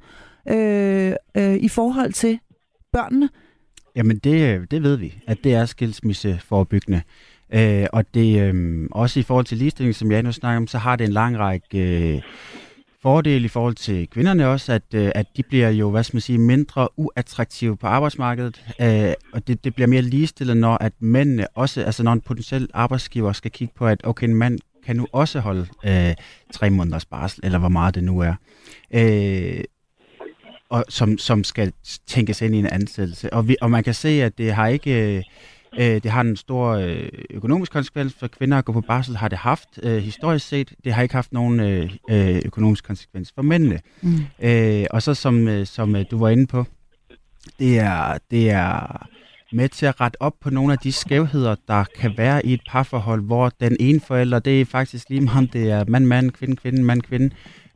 øh, 0.50 1.12
øh, 1.36 1.54
i 1.54 1.68
forhold 1.68 2.12
til 2.12 2.38
børnene? 2.92 3.28
Jamen 3.96 4.18
det, 4.18 4.70
det 4.70 4.82
ved 4.82 4.96
vi, 4.96 5.14
at 5.26 5.38
det 5.44 5.54
er 5.54 5.66
skilsmisseforbyggende. 5.66 7.02
Øh, 7.54 7.86
og 7.92 8.04
det 8.14 8.42
øh, 8.42 8.86
også 8.90 9.20
i 9.20 9.22
forhold 9.22 9.46
til 9.46 9.58
ligestilling, 9.58 9.94
som 9.94 10.12
jeg 10.12 10.22
nu 10.22 10.32
snakker 10.32 10.56
om, 10.56 10.66
så 10.66 10.78
har 10.78 10.96
det 10.96 11.04
en 11.04 11.12
lang 11.12 11.38
række 11.38 11.78
øh, 11.78 12.22
fordele 13.02 13.44
i 13.44 13.48
forhold 13.48 13.74
til 13.74 14.08
kvinderne 14.10 14.48
også, 14.48 14.72
at, 14.72 14.82
øh, 14.94 15.12
at 15.14 15.26
de 15.36 15.42
bliver 15.42 15.70
jo, 15.70 15.90
hvad 15.90 16.04
skal 16.04 16.16
man 16.16 16.20
sige, 16.20 16.38
mindre 16.38 16.88
uattraktive 16.98 17.76
på 17.76 17.86
arbejdsmarkedet, 17.86 18.64
øh, 18.80 19.12
og 19.32 19.48
det, 19.48 19.64
det 19.64 19.74
bliver 19.74 19.88
mere 19.88 20.02
ligestillet, 20.02 20.56
når 20.56 20.76
at 20.80 20.92
mændene 21.00 21.46
også, 21.54 21.82
altså 21.82 22.02
når 22.02 22.12
en 22.12 22.20
potentiel 22.20 22.68
arbejdsgiver 22.74 23.32
skal 23.32 23.50
kigge 23.50 23.74
på, 23.76 23.86
at 23.86 24.00
okay, 24.04 24.28
en 24.28 24.34
mand 24.34 24.58
kan 24.86 24.96
nu 24.96 25.06
også 25.12 25.40
holde 25.40 25.66
øh, 25.84 26.14
tre 26.52 26.70
måneders 26.70 27.04
barsel, 27.04 27.40
eller 27.44 27.58
hvor 27.58 27.68
meget 27.68 27.94
det 27.94 28.04
nu 28.04 28.20
er. 28.20 28.34
Øh, 28.94 29.64
og 30.70 30.84
som, 30.88 31.18
som 31.18 31.44
skal 31.44 31.72
tænkes 32.06 32.42
ind 32.42 32.54
i 32.54 32.58
en 32.58 32.66
ansættelse. 32.66 33.32
Og, 33.32 33.48
vi, 33.48 33.56
og 33.60 33.70
man 33.70 33.84
kan 33.84 33.94
se, 33.94 34.08
at 34.22 34.38
det 34.38 34.52
har 34.52 34.66
ikke... 34.66 35.16
Øh, 35.16 35.22
Øh, 35.78 36.02
det 36.02 36.10
har 36.10 36.20
en 36.20 36.36
stor 36.36 36.68
øh, 36.68 37.08
økonomisk 37.30 37.72
konsekvens 37.72 38.14
for 38.20 38.26
kvinder 38.26 38.58
at 38.58 38.64
gå 38.64 38.72
på 38.72 38.80
barsel, 38.80 39.16
har 39.16 39.28
det 39.28 39.38
haft 39.38 39.68
øh, 39.82 40.02
historisk 40.02 40.48
set. 40.48 40.72
Det 40.84 40.92
har 40.92 41.02
ikke 41.02 41.14
haft 41.14 41.32
nogen 41.32 41.60
øh, 41.60 42.40
økonomisk 42.44 42.84
konsekvens 42.84 43.32
for 43.34 43.42
mændene. 43.42 43.80
Mm. 44.02 44.18
Øh, 44.42 44.86
og 44.90 45.02
så 45.02 45.14
som, 45.14 45.48
øh, 45.48 45.66
som 45.66 45.96
øh, 45.96 46.04
du 46.10 46.18
var 46.18 46.28
inde 46.28 46.46
på, 46.46 46.64
det 47.58 47.78
er, 47.78 48.18
det 48.30 48.50
er 48.50 49.06
med 49.52 49.68
til 49.68 49.86
at 49.86 50.00
rette 50.00 50.22
op 50.22 50.34
på 50.40 50.50
nogle 50.50 50.72
af 50.72 50.78
de 50.78 50.92
skævheder, 50.92 51.56
der 51.68 51.84
kan 51.98 52.14
være 52.16 52.46
i 52.46 52.52
et 52.52 52.60
parforhold, 52.68 53.22
hvor 53.22 53.52
den 53.60 53.76
ene 53.80 54.00
forælder, 54.00 54.38
det 54.38 54.60
er 54.60 54.64
faktisk 54.64 55.08
lige 55.08 55.20
meget, 55.20 55.52
det 55.52 55.70
er 55.70 55.84
mand-mand, 55.88 56.30
kvinde-kvinde, 56.30 56.82
mand-kvinde, 56.82 57.30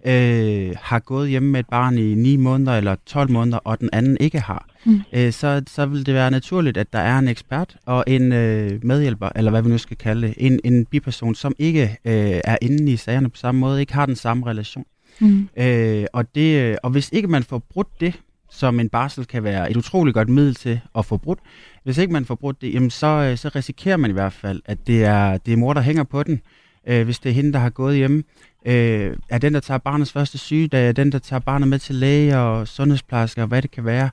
øh, 0.04 0.74
har 0.82 0.98
gået 0.98 1.30
hjemme 1.30 1.48
med 1.50 1.60
et 1.60 1.68
barn 1.70 1.98
i 1.98 2.14
9 2.14 2.36
måneder 2.36 2.76
eller 2.76 2.96
12 3.06 3.30
måneder, 3.30 3.58
og 3.58 3.80
den 3.80 3.90
anden 3.92 4.16
ikke 4.20 4.40
har, 4.40 4.66
mm. 4.84 5.00
øh, 5.12 5.32
så, 5.32 5.62
så 5.66 5.86
vil 5.86 6.06
det 6.06 6.14
være 6.14 6.30
naturligt, 6.30 6.76
at 6.76 6.92
der 6.92 6.98
er 6.98 7.18
en 7.18 7.28
ekspert 7.28 7.76
og 7.86 8.04
en 8.06 8.32
øh, 8.32 8.84
medhjælper, 8.84 9.28
eller 9.36 9.50
hvad 9.50 9.62
vi 9.62 9.68
nu 9.68 9.78
skal 9.78 9.96
kalde 9.96 10.26
det, 10.26 10.34
en, 10.36 10.60
en 10.64 10.86
biperson, 10.86 11.34
som 11.34 11.54
ikke 11.58 11.82
øh, 12.04 12.40
er 12.44 12.56
inde 12.62 12.92
i 12.92 12.96
sagerne 12.96 13.30
på 13.30 13.36
samme 13.36 13.58
måde, 13.58 13.80
ikke 13.80 13.94
har 13.94 14.06
den 14.06 14.16
samme 14.16 14.46
relation. 14.46 14.84
Mm. 15.20 15.48
Øh, 15.56 16.04
og, 16.12 16.34
det, 16.34 16.78
og 16.82 16.90
hvis 16.90 17.10
ikke 17.12 17.28
man 17.28 17.42
får 17.42 17.58
brudt 17.58 18.00
det, 18.00 18.14
som 18.50 18.80
en 18.80 18.88
barsel 18.88 19.24
kan 19.24 19.44
være 19.44 19.70
et 19.70 19.76
utroligt 19.76 20.14
godt 20.14 20.28
middel 20.28 20.54
til 20.54 20.80
at 20.98 21.06
få 21.06 21.16
brudt. 21.16 21.38
Hvis 21.84 21.98
ikke 21.98 22.12
man 22.12 22.24
får 22.24 22.34
brudt 22.34 22.60
det, 22.60 22.74
jamen 22.74 22.90
så, 22.90 23.06
øh, 23.06 23.38
så 23.38 23.48
risikerer 23.48 23.96
man 23.96 24.10
i 24.10 24.12
hvert 24.12 24.32
fald, 24.32 24.62
at 24.64 24.86
det 24.86 25.04
er, 25.04 25.38
det 25.38 25.52
er 25.52 25.56
mor, 25.56 25.72
der 25.72 25.80
hænger 25.80 26.04
på 26.04 26.22
den, 26.22 26.40
øh, 26.86 27.04
hvis 27.04 27.18
det 27.18 27.30
er 27.30 27.34
hende, 27.34 27.52
der 27.52 27.58
har 27.58 27.70
gået 27.70 27.96
hjemme 27.96 28.22
øh, 28.64 29.16
er 29.28 29.38
den, 29.38 29.54
der 29.54 29.60
tager 29.60 29.78
barnets 29.78 30.12
første 30.12 30.38
sygedag, 30.38 30.88
er 30.88 30.92
den, 30.92 31.12
der 31.12 31.18
tager 31.18 31.40
barnet 31.40 31.68
med 31.68 31.78
til 31.78 31.94
læge 31.94 32.38
og 32.38 32.68
sundhedsplejersker, 32.68 33.42
og 33.42 33.48
hvad 33.48 33.62
det 33.62 33.70
kan 33.70 33.84
være. 33.84 34.10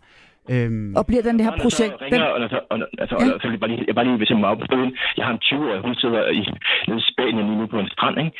Øhm. 0.54 0.92
Og 1.00 1.04
bliver 1.10 1.24
den 1.28 1.36
det 1.38 1.46
her 1.48 1.56
projekt... 1.66 1.96
Ringer, 2.02 2.34
den... 2.34 2.44
og, 2.44 2.62
og, 2.72 2.78
altså, 3.04 3.16
ja. 3.20 3.34
og, 3.34 3.40
så 3.42 3.46
jeg 3.54 3.60
bare 3.64 3.72
lige, 3.74 3.84
jeg 3.88 3.96
bare 3.96 4.06
lige 4.06 4.18
hvis 4.18 4.30
jeg 4.30 4.38
må 4.38 4.48
afbryde 4.48 4.92
Jeg 5.18 5.26
har 5.26 5.34
en 5.34 5.44
20-årig, 5.48 5.82
hun 5.88 5.96
sidder 5.96 6.22
i, 6.40 6.42
i 6.88 7.02
Spanien 7.12 7.46
lige 7.50 7.60
nu 7.62 7.66
på 7.74 7.80
en 7.80 7.90
strand, 7.96 8.18
ikke? 8.24 8.32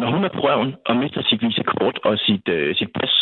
Når 0.00 0.08
hun 0.14 0.24
er 0.24 0.32
på 0.36 0.40
røven 0.46 0.74
og 0.88 0.96
mister 0.96 1.22
sit 1.22 1.42
visekort 1.42 1.96
og 2.04 2.18
sit, 2.18 2.48
øh, 2.48 2.76
sit 2.76 2.90
pas, 2.98 3.14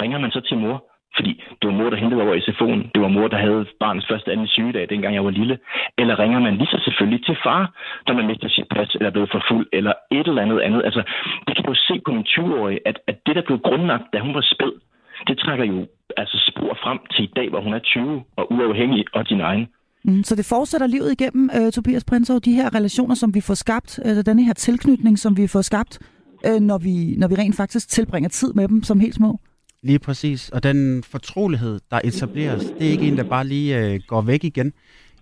ringer 0.00 0.18
man 0.18 0.30
så 0.30 0.40
til 0.40 0.58
mor, 0.58 0.76
fordi 1.16 1.32
det 1.58 1.66
var 1.68 1.76
mor, 1.78 1.90
der 1.90 1.96
hentede 1.96 2.22
over 2.22 2.34
i 2.34 2.44
SFO'en. 2.48 2.80
Det 2.94 3.00
var 3.04 3.08
mor, 3.08 3.28
der 3.28 3.36
havde 3.46 3.66
barnets 3.80 4.08
første 4.10 4.32
anden 4.32 4.46
sygedag, 4.46 4.88
dengang 4.88 5.14
jeg 5.14 5.24
var 5.24 5.30
lille. 5.30 5.58
Eller 5.98 6.18
ringer 6.18 6.40
man 6.40 6.56
lige 6.56 6.72
så 6.74 6.80
selvfølgelig 6.84 7.24
til 7.24 7.36
far, 7.44 7.62
når 8.06 8.14
man 8.14 8.26
mister 8.26 8.48
sit 8.48 8.68
pas, 8.74 8.94
eller 8.94 9.08
er 9.08 9.16
blevet 9.16 9.30
for 9.32 9.42
fuld, 9.50 9.66
eller 9.72 9.92
et 10.10 10.26
eller 10.26 10.42
andet 10.42 10.60
andet. 10.60 10.82
Altså, 10.84 11.02
det 11.46 11.56
kan 11.56 11.64
jo 11.68 11.74
se 11.74 12.00
på 12.06 12.10
min 12.12 12.26
20-årige, 12.28 12.80
at, 12.88 12.98
at 13.06 13.16
det, 13.26 13.36
der 13.36 13.42
blev 13.42 13.58
grundlagt, 13.58 14.06
da 14.12 14.18
hun 14.18 14.34
var 14.34 14.44
spæd, 14.54 14.72
det 15.26 15.38
trækker 15.38 15.64
jo 15.64 15.86
altså 16.16 16.36
spor 16.50 16.78
frem 16.84 16.98
til 17.12 17.24
i 17.24 17.32
dag, 17.36 17.48
hvor 17.50 17.60
hun 17.60 17.74
er 17.74 17.78
20 17.78 18.22
og 18.36 18.52
uafhængig 18.52 19.04
og 19.14 19.28
din 19.28 19.40
egen. 19.40 19.66
Mm, 20.04 20.22
så 20.24 20.34
det 20.36 20.44
fortsætter 20.44 20.86
livet 20.86 21.12
igennem, 21.12 21.50
uh, 21.58 21.70
Tobias 21.70 22.04
Prinsov, 22.04 22.40
de 22.40 22.52
her 22.52 22.74
relationer, 22.74 23.14
som 23.14 23.34
vi 23.34 23.40
får 23.40 23.54
skabt, 23.54 24.00
uh, 24.04 24.18
denne 24.26 24.44
her 24.44 24.52
tilknytning, 24.52 25.18
som 25.18 25.36
vi 25.36 25.46
får 25.46 25.62
skabt, 25.62 25.98
uh, 26.48 26.60
når, 26.60 26.78
vi, 26.78 27.14
når 27.16 27.28
vi 27.28 27.34
rent 27.34 27.56
faktisk 27.56 27.88
tilbringer 27.88 28.28
tid 28.28 28.52
med 28.52 28.68
dem 28.68 28.82
som 28.82 29.00
helt 29.00 29.14
små? 29.14 29.40
Lige 29.82 29.98
præcis. 29.98 30.48
Og 30.48 30.62
den 30.62 31.02
fortrolighed, 31.02 31.80
der 31.90 32.00
etableres, 32.04 32.64
det 32.64 32.86
er 32.86 32.90
ikke 32.90 33.08
en, 33.08 33.16
der 33.16 33.24
bare 33.24 33.46
lige 33.46 33.78
øh, 33.78 34.00
går 34.06 34.20
væk 34.20 34.44
igen. 34.44 34.72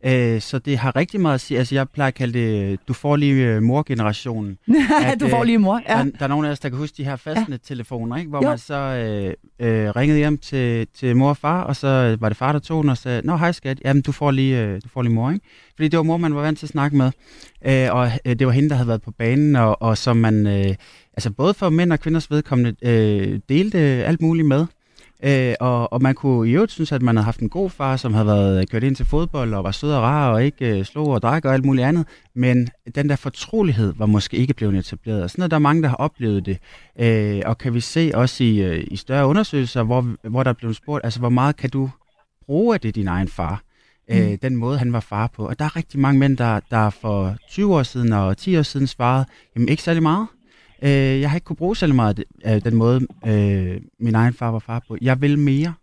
Øh, 0.06 0.40
så 0.40 0.58
det 0.58 0.78
har 0.78 0.96
rigtig 0.96 1.20
meget 1.20 1.34
at 1.34 1.40
sige. 1.40 1.58
Altså, 1.58 1.74
jeg 1.74 1.88
plejer 1.88 2.08
at 2.08 2.14
kalde 2.14 2.38
det, 2.38 2.78
du 2.88 2.92
får 2.92 3.16
lige 3.16 3.46
øh, 3.46 3.62
mor-generationen. 3.62 4.58
at, 5.04 5.20
du 5.20 5.28
får 5.28 5.40
øh, 5.40 5.46
lige 5.46 5.58
mor, 5.58 5.80
ja. 5.88 5.98
Der, 5.98 6.04
der 6.04 6.24
er 6.24 6.28
nogen 6.28 6.46
af 6.46 6.50
os, 6.50 6.60
der 6.60 6.68
kan 6.68 6.78
huske 6.78 6.96
de 6.96 7.04
her 7.04 7.16
fastnet-telefoner, 7.16 8.16
ikke? 8.16 8.28
hvor 8.28 8.42
jo. 8.42 8.48
man 8.48 8.58
så 8.58 8.74
øh, 8.74 9.34
øh, 9.68 9.96
ringede 9.96 10.18
hjem 10.18 10.38
til, 10.38 10.86
til 10.94 11.16
mor 11.16 11.28
og 11.28 11.36
far, 11.36 11.62
og 11.62 11.76
så 11.76 12.16
var 12.20 12.28
det 12.28 12.36
far, 12.36 12.52
der 12.52 12.58
tog 12.58 12.82
den 12.82 12.90
og 12.90 12.98
sagde, 12.98 13.26
Nå, 13.26 13.36
hej 13.36 13.52
skat, 13.52 13.80
jamen 13.84 14.02
du 14.02 14.12
får 14.12 14.30
lige, 14.30 14.62
øh, 14.62 14.80
du 14.84 14.88
får 14.88 15.02
lige 15.02 15.14
mor, 15.14 15.30
ikke? 15.30 15.46
Fordi 15.76 15.88
det 15.88 15.96
var 15.96 16.02
mor, 16.02 16.16
man 16.16 16.34
var 16.34 16.42
vant 16.42 16.58
til 16.58 16.66
at 16.66 16.70
snakke 16.70 16.96
med, 16.96 17.10
øh, 17.66 17.94
og 17.94 18.10
øh, 18.24 18.38
det 18.38 18.46
var 18.46 18.52
hende, 18.52 18.68
der 18.68 18.74
havde 18.74 18.88
været 18.88 19.02
på 19.02 19.10
banen, 19.10 19.56
og, 19.56 19.82
og 19.82 19.98
som 19.98 20.16
man, 20.16 20.46
øh, 20.46 20.74
altså 21.14 21.30
både 21.30 21.54
for 21.54 21.70
mænd 21.70 21.92
og 21.92 22.00
kvinders 22.00 22.30
vedkommende, 22.30 22.74
øh, 22.82 23.40
delte 23.48 23.78
alt 23.78 24.22
muligt 24.22 24.48
med. 24.48 24.66
Øh, 25.22 25.54
og, 25.60 25.92
og 25.92 26.02
man 26.02 26.14
kunne 26.14 26.50
i 26.50 26.52
øvrigt 26.52 26.72
synes, 26.72 26.92
at 26.92 27.02
man 27.02 27.16
havde 27.16 27.24
haft 27.24 27.40
en 27.40 27.48
god 27.48 27.70
far, 27.70 27.96
som 27.96 28.14
havde 28.14 28.26
været 28.26 28.70
kørt 28.70 28.82
ind 28.82 28.96
til 28.96 29.06
fodbold 29.06 29.54
og 29.54 29.64
var 29.64 29.70
sød 29.70 29.92
og 29.92 30.02
rar 30.02 30.32
og 30.32 30.44
ikke 30.44 30.78
øh, 30.78 30.84
slog 30.84 31.08
og 31.08 31.22
drak 31.22 31.44
og 31.44 31.54
alt 31.54 31.64
muligt 31.64 31.86
andet. 31.86 32.06
Men 32.34 32.68
den 32.94 33.08
der 33.08 33.16
fortrolighed 33.16 33.94
var 33.96 34.06
måske 34.06 34.36
ikke 34.36 34.54
blevet 34.54 34.76
etableret. 34.76 35.22
Og 35.22 35.30
sådan 35.30 35.44
er 35.44 35.48
der 35.48 35.58
mange, 35.58 35.82
der 35.82 35.88
har 35.88 35.96
oplevet 35.96 36.46
det. 36.46 36.58
Øh, 36.98 37.42
og 37.46 37.58
kan 37.58 37.74
vi 37.74 37.80
se 37.80 38.10
også 38.14 38.44
i, 38.44 38.62
øh, 38.62 38.84
i 38.90 38.96
større 38.96 39.26
undersøgelser, 39.26 39.82
hvor, 39.82 40.28
hvor 40.28 40.42
der 40.42 40.50
er 40.50 40.54
blevet 40.54 40.76
spurgt, 40.76 41.04
altså 41.04 41.20
hvor 41.20 41.28
meget 41.28 41.56
kan 41.56 41.70
du 41.70 41.90
bruge 42.46 42.74
af 42.74 42.80
det 42.80 42.94
din 42.94 43.08
egen 43.08 43.28
far? 43.28 43.62
Øh, 44.10 44.30
mm. 44.30 44.38
den 44.38 44.56
måde, 44.56 44.78
han 44.78 44.92
var 44.92 45.00
far 45.00 45.26
på. 45.26 45.48
Og 45.48 45.58
der 45.58 45.64
er 45.64 45.76
rigtig 45.76 46.00
mange 46.00 46.18
mænd, 46.18 46.36
der, 46.36 46.60
der 46.70 46.90
for 46.90 47.36
20 47.50 47.74
år 47.74 47.82
siden 47.82 48.12
og 48.12 48.36
10 48.36 48.58
år 48.58 48.62
siden 48.62 48.86
svarede, 48.86 49.26
jamen 49.54 49.68
ikke 49.68 49.82
særlig 49.82 50.02
meget. 50.02 50.26
Øh, 50.82 51.20
jeg 51.20 51.30
har 51.30 51.36
ikke 51.36 51.44
kunne 51.44 51.56
bruge 51.56 51.76
særlig 51.76 51.96
meget 51.96 52.24
af 52.44 52.62
den 52.62 52.74
måde, 52.74 53.06
øh, 53.26 53.80
min 54.00 54.14
egen 54.14 54.34
far 54.34 54.50
var 54.50 54.58
far 54.58 54.82
på. 54.88 54.96
Jeg 55.00 55.20
vil 55.20 55.38
mere. 55.38 55.74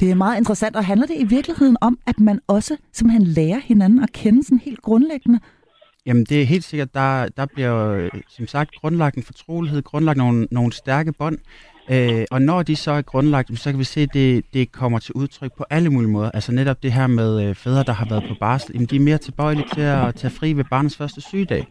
Det 0.00 0.10
er 0.10 0.14
meget 0.14 0.38
interessant, 0.38 0.76
og 0.76 0.84
handler 0.84 1.06
det 1.06 1.16
i 1.18 1.24
virkeligheden 1.24 1.76
om, 1.80 1.98
at 2.06 2.20
man 2.20 2.40
også 2.46 2.76
simpelthen 2.92 3.26
lærer 3.26 3.60
hinanden 3.64 4.02
at 4.02 4.12
kende 4.12 4.44
sådan 4.44 4.58
helt 4.58 4.82
grundlæggende? 4.82 5.40
Jamen 6.06 6.24
det 6.24 6.42
er 6.42 6.46
helt 6.46 6.64
sikkert, 6.64 6.94
der, 6.94 7.28
der 7.28 7.46
bliver 7.46 8.08
som 8.28 8.46
sagt 8.46 8.70
grundlagt 8.80 9.16
en 9.16 9.22
fortrolighed, 9.22 9.82
grundlagt 9.82 10.18
nogle, 10.18 10.48
nogle 10.50 10.72
stærke 10.72 11.12
bånd, 11.12 11.38
Øh, 11.90 12.24
og 12.30 12.42
når 12.42 12.62
de 12.62 12.76
så 12.76 12.90
er 12.90 13.02
grundlagt, 13.02 13.58
så 13.58 13.70
kan 13.70 13.78
vi 13.78 13.84
se, 13.84 14.00
at 14.00 14.14
det, 14.14 14.44
det 14.54 14.72
kommer 14.72 14.98
til 14.98 15.14
udtryk 15.14 15.52
på 15.58 15.64
alle 15.70 15.90
mulige 15.90 16.10
måder. 16.10 16.30
Altså 16.30 16.52
netop 16.52 16.82
det 16.82 16.92
her 16.92 17.06
med 17.06 17.48
øh, 17.48 17.54
fædre, 17.54 17.82
der 17.82 17.92
har 17.92 18.06
været 18.08 18.24
på 18.28 18.34
barsel, 18.40 18.70
jamen, 18.74 18.86
de 18.86 18.96
er 18.96 19.00
mere 19.00 19.18
tilbøjelige 19.18 19.66
til 19.74 19.80
at 19.80 20.14
tage 20.14 20.30
fri 20.30 20.52
ved 20.52 20.64
barnets 20.70 20.96
første 20.96 21.20
sygedag. 21.20 21.66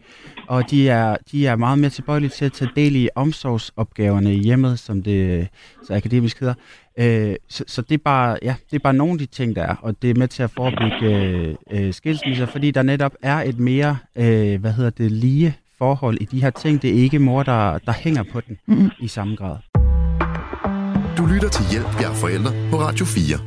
Og 0.48 0.70
de 0.70 0.88
er, 0.88 1.16
de 1.32 1.46
er 1.46 1.56
meget 1.56 1.78
mere 1.78 1.90
tilbøjelige 1.90 2.30
til 2.30 2.44
at 2.44 2.52
tage 2.52 2.70
del 2.76 2.96
i 2.96 3.08
omsorgsopgaverne 3.14 4.34
i 4.34 4.38
hjemmet, 4.38 4.78
som 4.78 5.02
det 5.02 5.48
så 5.86 5.94
akademisk 5.94 6.40
hedder. 6.40 6.54
Øh, 6.98 7.36
så, 7.48 7.64
så 7.66 7.82
det 7.82 7.94
er 7.94 8.02
bare 8.04 8.38
ja, 8.42 8.54
det 8.70 8.76
er 8.76 8.82
bare 8.82 8.94
nogle 8.94 9.12
af 9.12 9.18
de 9.18 9.26
ting, 9.26 9.56
der 9.56 9.62
er, 9.62 9.74
og 9.82 10.02
det 10.02 10.10
er 10.10 10.14
med 10.14 10.28
til 10.28 10.42
at 10.42 10.50
forebygge 10.50 11.16
øh, 11.16 11.54
øh, 11.70 11.94
skilsmisser, 11.94 12.46
fordi 12.46 12.70
der 12.70 12.82
netop 12.82 13.12
er 13.22 13.36
et 13.36 13.58
mere, 13.58 13.96
øh, 14.16 14.60
hvad 14.60 14.72
hedder 14.72 14.90
det, 14.90 15.12
lige 15.12 15.56
forhold 15.78 16.18
i 16.20 16.24
de 16.24 16.42
her 16.42 16.50
ting. 16.50 16.82
Det 16.82 16.90
er 16.90 16.94
ikke 16.94 17.18
mor, 17.18 17.42
der, 17.42 17.78
der 17.78 17.92
hænger 17.92 18.22
på 18.32 18.40
den 18.40 18.58
mm-hmm. 18.66 18.90
i 19.00 19.08
samme 19.08 19.36
grad. 19.36 19.73
Du 21.18 21.26
lytter 21.26 21.48
til 21.48 21.64
Hjælp 21.70 22.00
jer 22.00 22.14
forældre 22.14 22.50
på 22.70 22.76
Radio 22.76 23.04
4. 23.04 23.38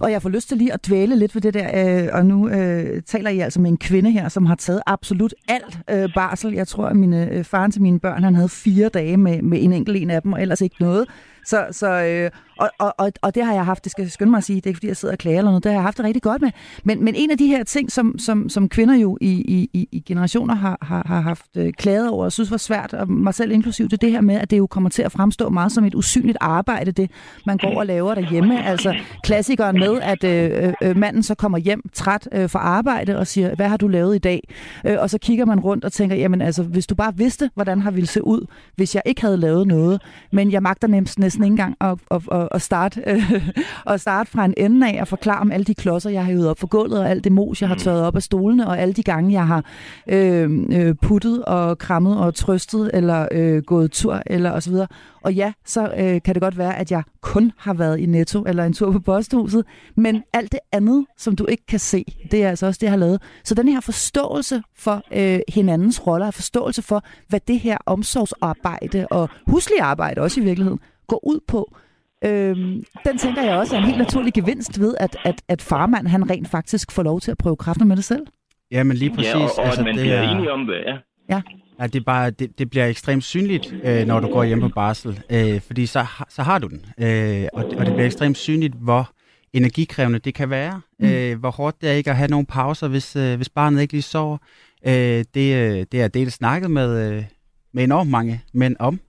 Og 0.00 0.10
jeg 0.12 0.22
får 0.22 0.28
lyst 0.28 0.48
til 0.48 0.56
lige 0.56 0.72
at 0.72 0.86
dvæle 0.86 1.16
lidt 1.16 1.34
ved 1.34 1.42
det 1.42 1.54
der, 1.54 2.02
øh, 2.02 2.08
og 2.12 2.26
nu 2.26 2.48
øh, 2.48 3.02
taler 3.02 3.30
jeg 3.30 3.44
altså 3.44 3.60
med 3.60 3.70
en 3.70 3.76
kvinde 3.76 4.10
her, 4.10 4.28
som 4.28 4.46
har 4.46 4.54
taget 4.54 4.80
absolut 4.86 5.34
alt 5.48 5.78
øh, 5.90 6.08
barsel. 6.14 6.52
Jeg 6.52 6.68
tror, 6.68 6.86
at 6.86 6.96
mine, 6.96 7.30
øh, 7.30 7.44
faren 7.44 7.70
til 7.70 7.82
mine 7.82 8.00
børn, 8.00 8.24
han 8.24 8.34
havde 8.34 8.48
fire 8.48 8.88
dage 8.88 9.16
med, 9.16 9.42
med 9.42 9.62
en 9.62 9.72
enkelt 9.72 9.96
en 9.96 10.10
af 10.10 10.22
dem, 10.22 10.32
og 10.32 10.42
ellers 10.42 10.60
ikke 10.60 10.76
noget. 10.80 11.06
Så, 11.48 11.66
så, 11.70 11.86
øh, 11.86 12.30
og, 12.58 12.70
og, 12.78 12.94
og, 12.98 13.12
og 13.22 13.34
det 13.34 13.44
har 13.44 13.54
jeg 13.54 13.64
haft, 13.64 13.84
det 13.84 13.92
skal 13.92 14.02
jeg 14.02 14.10
skynde 14.10 14.30
mig 14.30 14.38
at 14.38 14.44
sige, 14.44 14.56
det 14.56 14.66
er 14.66 14.70
ikke 14.70 14.76
fordi, 14.76 14.86
jeg 14.86 14.96
sidder 14.96 15.14
og 15.14 15.18
klager 15.18 15.38
eller 15.38 15.50
noget, 15.50 15.64
det 15.64 15.72
har 15.72 15.76
jeg 15.76 15.82
haft 15.82 15.96
det 15.96 16.04
rigtig 16.04 16.22
godt 16.22 16.42
med. 16.42 16.50
Men, 16.84 17.04
men 17.04 17.14
en 17.14 17.30
af 17.30 17.38
de 17.38 17.46
her 17.46 17.64
ting, 17.64 17.92
som, 17.92 18.18
som, 18.18 18.48
som 18.48 18.68
kvinder 18.68 18.94
jo 18.94 19.18
i, 19.20 19.30
i, 19.72 19.88
i 19.92 20.00
generationer 20.06 20.54
har, 20.54 20.78
har, 20.82 21.02
har 21.06 21.20
haft 21.20 21.56
øh, 21.56 21.72
klaget 21.72 22.10
over, 22.10 22.24
og 22.24 22.32
synes 22.32 22.50
var 22.50 22.56
svært, 22.56 22.94
og 22.94 23.10
mig 23.10 23.34
selv 23.34 23.52
inklusiv, 23.52 23.84
det 23.84 23.92
er 23.92 23.96
det 23.96 24.10
her 24.10 24.20
med, 24.20 24.34
at 24.34 24.50
det 24.50 24.58
jo 24.58 24.66
kommer 24.66 24.90
til 24.90 25.02
at 25.02 25.12
fremstå 25.12 25.48
meget 25.48 25.72
som 25.72 25.84
et 25.84 25.94
usynligt 25.94 26.38
arbejde, 26.40 26.92
det 26.92 27.10
man 27.46 27.58
går 27.58 27.78
og 27.78 27.86
laver 27.86 28.14
derhjemme. 28.14 28.64
Altså 28.64 28.94
klassikeren 29.24 29.78
med, 29.78 30.00
at 30.00 30.24
øh, 30.24 30.72
øh, 30.82 30.96
manden 30.96 31.22
så 31.22 31.34
kommer 31.34 31.58
hjem 31.58 31.82
træt 31.92 32.28
øh, 32.32 32.50
fra 32.50 32.58
arbejde 32.58 33.18
og 33.18 33.26
siger, 33.26 33.54
hvad 33.54 33.68
har 33.68 33.76
du 33.76 33.88
lavet 33.88 34.14
i 34.14 34.18
dag? 34.18 34.48
Øh, 34.86 34.96
og 34.98 35.10
så 35.10 35.18
kigger 35.18 35.44
man 35.44 35.60
rundt 35.60 35.84
og 35.84 35.92
tænker, 35.92 36.16
jamen 36.16 36.42
altså, 36.42 36.62
hvis 36.62 36.86
du 36.86 36.94
bare 36.94 37.16
vidste, 37.16 37.50
hvordan 37.54 37.82
har 37.82 37.90
ville 37.90 38.06
se 38.06 38.24
ud, 38.24 38.46
hvis 38.76 38.94
jeg 38.94 39.02
ikke 39.06 39.20
havde 39.20 39.36
lavet 39.36 39.66
noget, 39.66 40.02
men 40.32 40.52
jeg 40.52 40.62
magter 40.62 40.88
næsten 41.18 41.37
næsten 41.38 41.44
ikke 41.44 41.62
engang 41.62 41.76
at, 41.80 41.98
at, 42.10 42.40
at, 42.40 42.48
at, 42.50 42.62
starte, 42.62 43.02
øh, 43.06 43.48
at 43.86 44.00
starte 44.00 44.30
fra 44.30 44.44
en 44.44 44.54
ende 44.56 44.92
af 44.92 45.00
og 45.00 45.08
forklare 45.08 45.40
om 45.40 45.52
alle 45.52 45.64
de 45.64 45.74
klodser, 45.74 46.10
jeg 46.10 46.24
har 46.24 46.32
hævet 46.32 46.48
op 46.48 46.58
for 46.58 46.66
gulvet, 46.66 46.98
og 46.98 47.10
alt 47.10 47.24
det 47.24 47.32
mos, 47.32 47.60
jeg 47.60 47.68
har 47.68 47.76
tørret 47.76 48.02
op 48.02 48.16
af 48.16 48.22
stolene, 48.22 48.66
og 48.66 48.78
alle 48.78 48.94
de 48.94 49.02
gange, 49.02 49.32
jeg 49.32 49.46
har 49.46 49.64
øh, 50.08 50.50
øh, 50.72 50.94
puttet 51.02 51.44
og 51.44 51.78
krammet 51.78 52.18
og 52.18 52.34
trøstet, 52.34 52.90
eller 52.94 53.28
øh, 53.32 53.62
gået 53.62 53.90
tur, 53.90 54.22
eller 54.26 54.50
osv. 54.50 54.74
Og 55.22 55.34
ja, 55.34 55.52
så 55.66 55.92
øh, 55.98 56.22
kan 56.22 56.34
det 56.34 56.42
godt 56.42 56.58
være, 56.58 56.76
at 56.76 56.90
jeg 56.90 57.02
kun 57.20 57.52
har 57.58 57.74
været 57.74 57.98
i 57.98 58.06
Netto 58.06 58.44
eller 58.46 58.64
en 58.64 58.72
tur 58.72 58.92
på 58.92 58.98
posthuset, 58.98 59.64
men 59.96 60.22
alt 60.32 60.52
det 60.52 60.60
andet, 60.72 61.06
som 61.18 61.36
du 61.36 61.46
ikke 61.46 61.66
kan 61.66 61.78
se, 61.78 62.04
det 62.30 62.44
er 62.44 62.48
altså 62.48 62.66
også 62.66 62.78
det, 62.78 62.82
jeg 62.82 62.92
har 62.92 62.98
lavet. 62.98 63.22
Så 63.44 63.54
den 63.54 63.68
her 63.68 63.80
forståelse 63.80 64.62
for 64.76 65.02
øh, 65.12 65.40
hinandens 65.48 66.06
roller, 66.06 66.30
forståelse 66.30 66.82
for, 66.82 67.02
hvad 67.28 67.40
det 67.48 67.60
her 67.60 67.78
omsorgsarbejde 67.86 69.06
og 69.10 69.28
huslig 69.46 69.80
arbejde 69.80 70.20
også 70.20 70.40
i 70.40 70.44
virkeligheden 70.44 70.80
går 71.08 71.26
ud 71.26 71.40
på, 71.48 71.76
Øhm, 72.24 72.84
den 73.06 73.18
tænker 73.18 73.42
jeg 73.42 73.56
også 73.56 73.76
er 73.76 73.78
en 73.78 73.84
helt 73.84 73.98
naturlig 73.98 74.34
gevinst 74.34 74.80
ved, 74.80 74.94
at, 75.00 75.16
at, 75.24 75.42
at 75.48 75.62
farmand 75.62 76.06
han 76.06 76.30
rent 76.30 76.48
faktisk 76.48 76.92
får 76.92 77.02
lov 77.02 77.20
til 77.20 77.30
at 77.30 77.38
prøve 77.38 77.56
kræfter 77.56 77.84
med 77.84 77.96
det 77.96 78.04
selv. 78.04 78.26
Ja, 78.70 78.82
men 78.82 78.96
lige 78.96 79.10
præcis. 79.14 79.34
Ja, 79.34 79.38
og, 79.38 79.58
og 79.58 79.64
altså, 79.64 79.80
at 79.80 79.84
man 79.84 79.94
det 79.94 80.02
bliver 80.02 80.16
er... 80.16 80.30
enige 80.30 80.52
om 80.52 80.66
det, 80.66 80.74
ja. 80.86 80.96
Ja. 81.30 81.42
Ja, 81.80 81.86
det, 81.86 81.96
er 81.96 82.04
bare, 82.04 82.30
det, 82.30 82.58
det 82.58 82.70
bliver 82.70 82.86
ekstremt 82.86 83.24
synligt, 83.24 83.74
øh, 83.84 84.06
når 84.06 84.20
du 84.20 84.28
går 84.28 84.44
hjem 84.44 84.60
på 84.60 84.68
barsel, 84.68 85.20
øh, 85.30 85.60
fordi 85.60 85.86
så, 85.86 86.06
så 86.28 86.42
har 86.42 86.58
du 86.58 86.68
den. 86.68 86.86
Øh, 87.00 87.46
og, 87.52 87.64
og 87.64 87.86
det 87.86 87.94
bliver 87.94 88.06
ekstremt 88.06 88.36
synligt, 88.36 88.74
hvor 88.74 89.10
energikrævende 89.52 90.18
det 90.18 90.34
kan 90.34 90.50
være. 90.50 90.80
Mm. 90.98 91.06
Øh, 91.06 91.38
hvor 91.38 91.50
hårdt 91.50 91.80
det 91.80 91.88
er 91.88 91.92
ikke 91.92 92.10
at 92.10 92.16
have 92.16 92.28
nogle 92.28 92.46
pauser, 92.46 92.88
hvis, 92.88 93.16
øh, 93.16 93.36
hvis 93.36 93.48
barnet 93.48 93.82
ikke 93.82 93.92
lige 93.92 94.02
sover. 94.02 94.38
Øh, 94.86 95.24
det, 95.34 95.54
øh, 95.54 95.86
det 95.92 95.94
er 95.94 96.08
det 96.08 96.32
snakket 96.32 96.70
med, 96.70 97.12
øh, 97.12 97.24
med 97.72 97.84
enormt 97.84 98.10
mange 98.10 98.42
mænd 98.52 98.76
om. 98.78 99.00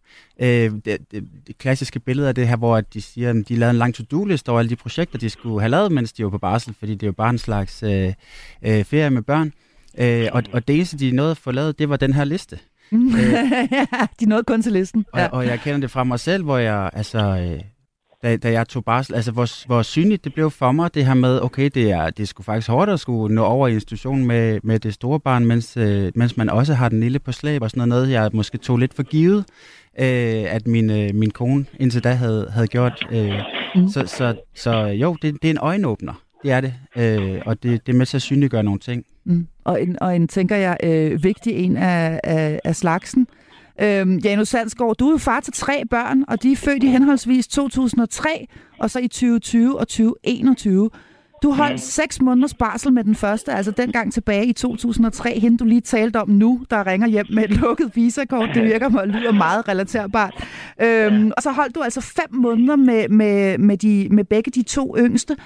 Øh, 0.42 0.72
det, 0.86 0.98
det, 1.12 1.24
det 1.48 1.58
klassiske 1.58 2.00
billede 2.00 2.28
af 2.28 2.36
det 2.36 2.48
her, 2.48 2.56
hvor 2.56 2.82
de 2.82 3.02
siger, 3.02 3.30
at 3.30 3.50
de 3.50 3.56
lavede 3.56 3.72
en 3.72 3.78
lang 3.78 3.96
to-do-liste 3.96 4.50
over 4.50 4.60
alle 4.60 4.70
de 4.70 4.76
projekter, 4.76 5.18
de 5.18 5.30
skulle 5.30 5.62
have 5.62 5.70
lavet, 5.70 5.92
mens 5.92 6.14
de 6.14 6.24
var 6.24 6.30
på 6.30 6.38
barsel, 6.38 6.76
fordi 6.80 6.92
det 6.94 7.04
er 7.04 7.08
jo 7.08 7.12
bare 7.12 7.30
en 7.30 7.38
slags 7.38 7.84
øh, 7.84 8.14
øh, 8.62 8.84
ferie 8.84 9.10
med 9.10 9.22
børn. 9.22 9.54
Øh, 9.98 10.28
og, 10.32 10.44
og 10.52 10.68
det 10.68 10.76
eneste, 10.76 10.98
de 10.98 11.12
nåede 11.12 11.32
at 11.32 11.38
få 11.38 11.52
lavet, 11.52 11.80
det 11.80 11.90
var 11.90 11.98
den 11.98 12.14
her 12.14 12.24
liste. 12.24 12.60
Øh, 12.92 12.98
de 14.20 14.26
nåede 14.26 14.44
kun 14.44 14.62
til 14.62 14.72
listen. 14.72 15.06
Ja. 15.16 15.26
Og, 15.26 15.38
og 15.38 15.46
jeg 15.46 15.60
kender 15.60 15.80
det 15.80 15.92
fra 15.92 16.04
mig 16.04 16.20
selv, 16.20 16.44
hvor 16.44 16.58
jeg, 16.58 16.90
altså, 16.94 17.20
øh, 17.20 17.62
da, 18.24 18.38
da 18.38 18.52
jeg 18.52 18.68
tog 18.68 18.86
barsel, 18.86 19.16
altså 19.16 19.32
hvor, 19.32 19.66
hvor 19.68 19.82
synligt 19.82 20.24
det 20.24 20.34
blev 20.34 20.52
for 20.52 20.72
mig, 20.72 20.94
det 20.94 21.06
her 21.06 21.14
med, 21.14 21.42
okay, 21.42 21.70
det 21.74 21.92
er, 21.92 22.10
det 22.10 22.24
er 22.24 22.28
sgu 22.28 22.44
faktisk 22.44 22.70
hårdt 22.70 22.92
at 22.92 23.00
skulle 23.00 23.36
nå 23.36 23.44
over 23.44 23.68
i 23.68 23.74
institutionen 23.74 24.28
med, 24.28 24.60
med 24.64 24.80
det 24.80 24.94
store 24.94 25.20
barn, 25.20 25.46
mens, 25.46 25.78
øh, 25.78 26.12
mens 26.16 26.38
man 26.38 26.50
også 26.50 26.74
har 26.74 26.90
den 26.90 27.00
lille 27.00 27.20
på 27.20 27.32
slæb 27.32 27.62
og 27.62 27.70
sådan 27.70 27.90
noget, 27.90 28.12
jeg 28.12 28.30
måske 28.34 28.58
tog 28.58 28.78
lidt 28.78 28.94
for 28.94 29.04
givet, 29.04 29.46
øh, 30.00 30.54
at 30.54 30.68
min, 30.68 30.90
øh, 30.90 31.16
min 31.16 31.32
kone 31.32 31.66
indtil 31.80 32.04
da 32.04 32.12
havde, 32.14 32.50
havde 32.52 32.68
gjort. 32.68 33.08
Øh, 33.12 33.34
mm. 33.76 33.90
så, 33.90 34.04
så, 34.08 34.36
så 34.56 34.72
jo, 34.86 35.18
det, 35.22 35.34
det 35.42 35.48
er 35.48 35.52
en 35.52 35.58
øjenåbner. 35.62 36.24
Det 36.44 36.52
er 36.52 36.62
det. 36.62 36.74
Øh, 36.98 37.42
og 37.46 37.64
det, 37.64 37.88
det 37.88 37.94
er 37.94 37.98
med 37.98 38.06
til 38.06 38.18
at 38.18 38.22
synliggøre 38.22 38.64
nogle 38.64 38.80
ting. 38.80 39.06
Mm. 39.26 39.48
Og, 39.64 39.82
en, 39.84 40.02
og 40.02 40.16
en, 40.16 40.28
tænker 40.28 40.56
jeg, 40.56 40.78
øh, 40.84 41.24
vigtig 41.24 41.54
en 41.54 41.78
af, 41.78 42.20
af, 42.24 42.60
af 42.64 42.76
slagsen. 42.76 43.28
Øhm, 43.82 44.18
Janus 44.18 44.48
Sandsgaard, 44.48 44.96
du 44.96 45.08
er 45.08 45.12
jo 45.12 45.18
far 45.18 45.40
til 45.40 45.54
tre 45.54 45.84
børn, 45.90 46.24
og 46.28 46.44
de 46.44 46.52
er 46.52 46.56
født 46.56 46.84
i 46.84 46.88
henholdsvis 46.88 47.48
2003, 47.48 48.48
og 48.80 48.90
så 48.90 49.00
i 49.00 49.08
2020 49.08 49.80
og 49.80 49.88
2021. 49.88 50.90
Du 51.44 51.52
holdt 51.52 51.74
mm. 51.74 51.78
seks 51.78 52.22
måneders 52.22 52.54
barsel 52.54 52.94
med 52.94 53.04
den 53.04 53.16
første, 53.16 53.54
altså 53.54 53.72
dengang 53.72 54.14
tilbage 54.14 54.46
i 54.46 54.54
2003, 54.54 55.40
hende 55.40 55.58
du 55.58 55.66
lige 55.66 55.82
talte 55.82 56.22
om 56.22 56.30
nu, 56.30 56.62
der 56.70 56.88
ringer 56.88 57.08
hjem 57.08 57.26
med 57.30 57.44
et 57.44 57.50
lukket 57.50 57.96
visakort. 57.96 58.50
Det 58.54 58.64
virker 58.64 58.90
mig 58.90 59.08
lyder 59.08 59.32
meget 59.32 59.68
relaterbart. 59.68 60.48
Øhm, 60.82 61.32
og 61.38 61.44
så 61.44 61.52
holdt 61.52 61.76
du 61.76 61.82
altså 61.82 62.02
fem 62.02 62.34
måneder 62.34 62.76
med, 62.76 63.10
med, 63.10 63.58
med, 63.58 63.78
de, 63.78 64.08
med 64.12 64.24
begge 64.24 64.52
de 64.52 64.64
to 64.64 64.96
yngste. 64.98 65.38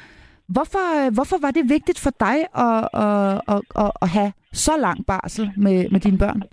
Hvorfor, 0.48 1.10
hvorfor 1.10 1.38
var 1.42 1.52
det 1.52 1.70
vigtigt 1.70 2.00
for 2.00 2.12
dig 2.20 2.36
at, 2.58 2.88
at, 2.94 3.42
at, 3.48 3.62
at, 3.86 3.92
at 4.02 4.10
have 4.10 4.34
så 4.54 4.72
lang 4.80 5.06
barsel 5.06 5.52
med, 5.58 5.90
med 5.90 6.00
dine 6.00 6.18
børn? 6.18 6.44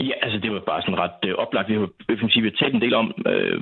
Ja, 0.00 0.12
altså 0.22 0.38
det 0.38 0.52
var 0.52 0.60
bare 0.60 0.82
sådan 0.82 0.98
ret 0.98 1.20
øh, 1.28 1.34
oplagt. 1.34 1.68
Vi 1.68 1.74
har, 1.74 1.88
vi 2.40 2.50
talt 2.50 2.74
en 2.74 2.80
del 2.80 2.94
om, 2.94 3.14
øh, 3.26 3.60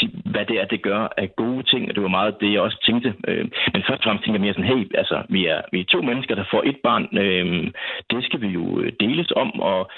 de, 0.00 0.10
hvad 0.24 0.44
det 0.44 0.60
er, 0.60 0.64
det 0.64 0.82
gør 0.82 1.08
af 1.16 1.36
gode 1.36 1.62
ting, 1.62 1.88
og 1.88 1.94
det 1.94 2.02
var 2.02 2.08
meget 2.08 2.40
det, 2.40 2.52
jeg 2.52 2.60
også 2.60 2.78
tænkte. 2.86 3.14
Øh, 3.28 3.44
men 3.72 3.82
først 3.82 4.00
og 4.00 4.04
fremmest 4.04 4.24
tænker 4.24 4.38
jeg 4.38 4.44
mere 4.44 4.54
sådan, 4.54 4.72
hey, 4.72 4.98
altså 4.98 5.22
vi 5.28 5.46
er, 5.46 5.60
vi 5.72 5.80
er 5.80 5.84
to 5.84 6.02
mennesker, 6.02 6.34
der 6.34 6.44
får 6.50 6.62
et 6.66 6.78
barn. 6.84 7.08
Øh, 7.18 7.72
det 8.10 8.24
skal 8.24 8.40
vi 8.40 8.48
jo 8.48 8.80
øh, 8.80 8.92
deles 9.00 9.32
om, 9.36 9.60
og 9.60 9.90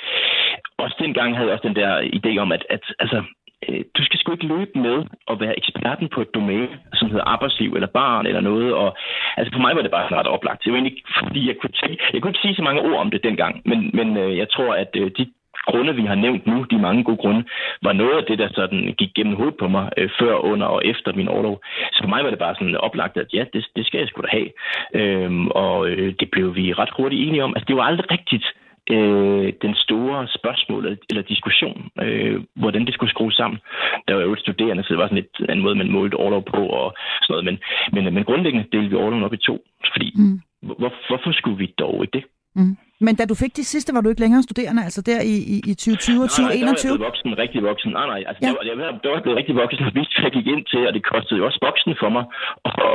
også 0.79 0.97
dengang 0.99 1.37
havde 1.37 1.49
jeg 1.49 1.55
også 1.55 1.69
den 1.69 1.77
der 1.77 1.93
idé 2.19 2.39
om, 2.39 2.53
at, 2.53 2.65
at 2.71 2.85
altså, 2.99 3.23
øh, 3.69 3.85
du 3.97 4.05
skal 4.05 4.19
sgu 4.19 4.33
ikke 4.33 4.53
løbe 4.55 4.79
med 4.79 4.99
at 5.31 5.41
være 5.41 5.59
eksperten 5.59 6.09
på 6.09 6.21
et 6.21 6.35
domæne, 6.35 6.79
som 6.95 7.09
hedder 7.11 7.25
arbejdsliv 7.25 7.71
eller 7.75 7.89
barn 8.01 8.27
eller 8.27 8.41
noget. 8.41 8.75
Og, 8.75 8.97
altså 9.37 9.53
for 9.53 9.61
mig 9.61 9.77
var 9.77 9.83
det 9.83 9.91
bare 9.91 10.19
ret 10.19 10.27
oplagt. 10.27 10.65
Det 10.65 10.73
var 10.73 10.79
egentlig 10.79 11.03
fordi, 11.23 11.49
jeg 11.49 11.57
kunne, 11.61 11.75
tænke, 11.81 12.05
jeg 12.13 12.23
kunne 12.23 12.31
ikke 12.31 12.45
sige 12.45 12.55
så 12.55 12.63
mange 12.63 12.83
ord 12.83 13.01
om 13.01 13.11
det 13.11 13.25
dengang, 13.25 13.63
men, 13.65 13.91
men 13.95 14.17
øh, 14.17 14.37
jeg 14.37 14.49
tror, 14.51 14.75
at 14.75 14.91
øh, 14.97 15.11
de 15.19 15.27
grunde, 15.67 15.95
vi 15.95 16.03
har 16.03 16.15
nævnt 16.15 16.47
nu, 16.47 16.67
de 16.71 16.79
mange 16.79 17.05
gode 17.05 17.17
grunde, 17.17 17.45
var 17.83 17.93
noget 17.93 18.17
af 18.17 18.25
det, 18.29 18.39
der 18.39 18.49
sådan 18.53 18.95
gik 18.99 19.15
gennem 19.15 19.37
hovedet 19.37 19.57
på 19.57 19.69
mig 19.69 19.91
øh, 19.97 20.11
før, 20.21 20.35
under 20.35 20.67
og 20.67 20.87
efter 20.87 21.13
min 21.13 21.29
overlov. 21.29 21.61
Så 21.93 21.99
for 22.03 22.09
mig 22.09 22.25
var 22.25 22.31
det 22.31 22.39
bare 22.39 22.55
sådan 22.55 22.77
oplagt, 22.77 23.17
at 23.17 23.35
ja, 23.35 23.45
det, 23.53 23.67
det 23.77 23.87
skal 23.87 23.99
jeg 23.99 24.09
sgu 24.09 24.23
da 24.23 24.29
have. 24.31 24.51
Øhm, 24.95 25.49
og 25.49 25.89
øh, 25.89 26.15
det 26.21 26.29
blev 26.31 26.57
vi 26.57 26.73
ret 26.73 26.93
hurtigt 26.97 27.23
enige 27.27 27.45
om. 27.45 27.53
Altså, 27.57 27.67
det 27.69 27.77
var 27.77 27.83
aldrig 27.83 28.11
rigtigt 28.11 28.47
øh, 28.91 29.53
den 29.63 29.75
store 29.75 30.29
spørgsmål 30.29 30.99
eller 31.11 31.23
diskussion, 31.23 31.91
øh, 32.03 32.41
hvordan 32.55 32.87
det 32.87 32.95
skulle 32.95 33.11
skrues 33.11 33.35
sammen. 33.35 33.61
Der 34.09 34.15
var 34.15 34.23
jo 34.23 34.37
studerende, 34.37 34.83
så 34.83 34.89
det 34.89 34.99
var 34.99 35.09
sådan 35.09 35.23
lidt 35.23 35.51
en 35.51 35.63
måde, 35.63 35.75
man 35.75 35.91
målte 35.91 36.15
overlov 36.15 36.45
på 36.45 36.67
og 36.67 36.95
sådan 37.23 37.33
noget. 37.33 37.45
Men, 37.45 37.57
men, 37.93 38.15
men 38.15 38.25
grundlæggende 38.25 38.69
delte 38.73 38.91
vi 38.91 38.97
overloven 38.97 39.25
op 39.25 39.35
i 39.35 39.37
to, 39.37 39.65
fordi 39.95 40.13
mm. 40.17 40.41
hvor, 40.63 40.93
hvorfor 41.09 41.33
skulle 41.33 41.59
vi 41.59 41.75
dog 41.79 42.03
ikke 42.03 42.19
det? 42.19 42.25
Mm. 42.55 42.77
Men 43.07 43.15
da 43.21 43.25
du 43.33 43.35
fik 43.43 43.53
de 43.61 43.65
sidste, 43.73 43.91
var 43.97 44.01
du 44.01 44.09
ikke 44.13 44.25
længere 44.25 44.43
studerende, 44.49 44.83
altså 44.89 45.01
der 45.11 45.19
i, 45.35 45.37
i, 45.55 45.57
i 45.71 45.75
2020 45.75 46.23
og 46.25 46.31
2021? 46.31 46.63
Nej, 46.63 46.73
nej, 46.73 46.79
der 46.83 46.99
var 46.99 47.09
voksen, 47.09 47.31
rigtig 47.45 47.61
voksen. 47.71 47.91
Nej, 47.99 48.07
nej, 48.13 48.21
altså 48.29 48.41
ja. 48.45 48.49
det, 48.49 48.57
var, 48.59 48.63
det, 48.69 48.75
var, 48.83 48.91
det 49.03 49.09
var 49.13 49.21
blevet 49.25 49.39
rigtig 49.41 49.55
voksen, 49.63 49.81
hvis 49.97 50.11
jeg 50.25 50.33
gik 50.37 50.47
ind 50.55 50.65
til, 50.73 50.83
og 50.89 50.93
det 50.97 51.03
kostede 51.13 51.39
jo 51.41 51.45
også 51.49 51.61
boksen 51.67 51.93
for 52.03 52.11
mig 52.17 52.25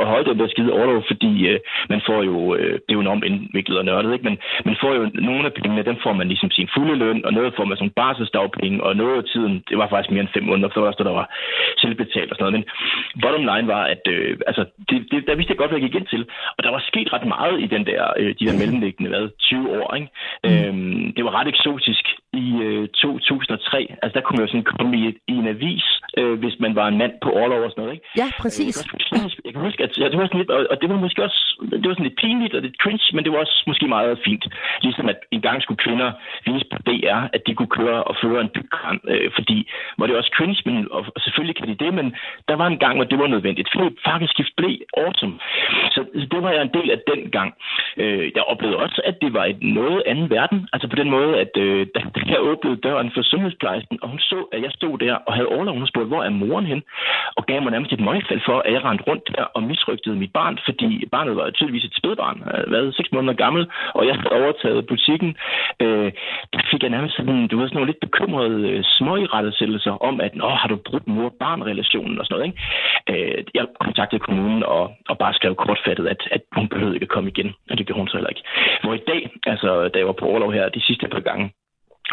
at 0.02 0.06
holde 0.12 0.26
den 0.30 0.38
der 0.40 0.48
skide 0.54 0.72
overlov, 0.76 1.00
fordi 1.12 1.32
øh, 1.50 1.58
man 1.92 2.00
får 2.08 2.20
jo, 2.30 2.36
øh, 2.58 2.74
det 2.84 2.90
er 2.92 2.98
jo 2.98 3.04
enormt 3.06 3.24
indviklet 3.28 3.78
og 3.80 3.84
nørdet, 3.84 4.12
ikke? 4.14 4.26
Men 4.28 4.36
man 4.68 4.76
får 4.82 4.92
jo 4.98 5.02
nogle 5.28 5.44
af 5.48 5.52
pengene, 5.58 5.88
dem 5.90 5.98
får 6.04 6.14
man 6.20 6.26
ligesom 6.32 6.50
sin 6.56 6.68
fulde 6.74 6.96
løn, 7.02 7.24
og 7.26 7.32
noget 7.38 7.56
får 7.58 7.66
man 7.70 7.78
som 7.78 7.90
barselsdagpenge, 8.00 8.78
og 8.86 8.92
noget 9.02 9.16
af 9.20 9.24
tiden, 9.32 9.54
det 9.68 9.76
var 9.80 9.88
faktisk 9.88 10.10
mere 10.10 10.24
end 10.24 10.34
fem 10.36 10.44
måneder, 10.50 10.80
var 10.80 10.90
der, 10.90 11.04
der 11.10 11.18
var 11.20 11.26
selvbetalt 11.82 12.30
og 12.30 12.36
sådan 12.36 12.44
noget. 12.46 12.56
Men 12.58 12.64
bottom 13.22 13.44
line 13.50 13.68
var, 13.74 13.84
at 13.94 14.02
øh, 14.14 14.38
altså, 14.50 14.62
det, 14.88 14.98
det, 15.10 15.18
der 15.28 15.34
vidste 15.36 15.50
jeg 15.52 15.58
godt, 15.58 15.70
hvad 15.70 15.80
jeg 15.80 15.88
gik 15.88 16.00
ind 16.00 16.08
til, 16.14 16.22
og 16.56 16.60
der 16.64 16.70
var 16.76 16.82
sket 16.90 17.12
ret 17.12 17.26
meget 17.36 17.56
i 17.64 17.66
den 17.74 17.84
der, 17.90 18.02
øh, 18.20 18.30
de 18.38 18.46
der 18.46 18.58
mellemliggende, 18.60 19.10
hvad, 19.10 19.24
20 19.38 19.78
år, 19.78 19.86
ikke? 19.98 20.10
Mm. 20.44 20.50
Øhm, 20.50 21.12
det 21.16 21.24
var 21.24 21.32
ret 21.40 21.48
eksotisk 21.48 22.04
i 22.32 22.46
øh, 22.62 22.88
2003. 22.88 23.96
Altså, 24.02 24.14
der 24.18 24.24
kunne 24.24 24.36
man 24.36 24.46
jo 24.46 24.50
sådan 24.52 24.70
komme 24.72 24.92
i, 25.00 25.02
i 25.32 25.34
en 25.42 25.48
avis, 25.48 25.86
øh, 26.18 26.38
hvis 26.42 26.56
man 26.60 26.74
var 26.74 26.86
en 26.88 26.98
mand 26.98 27.12
på 27.22 27.28
overlov 27.30 27.62
og 27.64 27.70
sådan 27.70 27.82
noget, 27.82 27.94
ikke? 27.96 28.06
Ja, 28.16 28.28
præcis. 28.42 28.76
Jeg 29.12 29.20
kan, 29.20 29.30
jeg 29.44 29.52
kan 29.52 29.62
huske, 29.62 29.82
at 29.82 29.98
ja, 29.98 30.04
det 30.10 30.18
var 30.18 30.26
sådan 30.26 30.40
lidt, 30.40 30.50
og 30.50 30.76
det 30.80 30.88
var 30.90 30.96
måske 30.96 31.24
også, 31.24 31.40
det 31.80 31.86
var 31.88 31.94
sådan 31.94 32.08
lidt 32.08 32.20
pinligt 32.24 32.54
og 32.54 32.62
lidt 32.62 32.76
cringe, 32.82 33.06
men 33.14 33.24
det 33.24 33.32
var 33.32 33.38
også 33.38 33.56
måske 33.66 33.86
meget 33.96 34.18
fint. 34.24 34.44
Ligesom 34.82 35.08
at 35.08 35.18
en 35.30 35.40
gang 35.40 35.62
skulle 35.62 35.82
kvinder 35.84 36.12
vise 36.46 36.66
på 36.72 36.78
DR, 36.88 37.22
at 37.36 37.42
de 37.46 37.54
kunne 37.54 37.74
køre 37.80 38.04
og 38.04 38.14
føre 38.22 38.40
en 38.40 38.54
byggram, 38.56 39.00
øh, 39.12 39.30
fordi 39.36 39.56
var 39.98 40.06
det 40.06 40.16
også 40.16 40.32
cringe, 40.36 40.62
men, 40.66 40.76
og, 40.90 41.02
og 41.14 41.20
selvfølgelig 41.24 41.56
kan 41.56 41.68
de 41.68 41.84
det, 41.84 41.94
men 41.94 42.06
der 42.48 42.56
var 42.56 42.66
en 42.66 42.78
gang, 42.78 42.94
hvor 42.96 43.04
det 43.04 43.18
var 43.18 43.26
nødvendigt. 43.26 43.68
Fordi 43.72 43.96
fakkelskift 44.08 44.52
blev 44.56 44.74
awesome. 44.96 45.34
Så, 45.94 46.00
så 46.20 46.26
det 46.32 46.42
var 46.42 46.50
jeg 46.50 46.62
en 46.62 46.74
del 46.78 46.90
af 46.90 47.00
den 47.12 47.30
gang. 47.30 47.54
Øh, 47.96 48.24
jeg 48.36 48.42
oplevede 48.42 48.78
også, 48.84 49.00
at 49.04 49.16
det 49.22 49.32
var 49.32 49.44
et 49.44 49.62
noget 49.62 50.02
anden 50.06 50.30
verden. 50.30 50.68
Altså 50.72 50.88
på 50.88 50.96
den 50.96 51.10
måde, 51.10 51.32
at 51.44 51.52
øh, 51.56 51.86
da 51.94 52.00
jeg 52.34 52.40
åbnede 52.50 52.76
døren 52.76 53.10
for 53.14 53.22
sundhedsplejersken, 53.22 53.98
og 54.02 54.08
hun 54.08 54.18
så, 54.18 54.38
at 54.52 54.62
jeg 54.62 54.72
stod 54.72 54.98
der 54.98 55.14
og 55.14 55.32
havde 55.34 55.48
overlov, 55.48 55.74
hun 55.74 55.86
spurgte, 55.86 56.08
hvor 56.08 56.22
er 56.22 56.30
moren 56.30 56.66
hen? 56.66 56.82
Og 57.36 57.46
gav 57.46 57.62
mig 57.62 57.70
nærmest 57.72 57.92
et 57.92 58.00
møgfald 58.00 58.40
for, 58.48 58.58
at 58.66 58.72
jeg 58.72 58.84
rendte 58.84 59.04
rundt 59.08 59.24
der 59.36 59.44
og 59.56 59.62
misrygtede 59.62 60.16
mit 60.16 60.32
barn, 60.32 60.58
fordi 60.64 61.06
barnet 61.12 61.36
var 61.36 61.50
tydeligvis 61.50 61.84
et 61.84 61.98
spædbarn, 61.98 62.38
øh, 62.54 62.72
været 62.72 62.96
seks 62.96 63.12
måneder 63.12 63.34
gammel, 63.44 63.62
og 63.94 64.06
jeg 64.06 64.14
havde 64.14 64.34
overtaget 64.40 64.86
butikken. 64.86 65.36
Øh, 65.80 66.12
der 66.52 66.60
fik 66.70 66.82
jeg 66.82 66.90
nærmest 66.90 67.16
sådan, 67.16 67.48
du 67.48 67.56
ved, 67.58 67.66
sådan 67.68 67.76
nogle 67.76 67.92
lidt 67.92 68.06
bekymrede 68.06 68.68
øh, 68.70 68.84
småirettesættelser 68.84 69.94
om, 70.08 70.20
at 70.20 70.32
Nå, 70.34 70.48
har 70.48 70.68
du 70.68 70.76
brudt 70.76 71.06
mor-barn-relationen 71.06 72.18
og 72.18 72.26
sådan 72.26 72.34
noget. 72.36 72.46
Ikke? 72.48 73.36
Øh, 73.38 73.44
jeg 73.54 73.66
kontaktede 73.80 74.20
kommunen 74.20 74.62
og, 74.62 74.84
og 75.08 75.18
bare 75.18 75.34
skrev 75.34 75.54
kortfattet, 75.54 76.06
at, 76.06 76.28
at 76.30 76.42
hun 76.52 76.68
behøvede 76.68 76.96
ikke 76.96 77.04
at 77.04 77.14
komme 77.16 77.30
igen, 77.30 77.54
og 77.70 77.78
det 77.78 77.86
gjorde 77.86 78.00
hun 78.00 78.08
så 78.08 78.16
heller 78.16 78.34
ikke. 78.34 78.44
Hvor 78.82 78.94
i 78.94 79.04
dag, 79.06 79.30
altså 79.46 79.88
da 79.88 79.98
jeg 79.98 80.06
var 80.06 80.12
på 80.18 80.26
overlov 80.26 80.52
her 80.52 80.68
de 80.68 80.82
sidste 80.82 81.08
par 81.08 81.20
gange, 81.20 81.52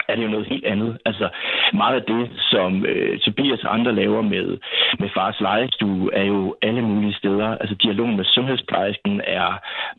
er 0.07 0.15
det 0.15 0.23
jo 0.23 0.27
noget 0.27 0.47
helt 0.47 0.65
andet. 0.65 0.97
Altså, 1.05 1.29
meget 1.73 1.95
af 1.95 2.03
det, 2.03 2.29
som 2.51 2.85
øh, 2.85 3.19
Tobias 3.19 3.63
og 3.63 3.73
andre 3.73 3.95
laver 3.95 4.21
med, 4.21 4.57
med 4.99 5.09
fars 5.13 5.39
legestue, 5.41 6.13
er 6.13 6.23
jo 6.23 6.55
alle 6.61 6.81
mulige 6.81 7.13
steder. 7.13 7.57
Altså, 7.57 7.75
dialogen 7.75 8.17
med 8.17 8.25
sundhedsplejersken 8.25 9.21
er 9.27 9.49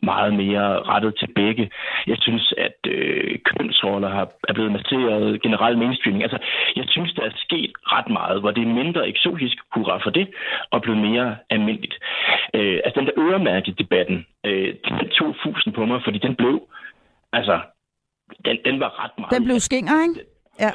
meget 0.05 0.33
mere 0.33 0.67
rettet 0.91 1.15
til 1.19 1.29
begge. 1.35 1.69
Jeg 2.07 2.17
synes, 2.19 2.53
at 2.57 2.77
øh, 2.87 3.37
kønsroller 3.45 4.09
har, 4.09 4.27
er 4.49 4.53
blevet 4.53 4.71
masseret 4.71 5.41
generelt 5.41 5.77
mainstreaming. 5.77 6.23
Altså, 6.23 6.39
jeg 6.75 6.85
synes, 6.87 7.13
der 7.13 7.23
er 7.23 7.31
sket 7.35 7.71
ret 7.85 8.09
meget, 8.09 8.39
hvor 8.39 8.51
det 8.51 8.63
er 8.63 8.77
mindre 8.81 9.07
eksotisk, 9.07 9.57
hurra 9.73 9.97
for 10.03 10.09
det, 10.09 10.27
og 10.71 10.81
blevet 10.81 11.01
mere 11.01 11.35
almindeligt. 11.49 11.95
Øh, 12.53 12.79
altså, 12.85 12.99
den 12.99 13.07
der 13.07 13.19
øremærket 13.19 13.79
debatten, 13.79 14.25
øh, 14.45 14.75
den 14.87 15.09
tog 15.09 15.35
fusen 15.43 15.71
på 15.71 15.85
mig, 15.85 16.01
fordi 16.03 16.17
den 16.17 16.35
blev, 16.35 16.61
altså, 17.33 17.59
den, 18.45 18.57
den 18.65 18.79
var 18.79 19.03
ret 19.03 19.11
meget... 19.17 19.31
Den 19.31 19.43
blev 19.43 19.59
skinger, 19.59 19.93
ikke? 20.07 20.19
Ja. 20.59 20.71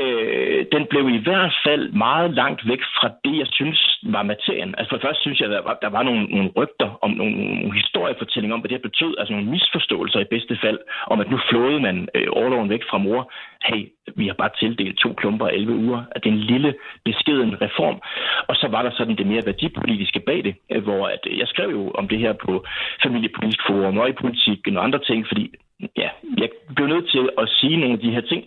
Øh, 0.00 0.66
den 0.74 0.86
blev 0.90 1.08
i 1.08 1.22
hvert 1.26 1.54
fald 1.66 1.92
meget 1.92 2.30
langt 2.34 2.68
væk 2.68 2.82
fra 2.96 3.08
det, 3.24 3.38
jeg 3.38 3.46
synes 3.50 3.98
var 4.02 4.22
materien. 4.22 4.74
Altså 4.78 4.88
for 4.88 4.96
det 4.96 5.06
første 5.06 5.22
synes 5.22 5.40
jeg, 5.40 5.48
der 5.48 5.62
var, 5.62 5.78
der 5.82 5.90
var 5.96 6.02
nogle, 6.02 6.24
nogle 6.24 6.50
rygter 6.56 6.98
om 7.04 7.10
nogle, 7.10 7.32
nogle 7.60 7.74
historiefortællinger 7.80 8.54
om, 8.54 8.60
hvad 8.60 8.68
det 8.68 8.78
her 8.78 8.88
betød. 8.90 9.14
Altså 9.18 9.32
nogle 9.32 9.50
misforståelser 9.50 10.20
i 10.20 10.32
bedste 10.34 10.58
fald, 10.62 10.78
om 11.06 11.20
at 11.20 11.30
nu 11.30 11.38
flåede 11.48 11.80
man 11.80 12.08
øh, 12.14 12.26
overloven 12.30 12.70
væk 12.70 12.82
fra 12.90 12.98
mor. 12.98 13.32
Hey, 13.64 13.82
vi 14.16 14.26
har 14.26 14.34
bare 14.34 14.56
tildelt 14.58 14.98
to 14.98 15.12
klumper 15.12 15.46
af 15.46 15.52
11 15.52 15.74
uger. 15.74 16.00
At 16.14 16.24
det 16.24 16.30
er 16.30 16.34
en 16.34 16.48
lille, 16.52 16.74
beskeden 17.04 17.62
reform. 17.62 17.98
Og 18.48 18.54
så 18.56 18.66
var 18.68 18.82
der 18.82 18.90
sådan 18.90 19.16
det 19.16 19.26
mere 19.26 19.46
værdipolitiske 19.46 20.20
bag 20.20 20.44
det, 20.44 20.54
øh, 20.72 20.82
hvor 20.82 21.06
at, 21.06 21.20
jeg 21.40 21.48
skrev 21.48 21.70
jo 21.70 21.90
om 21.90 22.08
det 22.08 22.18
her 22.18 22.32
på 22.32 22.64
Familiepolitisk 23.02 23.60
Forum 23.66 23.98
og 23.98 24.08
i 24.08 24.20
politik 24.22 24.60
og 24.76 24.84
andre 24.84 24.98
ting, 24.98 25.26
fordi 25.28 25.54
ja, 25.96 26.08
jeg 26.38 26.48
blev 26.76 26.86
nødt 26.86 27.10
til 27.10 27.30
at 27.38 27.48
sige 27.48 27.76
nogle 27.76 27.94
af 27.94 28.00
de 28.00 28.10
her 28.10 28.20
ting. 28.20 28.42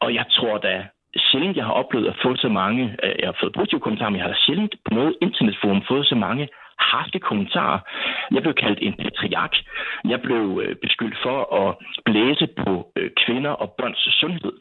Og 0.00 0.14
jeg 0.14 0.24
tror 0.30 0.58
da 0.58 0.86
sjældent, 1.16 1.56
jeg 1.56 1.64
har 1.64 1.72
oplevet 1.72 2.08
at 2.08 2.20
få 2.22 2.36
så 2.36 2.48
mange, 2.48 2.96
øh, 3.04 3.14
jeg 3.18 3.28
har 3.28 3.36
fået 3.40 3.52
positive 3.52 3.80
kommentarer, 3.80 4.10
men 4.10 4.18
jeg 4.18 4.26
har 4.26 4.42
sjældent 4.46 4.74
på 4.84 4.94
noget 4.94 5.16
internetforum 5.20 5.82
fået 5.88 6.06
så 6.06 6.14
mange 6.14 6.48
harske 6.80 7.18
kommentarer. 7.18 7.78
Jeg 8.34 8.42
blev 8.42 8.54
kaldt 8.54 8.78
en 8.82 8.94
patriark. 9.02 9.54
Jeg 10.08 10.20
blev 10.20 10.60
øh, 10.64 10.76
beskyldt 10.76 11.18
for 11.22 11.38
at 11.62 11.76
blæse 12.04 12.46
på 12.62 12.92
øh, 12.96 13.10
kvinder 13.22 13.50
og 13.50 13.68
børns 13.78 14.08
sundhed. 14.20 14.52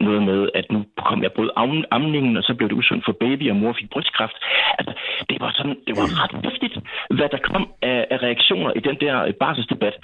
Noget 0.00 0.22
med, 0.22 0.48
at 0.54 0.66
nu 0.72 0.84
kom 1.06 1.22
jeg 1.22 1.32
brød 1.32 1.50
amningen, 1.90 2.36
og 2.36 2.42
så 2.42 2.54
blev 2.54 2.68
det 2.68 2.76
usundt 2.76 3.04
for 3.04 3.12
baby, 3.12 3.50
og 3.50 3.56
mor 3.56 3.72
fik 3.72 3.90
brystkræft. 3.90 4.36
Altså, 4.78 4.92
det 5.30 5.40
var, 5.40 5.52
sådan, 5.56 5.76
det 5.86 5.94
var 6.00 6.06
ret 6.22 6.34
vigtigt, 6.50 6.78
hvad 7.10 7.28
der 7.28 7.38
kom 7.50 7.68
af, 7.82 8.06
af 8.10 8.18
reaktioner 8.22 8.70
i 8.76 8.80
den 8.80 8.96
der 9.00 9.14
basisdebat. 9.14 9.38
barselsdebat. 9.40 9.94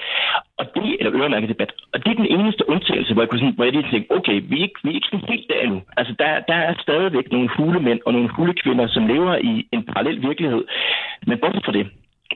Og 0.60 0.64
det, 0.74 0.96
eller 0.98 1.12
øremærkedebat. 1.20 1.72
Og 1.92 1.98
det 2.04 2.10
er 2.10 2.22
den 2.22 2.32
eneste 2.36 2.68
undtagelse, 2.68 3.12
hvor 3.12 3.22
jeg, 3.22 3.28
kunne 3.28 3.40
sådan, 3.40 3.54
hvor 3.54 3.64
jeg 3.64 3.72
lige 3.72 3.90
tænkte, 3.90 4.12
okay, 4.16 4.36
vi 4.50 4.56
er 4.58 4.62
ikke, 4.62 4.80
vi 4.82 4.90
er 4.90 4.94
ikke 4.94 5.10
sådan 5.10 5.28
helt 5.28 5.46
der 5.50 5.60
endnu. 5.60 5.82
Altså, 5.96 6.14
der, 6.18 6.40
der 6.50 6.58
er 6.68 6.74
stadigvæk 6.86 7.32
nogle 7.32 7.48
hulemænd 7.56 8.00
og 8.06 8.12
nogle 8.12 8.28
hulekvinder, 8.28 8.86
som 8.86 9.06
lever 9.06 9.34
i 9.36 9.68
en 9.72 9.82
parallel 9.90 10.22
virkelighed. 10.22 10.64
Men 11.26 11.38
bortset 11.56 11.64
fra 11.64 11.72
det, 11.78 11.86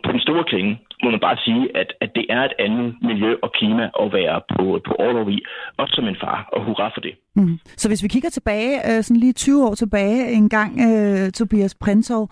på 0.04 0.12
den 0.12 0.20
store 0.20 0.44
klinge, 0.44 0.72
må 1.02 1.10
man 1.10 1.20
bare 1.20 1.36
sige, 1.36 1.76
at, 1.76 1.92
at 2.00 2.10
det 2.14 2.26
er 2.28 2.42
et 2.44 2.54
andet 2.58 2.96
miljø 3.02 3.34
og 3.42 3.52
klima 3.52 3.84
at 4.02 4.12
være 4.12 4.40
på, 4.54 4.80
på 4.86 4.92
overlov 4.98 5.30
i, 5.30 5.38
også 5.78 5.94
som 5.94 6.08
en 6.08 6.16
far, 6.20 6.48
og 6.52 6.64
hurra 6.64 6.88
for 6.94 7.00
det. 7.00 7.14
Mm. 7.36 7.58
Så 7.76 7.88
hvis 7.88 8.02
vi 8.02 8.08
kigger 8.08 8.30
tilbage, 8.30 8.72
øh, 8.88 9.02
sådan 9.02 9.20
lige 9.20 9.32
20 9.32 9.66
år 9.68 9.74
tilbage, 9.74 10.32
en 10.32 10.48
gang, 10.48 10.72
uh, 10.86 11.30
Tobias 11.30 11.74
Prinsov, 11.74 12.30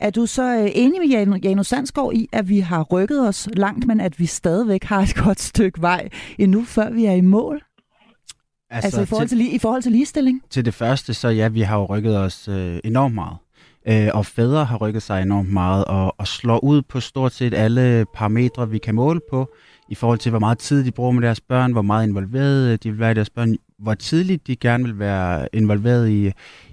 er 0.00 0.10
du 0.10 0.26
så 0.26 0.46
uh, 0.62 0.68
enig 0.74 1.00
med 1.00 1.08
Jan, 1.08 1.40
Janus 1.44 1.66
Sandsgaard 1.66 2.12
i, 2.14 2.28
at 2.32 2.48
vi 2.48 2.58
har 2.58 2.82
rykket 2.82 3.28
os 3.28 3.48
langt, 3.56 3.86
men 3.86 4.00
at 4.00 4.18
vi 4.18 4.26
stadigvæk 4.26 4.84
har 4.84 5.00
et 5.00 5.14
godt 5.24 5.40
stykke 5.40 5.82
vej 5.82 6.08
endnu, 6.38 6.64
før 6.64 6.90
vi 6.90 7.04
er 7.04 7.12
i 7.12 7.20
mål? 7.20 7.62
Altså, 8.70 8.86
altså 8.86 9.02
i, 9.02 9.06
forhold 9.06 9.28
til, 9.28 9.38
til, 9.38 9.54
i 9.54 9.58
forhold 9.58 9.82
til 9.82 9.92
ligestilling? 9.92 10.42
Til 10.50 10.64
det 10.64 10.74
første, 10.74 11.14
så 11.14 11.28
ja, 11.28 11.48
vi 11.48 11.60
har 11.60 11.78
jo 11.78 11.84
rykket 11.84 12.18
os 12.18 12.48
øh, 12.48 12.78
enormt 12.84 13.14
meget. 13.14 13.36
Øh, 13.88 14.08
og 14.14 14.26
fædre 14.26 14.64
har 14.64 14.76
rykket 14.76 15.02
sig 15.02 15.22
enormt 15.22 15.52
meget 15.52 15.84
og, 15.84 16.14
og 16.18 16.26
slår 16.28 16.64
ud 16.64 16.82
på 16.82 17.00
stort 17.00 17.32
set 17.32 17.54
alle 17.54 18.06
parametre, 18.14 18.70
vi 18.70 18.78
kan 18.78 18.94
måle 18.94 19.20
på, 19.30 19.54
i 19.88 19.94
forhold 19.94 20.18
til, 20.18 20.30
hvor 20.30 20.38
meget 20.38 20.58
tid 20.58 20.84
de 20.84 20.92
bruger 20.92 21.12
med 21.12 21.22
deres 21.22 21.40
børn, 21.40 21.72
hvor 21.72 21.82
meget 21.82 22.06
involveret 22.06 22.72
øh, 22.72 22.78
de 22.82 22.90
vil 22.90 23.00
være 23.00 23.10
i 23.10 23.14
deres 23.14 23.30
børn, 23.30 23.56
hvor 23.78 23.94
tidligt 23.94 24.46
de 24.46 24.56
gerne 24.56 24.84
vil 24.84 24.98
være 24.98 25.48
involveret 25.52 26.10
i, 26.10 26.32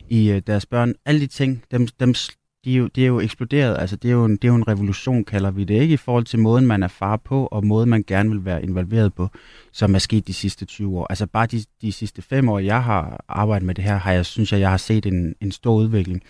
i 0.09 0.31
øh, 0.31 0.41
deres 0.47 0.65
børn. 0.65 0.93
Alle 1.05 1.21
de 1.21 1.27
ting, 1.27 1.63
dem, 1.71 1.87
dem, 1.87 2.13
de 2.65 2.73
er, 2.73 2.77
jo, 2.77 2.87
de 2.87 3.03
er 3.03 3.07
jo 3.07 3.19
eksploderet. 3.19 3.77
Altså, 3.79 3.95
det, 3.95 4.09
er 4.09 4.13
jo 4.13 4.25
en, 4.25 4.31
det 4.31 4.43
er 4.43 4.47
jo 4.47 4.55
en 4.55 4.67
revolution, 4.67 5.23
kalder 5.23 5.51
vi 5.51 5.63
det, 5.63 5.81
ikke? 5.81 5.93
I 5.93 5.97
forhold 5.97 6.23
til 6.23 6.39
måden, 6.39 6.65
man 6.65 6.83
er 6.83 6.87
far 6.87 7.17
på, 7.17 7.45
og 7.45 7.65
måden, 7.65 7.89
man 7.89 8.03
gerne 8.07 8.29
vil 8.29 8.45
være 8.45 8.63
involveret 8.63 9.13
på, 9.13 9.29
som 9.71 9.95
er 9.95 9.99
sket 9.99 10.27
de 10.27 10.33
sidste 10.33 10.65
20 10.65 10.97
år. 10.99 11.07
Altså, 11.09 11.27
bare 11.27 11.45
de, 11.45 11.63
de 11.81 11.91
sidste 11.91 12.21
fem 12.21 12.49
år, 12.49 12.59
jeg 12.59 12.83
har 12.83 13.25
arbejdet 13.27 13.65
med 13.65 13.75
det 13.75 13.83
her, 13.83 13.97
har 13.97 14.11
jeg, 14.11 14.25
synes 14.25 14.51
jeg, 14.51 14.59
jeg 14.59 14.69
har 14.69 14.77
set 14.77 15.05
en, 15.05 15.35
en 15.41 15.51
stor 15.51 15.75
udvikling. 15.75 16.21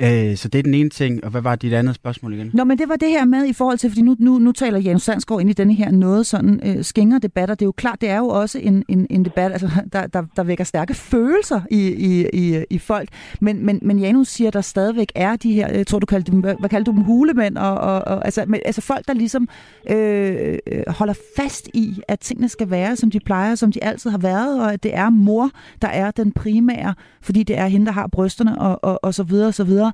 Øh, 0.00 0.36
så 0.36 0.48
det 0.48 0.58
er 0.58 0.62
den 0.62 0.74
ene 0.74 0.90
ting, 0.90 1.24
og 1.24 1.30
hvad 1.30 1.40
var 1.40 1.56
dit 1.56 1.72
andet 1.72 1.94
spørgsmål 1.94 2.34
igen? 2.34 2.50
Nå, 2.54 2.64
men 2.64 2.78
det 2.78 2.88
var 2.88 2.96
det 2.96 3.08
her 3.08 3.24
med 3.24 3.46
i 3.46 3.52
forhold 3.52 3.78
til, 3.78 3.90
fordi 3.90 4.02
nu, 4.02 4.16
nu, 4.18 4.38
nu 4.38 4.52
taler 4.52 4.78
Jens 4.78 5.02
Sandsgaard 5.02 5.40
ind 5.40 5.50
i 5.50 5.52
denne 5.52 5.74
her 5.74 5.90
noget 5.90 6.26
sådan 6.26 6.60
øh, 6.64 6.84
skænger 6.84 7.18
debat, 7.18 7.50
og 7.50 7.60
Det 7.60 7.64
er 7.64 7.66
jo 7.66 7.72
klart, 7.72 8.00
det 8.00 8.08
er 8.08 8.18
jo 8.18 8.28
også 8.28 8.58
en, 8.58 8.84
en, 8.88 9.06
en 9.10 9.24
debat, 9.24 9.52
altså, 9.52 9.70
der, 9.92 10.06
der, 10.06 10.22
der 10.36 10.42
vækker 10.42 10.64
stærke 10.64 10.94
følelser 10.94 11.60
i, 11.70 11.88
i, 11.88 12.26
i, 12.32 12.64
i 12.70 12.78
folk. 12.78 13.08
Men, 13.40 13.66
men, 13.66 13.78
men 13.82 13.98
Janus 13.98 14.28
siger, 14.28 14.50
der 14.50 14.60
stadigvæk 14.60 15.12
er 15.14 15.36
de 15.36 15.52
her, 15.52 15.68
jeg 15.68 15.86
tror 15.86 15.98
du 15.98 16.06
kaldte 16.06 16.32
dem, 16.32 16.40
hvad 16.40 16.68
kaldte 16.68 16.90
du 16.90 16.96
dem, 16.96 17.04
hulemænd, 17.04 17.58
og, 17.58 17.74
og, 17.78 17.98
og 18.06 18.24
altså, 18.24 18.44
men, 18.48 18.60
altså 18.64 18.80
folk, 18.80 19.08
der 19.08 19.14
ligesom 19.14 19.48
øh, 19.90 20.58
øh, 20.66 20.82
holder 20.88 21.14
fast 21.36 21.68
i, 21.74 22.00
at 22.08 22.20
tingene 22.20 22.48
skal 22.48 22.70
være, 22.70 22.96
som 22.96 23.10
de 23.10 23.20
plejer, 23.20 23.54
som 23.54 23.72
de 23.72 23.84
altid 23.84 24.10
har 24.10 24.18
været, 24.18 24.60
og 24.60 24.72
at 24.72 24.82
det 24.82 24.96
er 24.96 25.10
mor, 25.10 25.50
der 25.82 25.88
er 25.88 26.10
den 26.10 26.32
primære, 26.32 26.94
fordi 27.22 27.42
det 27.42 27.58
er 27.58 27.66
hende, 27.66 27.86
der 27.86 27.92
har 27.92 28.06
brysterne, 28.06 28.58
og, 28.58 28.84
og, 28.84 29.04
og 29.04 29.14
så 29.14 29.22
videre, 29.22 29.48
og 29.48 29.54
så 29.54 29.64
videre. 29.64 29.89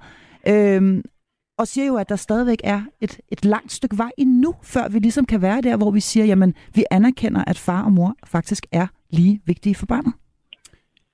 Øhm, 0.48 1.02
og 1.58 1.68
siger 1.68 1.86
jo, 1.86 1.96
at 1.96 2.08
der 2.08 2.16
stadigvæk 2.16 2.58
er 2.64 2.82
et, 3.00 3.18
et 3.28 3.44
langt 3.44 3.72
stykke 3.72 3.98
vej 3.98 4.10
endnu, 4.18 4.54
før 4.62 4.88
vi 4.88 4.98
ligesom 4.98 5.26
kan 5.26 5.42
være 5.42 5.60
der, 5.60 5.76
hvor 5.76 5.90
vi 5.90 6.00
siger, 6.00 6.26
jamen, 6.26 6.54
vi 6.74 6.84
anerkender, 6.90 7.44
at 7.46 7.58
far 7.58 7.82
og 7.82 7.92
mor 7.92 8.14
faktisk 8.24 8.66
er 8.72 8.86
lige 9.10 9.40
vigtige 9.46 9.74
for 9.74 9.86
barnet. 9.86 10.12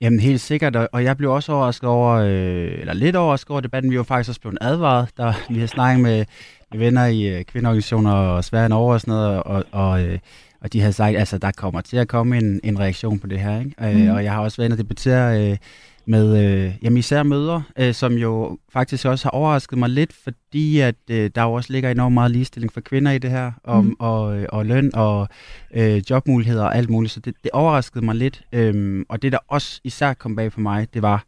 Jamen 0.01 0.19
helt 0.19 0.41
sikkert, 0.41 0.75
og 0.75 1.03
jeg 1.03 1.17
blev 1.17 1.31
også 1.31 1.51
overrasket 1.51 1.89
over, 1.89 2.11
øh, 2.13 2.79
eller 2.79 2.93
lidt 2.93 3.15
overrasket 3.15 3.51
over 3.51 3.61
debatten. 3.61 3.91
Vi 3.91 3.97
var 3.97 4.03
faktisk 4.03 4.29
også 4.29 4.41
blevet 4.41 4.57
advaret, 4.61 5.09
der 5.17 5.33
vi 5.49 5.59
har 5.59 5.67
snakket 5.67 6.03
med, 6.03 6.25
med 6.71 6.79
venner 6.79 7.05
i 7.05 7.27
øh, 7.27 7.43
kvindeorganisationer 7.43 8.11
og 8.11 8.43
Sverige 8.43 8.73
over 8.73 8.93
og 8.93 9.01
sådan 9.01 9.13
noget, 9.13 9.43
og, 9.43 9.63
og, 9.71 10.03
øh, 10.03 10.19
og 10.63 10.73
de 10.73 10.79
havde 10.79 10.93
sagt, 10.93 11.17
altså 11.17 11.37
der 11.37 11.51
kommer 11.51 11.81
til 11.81 11.97
at 11.97 12.07
komme 12.07 12.37
en, 12.37 12.59
en 12.63 12.79
reaktion 12.79 13.19
på 13.19 13.27
det 13.27 13.39
her. 13.39 13.59
Ikke? 13.59 13.73
Mm. 13.79 14.07
Øh, 14.07 14.15
og 14.15 14.23
jeg 14.23 14.33
har 14.33 14.41
også 14.41 14.57
været 14.57 14.67
inde 14.67 14.73
og 14.73 14.77
debattere 14.77 15.51
øh, 15.51 15.57
med 16.05 16.45
øh, 16.45 16.73
jamen 16.81 16.97
især 16.97 17.23
mødre, 17.23 17.63
øh, 17.77 17.93
som 17.93 18.13
jo 18.13 18.57
faktisk 18.73 19.05
også 19.05 19.25
har 19.25 19.31
overrasket 19.31 19.77
mig 19.77 19.89
lidt, 19.89 20.13
fordi 20.13 20.79
at 20.79 20.95
øh, 21.09 21.31
der 21.35 21.43
jo 21.43 21.53
også 21.53 21.73
ligger 21.73 21.91
enormt 21.91 22.13
meget 22.13 22.31
ligestilling 22.31 22.73
for 22.73 22.81
kvinder 22.81 23.11
i 23.11 23.17
det 23.17 23.29
her, 23.29 23.51
om, 23.63 23.85
mm. 23.85 23.95
og, 23.99 24.37
øh, 24.37 24.45
og 24.49 24.65
løn 24.65 24.95
og 24.95 25.27
øh, 25.73 26.01
jobmuligheder 26.09 26.63
og 26.63 26.77
alt 26.77 26.89
muligt, 26.89 27.13
så 27.13 27.19
det, 27.19 27.35
det 27.43 27.51
overraskede 27.51 28.05
mig 28.05 28.15
lidt. 28.15 28.43
Øh, 28.51 29.05
og 29.09 29.21
det, 29.21 29.31
der 29.31 29.39
også 29.47 29.81
især 29.83 30.13
kom 30.13 30.35
bag 30.35 30.51
på 30.51 30.59
mig, 30.59 30.93
det 30.93 31.01
var, 31.01 31.23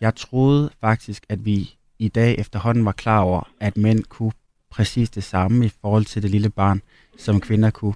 jeg 0.00 0.14
troede 0.14 0.70
faktisk, 0.80 1.26
at 1.28 1.44
vi 1.44 1.70
i 1.98 2.08
dag 2.08 2.38
efterhånden 2.38 2.84
var 2.84 2.92
klar 2.92 3.20
over, 3.20 3.48
at 3.60 3.76
mænd 3.76 4.04
kunne 4.04 4.32
præcis 4.70 5.10
det 5.10 5.24
samme 5.24 5.66
i 5.66 5.70
forhold 5.80 6.04
til 6.04 6.22
det 6.22 6.30
lille 6.30 6.50
barn, 6.50 6.80
som 7.18 7.40
kvinder 7.40 7.70
kunne. 7.70 7.94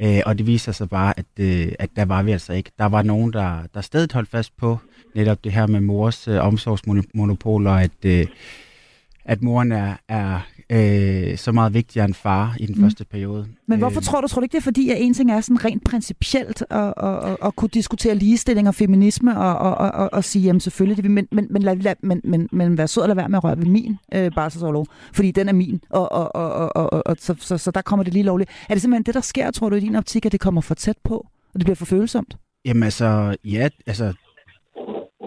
Øh, 0.00 0.20
og 0.26 0.38
det 0.38 0.46
viser 0.46 0.72
sig 0.72 0.88
bare, 0.88 1.18
at, 1.18 1.26
øh, 1.40 1.72
at 1.78 1.90
der 1.96 2.04
var 2.04 2.22
vi 2.22 2.32
altså 2.32 2.52
ikke. 2.52 2.70
Der 2.78 2.86
var 2.86 3.02
nogen, 3.02 3.32
der, 3.32 3.62
der 3.74 3.80
stadig 3.80 4.08
holdt 4.12 4.28
fast 4.28 4.56
på 4.56 4.78
netop 5.14 5.44
det 5.44 5.52
her 5.52 5.66
med 5.66 5.80
mors 5.80 6.28
øh, 6.28 6.44
omsorgsmonopol, 6.44 7.66
og 7.66 7.82
at, 7.82 8.04
øh, 8.04 8.26
at 9.24 9.42
moren 9.42 9.72
er, 9.72 9.96
er 10.08 10.40
øh, 10.70 11.38
så 11.38 11.52
meget 11.52 11.74
vigtigere 11.74 12.06
end 12.06 12.14
far 12.14 12.56
i 12.60 12.66
den 12.66 12.74
mm. 12.74 12.82
første 12.82 13.04
periode. 13.04 13.46
Men 13.66 13.78
hvorfor 13.78 14.00
øh, 14.00 14.04
tror 14.04 14.20
du, 14.20 14.28
tror 14.28 14.40
du 14.40 14.44
ikke 14.44 14.52
det 14.52 14.58
er 14.58 14.62
fordi, 14.62 14.90
at 14.90 14.96
en 15.00 15.14
ting 15.14 15.30
er 15.30 15.40
sådan 15.40 15.64
rent 15.64 15.84
principielt 15.84 16.64
at, 16.70 16.94
at, 16.96 17.30
at, 17.30 17.36
at 17.44 17.56
kunne 17.56 17.68
diskutere 17.68 18.14
ligestilling 18.14 18.68
og 18.68 18.74
feminisme 18.74 19.38
og, 19.38 19.58
og, 19.58 19.74
og, 19.74 19.90
og, 19.90 20.10
og 20.12 20.24
sige, 20.24 20.42
jamen 20.42 20.60
selvfølgelig, 20.60 21.02
det, 21.02 21.10
men, 21.10 21.28
men, 21.32 21.46
men, 21.50 21.62
lad, 21.62 21.76
lad, 21.76 21.94
men, 22.02 22.20
men, 22.24 22.48
men 22.52 22.78
vær 22.78 22.86
sød 22.86 23.02
at 23.02 23.08
lade 23.08 23.16
være 23.16 23.28
med 23.28 23.38
at 23.38 23.44
røre 23.44 23.58
ved 23.58 23.66
min 23.66 23.96
øh, 24.14 24.30
barselsorlov, 24.34 24.86
fordi 25.12 25.30
den 25.30 25.48
er 25.48 25.52
min, 25.52 25.80
og, 25.90 26.12
og, 26.12 26.36
og, 26.36 26.76
og, 26.76 26.92
og, 26.92 27.02
og 27.06 27.16
så, 27.20 27.34
så, 27.38 27.58
så 27.58 27.70
der 27.70 27.82
kommer 27.82 28.02
det 28.02 28.12
lige 28.12 28.22
lovligt. 28.22 28.50
Er 28.68 28.74
det 28.74 28.82
simpelthen 28.82 29.02
det, 29.02 29.14
der 29.14 29.20
sker, 29.20 29.50
tror 29.50 29.68
du, 29.68 29.76
i 29.76 29.80
din 29.80 29.96
optik, 29.96 30.26
at 30.26 30.32
det 30.32 30.40
kommer 30.40 30.60
for 30.60 30.74
tæt 30.74 30.96
på, 31.04 31.16
og 31.54 31.60
det 31.60 31.64
bliver 31.64 31.76
for 31.76 31.86
følsomt? 31.86 32.36
Jamen 32.64 32.82
altså, 32.82 33.36
ja, 33.44 33.68
altså 33.86 34.12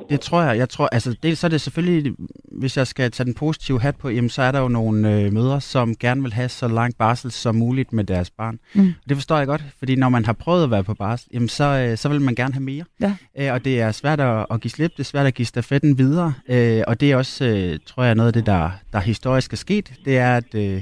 det 0.10 0.22
tror 0.22 0.42
jeg. 0.42 0.58
Jeg 0.58 0.70
tror, 0.70 0.90
altså, 0.92 1.16
det, 1.24 1.38
så 1.38 1.48
er 1.48 1.50
det 1.50 1.62
selvfølgelig, 1.62 2.14
hvis 2.52 2.78
jeg 2.78 2.88
skal 2.88 3.12
tage 3.12 3.26
den 3.26 3.34
positive 3.34 3.82
hat 3.82 3.96
på, 3.96 4.10
jamen, 4.10 4.30
så 4.30 4.42
er 4.42 4.52
der 4.52 4.60
jo 4.60 4.68
nogle 4.68 5.14
øh, 5.14 5.34
mødre, 5.34 5.62
som 5.62 5.96
gerne 5.96 6.22
vil 6.22 6.34
have 6.34 6.50
så 6.50 6.68
lang 6.68 6.96
barsel 6.96 7.32
som 7.32 7.56
muligt 7.56 7.94
med 7.94 8.04
deres 8.04 8.30
barn. 8.30 8.60
Mm. 8.74 8.94
Det 9.10 9.18
forstår 9.18 9.38
jeg 9.38 9.48
godt, 9.48 9.64
fordi 9.80 9.96
når 9.96 10.10
man 10.10 10.26
har 10.26 10.34
prøvet 10.34 10.64
at 10.64 10.72
være 10.72 10.84
på 10.84 10.94
barsel, 10.94 11.30
jamen, 11.34 11.50
så, 11.50 11.64
øh, 11.64 11.98
så 11.98 12.10
vil 12.10 12.22
man 12.22 12.36
gerne 12.36 12.54
have 12.54 12.64
mere. 12.64 12.84
Ja. 13.02 13.16
Øh, 13.40 13.54
og 13.54 13.66
det 13.66 13.82
er 13.82 13.92
svært 13.92 14.20
at, 14.20 14.46
at 14.52 14.62
give 14.62 14.72
slip, 14.72 14.92
det 14.92 15.00
er 15.00 15.04
svært 15.04 15.26
at 15.26 15.34
give 15.34 15.46
stafetten 15.46 15.98
videre. 15.98 16.34
Øh, 16.50 16.84
og 16.88 17.00
det 17.00 17.12
er 17.12 17.16
også, 17.16 17.46
øh, 17.46 17.80
tror 17.86 18.04
jeg, 18.04 18.16
noget 18.16 18.28
af 18.28 18.34
det, 18.34 18.46
der, 18.46 18.72
der 18.94 19.00
historisk 19.00 19.54
er 19.54 19.58
sket. 19.58 19.94
Det 20.06 20.18
er, 20.18 20.38
at, 20.38 20.56
øh, 20.56 20.82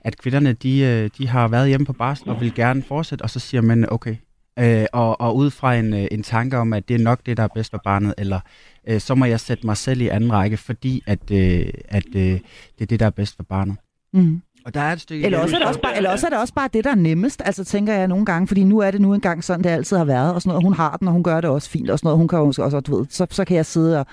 at 0.00 0.18
kvinderne, 0.18 0.52
de, 0.52 0.78
øh, 0.80 1.10
de 1.18 1.28
har 1.28 1.48
været 1.48 1.68
hjemme 1.68 1.86
på 1.86 1.92
barsel 1.92 2.28
og 2.28 2.40
vil 2.40 2.54
gerne 2.54 2.82
fortsætte, 2.82 3.22
og 3.22 3.30
så 3.30 3.38
siger 3.38 3.60
man, 3.60 3.92
okay, 3.92 4.16
øh, 4.58 4.86
og, 4.92 5.20
og 5.20 5.36
ud 5.36 5.50
fra 5.50 5.74
en, 5.74 5.94
øh, 5.94 6.06
en 6.10 6.22
tanke 6.22 6.58
om, 6.58 6.72
at 6.72 6.88
det 6.88 6.94
er 6.94 7.04
nok 7.04 7.20
det, 7.26 7.36
der 7.36 7.42
er 7.42 7.48
bedst 7.54 7.70
for 7.70 7.80
barnet, 7.84 8.14
eller 8.18 8.40
øh, 8.88 9.00
så 9.00 9.14
må 9.14 9.24
jeg 9.24 9.40
sætte 9.40 9.66
mig 9.66 9.76
selv 9.76 10.00
i 10.00 10.08
anden 10.08 10.32
række, 10.32 10.56
fordi 10.56 11.02
at, 11.06 11.30
øh, 11.30 11.66
at 11.88 12.06
øh, 12.14 12.22
det 12.22 12.40
er 12.80 12.86
det, 12.86 13.00
der 13.00 13.06
er 13.06 13.10
bedst 13.10 13.36
for 13.36 13.42
barnet. 13.42 13.76
Mm. 14.12 14.42
Og 14.66 14.74
der 14.74 14.80
er 14.80 14.92
et 14.92 15.00
stykke... 15.00 15.24
Eller 15.24 15.38
også, 15.38 15.56
er 15.56 15.58
det 15.58 15.68
også 15.68 15.80
bare, 15.80 15.96
eller 15.96 16.10
også 16.10 16.26
er 16.26 16.30
det 16.30 16.38
også 16.38 16.54
bare 16.54 16.68
det, 16.72 16.84
der 16.84 16.90
er 16.90 16.94
nemmest, 16.94 17.42
altså 17.44 17.64
tænker 17.64 17.92
jeg 17.92 18.08
nogle 18.08 18.26
gange, 18.26 18.46
fordi 18.46 18.64
nu 18.64 18.78
er 18.78 18.90
det 18.90 19.00
nu 19.00 19.14
engang 19.14 19.44
sådan, 19.44 19.64
det 19.64 19.70
altid 19.70 19.96
har 19.96 20.04
været, 20.04 20.34
og 20.34 20.42
sådan 20.42 20.50
noget, 20.50 20.64
hun 20.64 20.72
har 20.72 20.96
den, 20.96 21.08
og 21.08 21.12
hun 21.12 21.22
gør 21.22 21.40
det 21.40 21.50
også 21.50 21.70
fint, 21.70 21.90
og 21.90 21.98
sådan 21.98 22.06
noget, 22.06 22.18
hun 22.18 22.28
kan 22.28 22.38
også, 22.38 22.62
også 22.62 22.80
du 22.80 22.96
ved, 22.96 23.06
så, 23.10 23.26
så 23.30 23.44
kan 23.44 23.56
jeg 23.56 23.66
sidde 23.66 24.00
og, 24.00 24.06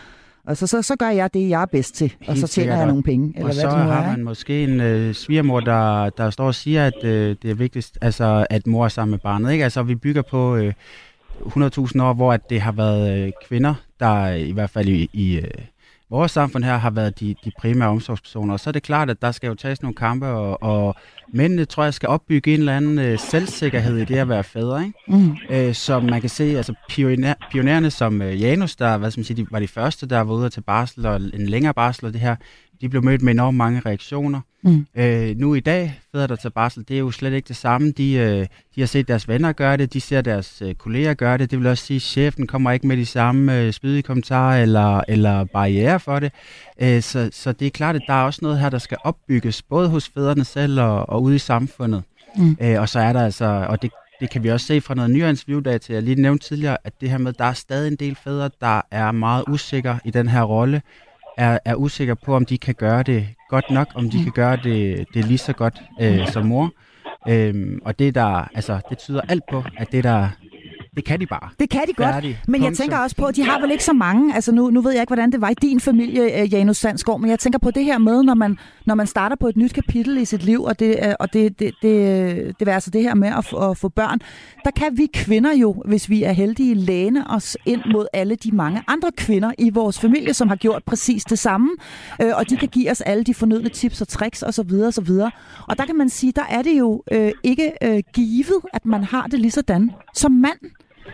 og 0.47 0.58
så, 0.58 0.67
så, 0.67 0.82
så 0.82 0.95
gør 0.95 1.10
jeg 1.10 1.34
det, 1.34 1.49
jeg 1.49 1.62
er 1.62 1.65
bedst 1.65 1.95
til, 1.95 2.13
og 2.19 2.34
Helt 2.34 2.39
så 2.39 2.47
tjener 2.47 2.77
jeg 2.77 2.88
nogle 2.88 3.03
penge. 3.03 3.34
Eller 3.36 3.39
og 3.39 3.53
hvad 3.53 3.62
så 3.62 3.69
det 3.69 3.77
nu 3.77 3.84
har 3.91 4.03
er. 4.03 4.08
man 4.08 4.23
måske 4.23 4.63
en 4.63 4.82
øh, 4.82 5.13
svigermor, 5.13 5.60
der, 5.60 6.10
der 6.10 6.29
står 6.29 6.45
og 6.45 6.56
siger, 6.56 6.88
at 6.88 7.03
øh, 7.03 7.36
det 7.41 7.51
er 7.51 7.56
vigtigst, 7.56 7.97
altså, 8.01 8.47
at 8.49 8.67
mor 8.67 8.86
er 8.86 8.89
sammen 8.89 9.12
med 9.12 9.19
barnet. 9.19 9.51
Ikke? 9.51 9.63
Altså, 9.63 9.84
vi 9.84 9.95
bygger 9.95 10.21
på 10.21 10.56
øh, 10.56 10.73
100.000 11.41 12.01
år, 12.01 12.13
hvor 12.13 12.34
at 12.34 12.49
det 12.49 12.62
har 12.62 12.71
været 12.71 13.25
øh, 13.25 13.32
kvinder, 13.47 13.73
der 13.99 14.29
i 14.29 14.51
hvert 14.51 14.69
fald 14.69 14.88
i, 14.88 15.10
i 15.13 15.38
øh, 15.38 15.51
vores 16.13 16.32
samfund 16.32 16.63
her 16.63 16.78
har 16.78 16.89
været 16.89 17.19
de, 17.19 17.36
de 17.45 17.52
primære 17.60 17.89
omsorgspersoner. 17.89 18.54
Og 18.54 18.60
så 18.60 18.69
er 18.69 18.71
det 18.71 18.84
klart, 18.84 19.10
at 19.10 19.21
der 19.21 19.32
skal 19.32 19.47
jo 19.47 19.56
tages 19.56 19.82
nogle 19.82 19.95
kampe, 19.95 20.28
og, 20.28 20.63
og 20.63 20.95
mændene 21.34 21.65
tror 21.65 21.84
jeg 21.84 21.93
skal 21.93 22.10
opbygge 22.10 22.54
en 22.54 22.60
eller 22.60 22.78
anden 22.78 22.99
øh, 22.99 23.19
selvsikkerhed 23.19 23.97
i 23.97 24.06
det 24.06 24.15
at 24.15 24.30
være 24.30 24.43
fædre. 24.43 24.86
Ikke? 24.86 24.99
Mm. 25.08 25.38
Øh, 25.49 25.73
så 25.73 25.99
man 25.99 26.21
kan 26.21 26.30
se, 26.30 26.58
altså 26.58 26.73
pioner, 26.89 27.34
pionererne 27.52 27.91
som 27.91 28.21
øh, 28.21 28.41
Janus, 28.41 28.76
der 28.76 28.97
hvad 28.97 29.12
skal 29.12 29.19
man 29.19 29.26
sige, 29.26 29.43
de 29.43 29.47
var 29.52 29.60
de 29.60 29.67
første, 29.67 30.08
der 30.08 30.21
var 30.21 30.34
ude 30.34 30.49
til 30.49 30.62
barsel 30.62 31.06
og 31.06 31.15
en 31.15 31.49
længere 31.49 31.73
barsel 31.73 32.06
og 32.06 32.13
det 32.13 32.21
her, 32.21 32.36
de 32.84 32.89
blev 32.89 33.04
mødt 33.04 33.22
med 33.22 33.34
enormt 33.34 33.58
mange 33.58 33.82
reaktioner. 33.86 34.41
Mm. 34.62 34.86
Øh, 34.96 35.38
nu 35.38 35.56
i 35.56 35.60
dag, 35.60 36.00
fædre 36.12 36.28
der 36.28 36.36
tager 36.36 36.50
barsel, 36.50 36.86
det 36.88 36.93
er 36.93 37.00
jo 37.00 37.12
slet 37.12 37.34
ikke 37.34 37.48
det 37.48 37.56
samme. 37.56 37.91
De, 37.91 38.13
øh, 38.13 38.48
de 38.76 38.82
har 38.82 38.86
set 38.86 39.08
deres 39.08 39.28
venner 39.28 39.52
gøre 39.52 39.78
det, 39.78 39.93
de 39.93 40.02
ser 40.02 40.22
deres 40.22 40.62
øh, 40.62 40.76
kolleger 40.76 41.13
gøre 41.13 41.38
det. 41.38 41.52
Det 41.52 41.60
vil 41.60 41.67
også 41.67 41.86
sige, 41.86 41.96
at 41.96 42.02
chefen 42.02 42.48
kommer 42.48 42.72
ikke 42.72 42.88
med 42.88 42.98
de 42.98 43.06
samme 43.06 43.60
øh, 43.60 43.74
spydige 43.74 44.02
kommentarer 44.02 44.62
eller, 44.62 45.02
eller 45.08 45.43
barriere 45.43 46.00
for 46.00 46.19
det. 46.19 46.32
Øh, 46.82 47.02
så, 47.02 47.30
så 47.34 47.52
det 47.52 47.65
er 47.65 47.72
klart, 47.72 47.96
at 47.96 48.02
der 48.08 48.13
er 48.13 48.24
også 48.24 48.39
noget 48.41 48.60
her, 48.60 48.69
der 48.69 48.78
skal 48.78 48.98
opbygges, 49.04 49.62
både 49.62 49.89
hos 49.89 50.10
fædrene 50.10 50.46
selv 50.46 50.82
og, 50.82 51.10
og 51.10 51.24
ude 51.24 51.36
i 51.36 51.39
samfundet. 51.39 52.04
Mm. 52.38 52.58
Øh, 52.62 52.82
og 52.82 52.89
så 52.89 53.00
er 53.00 53.13
der 53.13 53.26
altså, 53.26 53.65
og 53.69 53.82
det, 53.82 53.91
det 54.19 54.30
kan 54.30 54.43
vi 54.43 54.50
også 54.50 54.65
se 54.65 54.82
fra 54.82 54.96
noget 54.96 55.12
nyere 55.12 55.30
interviewdata, 55.30 55.93
jeg 55.93 56.04
lige 56.04 56.22
nævnte 56.22 56.48
tidligere, 56.48 56.78
at 56.84 56.93
det 57.02 57.10
her 57.10 57.17
med, 57.17 57.34
at 57.34 57.39
der 57.39 57.46
er 57.46 57.54
stadig 57.54 57.88
en 57.91 57.98
del 57.98 58.17
fædre, 58.24 58.50
der 58.62 58.82
er 58.91 59.12
meget 59.12 59.43
usikre 59.48 60.00
i 60.06 60.12
den 60.12 60.28
her 60.28 60.43
rolle, 60.43 60.82
er, 61.38 61.60
er 61.65 61.76
usikker 61.76 62.13
på, 62.13 62.36
om 62.36 62.46
de 62.46 62.58
kan 62.58 62.76
gøre 62.76 63.04
det 63.04 63.28
godt 63.50 63.72
nok, 63.72 63.88
om 63.96 64.10
de 64.10 64.24
kan 64.24 64.32
gøre 64.32 64.58
det, 64.63 65.06
det 65.13 65.26
lige 65.26 65.38
så 65.38 65.54
godt 65.54 65.82
øh, 66.02 66.28
som 66.28 66.46
mor. 66.46 66.74
Øhm, 67.30 67.80
og 67.86 68.00
det 68.00 68.15
der, 68.15 68.50
altså, 68.56 68.80
det 68.89 68.98
tyder 68.98 69.22
alt 69.30 69.43
på, 69.52 69.63
at 69.78 69.91
det 69.91 70.04
der 70.04 70.30
det 70.95 71.06
kan 71.06 71.19
de 71.19 71.25
bare. 71.25 71.49
Det 71.60 71.69
kan 71.69 71.82
de 71.88 71.93
godt, 71.93 72.13
Færdig. 72.13 72.39
men 72.47 72.63
jeg 72.63 72.73
tænker 72.73 72.97
også 72.97 73.15
på, 73.15 73.25
at 73.25 73.36
de 73.36 73.43
har 73.43 73.62
vel 73.62 73.71
ikke 73.71 73.84
så 73.84 73.93
mange, 73.93 74.36
altså 74.36 74.51
nu, 74.51 74.69
nu 74.69 74.82
ved 74.82 74.91
jeg 74.91 75.01
ikke, 75.01 75.10
hvordan 75.10 75.32
det 75.32 75.41
var 75.41 75.49
i 75.49 75.53
din 75.53 75.79
familie, 75.79 76.41
øh, 76.41 76.53
Janus 76.53 76.77
Sandsgaard, 76.77 77.19
men 77.19 77.29
jeg 77.29 77.39
tænker 77.39 77.60
på 77.60 77.71
det 77.71 77.86
her 77.86 77.97
med, 77.97 78.23
når 78.23 78.34
man, 78.34 78.58
når 78.86 78.95
man 78.95 79.08
starter 79.08 79.36
på 79.36 79.47
et 79.47 79.58
nyt 79.58 79.73
kapitel 79.73 80.17
i 80.17 80.25
sit 80.25 80.43
liv, 80.43 80.63
og 80.63 80.79
det, 80.79 80.99
øh, 81.03 81.13
og 81.19 81.34
det, 81.34 81.60
det, 81.60 81.73
det, 81.82 82.60
det, 82.60 82.67
er 82.67 82.73
altså 82.73 82.89
det 82.89 83.01
her 83.01 83.13
med 83.13 83.27
at, 83.27 83.69
at 83.69 83.77
få 83.77 83.89
børn, 83.89 84.19
der 84.63 84.71
kan 84.71 84.97
vi 84.97 85.08
kvinder 85.13 85.53
jo, 85.53 85.84
hvis 85.86 86.10
vi 86.10 86.23
er 86.23 86.32
heldige, 86.32 86.75
læne 86.75 87.29
os 87.29 87.58
ind 87.65 87.82
mod 87.93 88.06
alle 88.13 88.36
de 88.36 88.51
mange 88.51 88.84
andre 88.88 89.12
kvinder 89.17 89.51
i 89.58 89.69
vores 89.69 89.99
familie, 89.99 90.34
som 90.34 90.47
har 90.47 90.56
gjort 90.56 90.84
præcis 90.86 91.23
det 91.23 91.39
samme, 91.39 91.69
øh, 92.21 92.32
og 92.36 92.49
de 92.49 92.58
kan 92.58 92.67
give 92.69 92.91
os 92.91 93.01
alle 93.01 93.23
de 93.23 93.34
fornødne 93.34 93.69
tips 93.69 94.01
og 94.01 94.08
tricks 94.08 94.43
osv. 94.43 94.71
osv. 94.88 95.12
Og 95.67 95.77
der 95.77 95.86
kan 95.86 95.95
man 95.95 96.10
sige, 96.10 96.32
der 96.32 96.45
er 96.49 96.62
det 96.62 96.79
jo 96.79 97.03
øh, 97.12 97.32
ikke 97.43 97.71
øh, 97.84 98.03
givet, 98.13 98.62
at 98.73 98.86
man 98.86 99.03
har 99.03 99.27
det 99.27 99.39
lige 99.39 99.51
sådan 99.51 99.91
som 100.13 100.32
mand. 100.32 100.60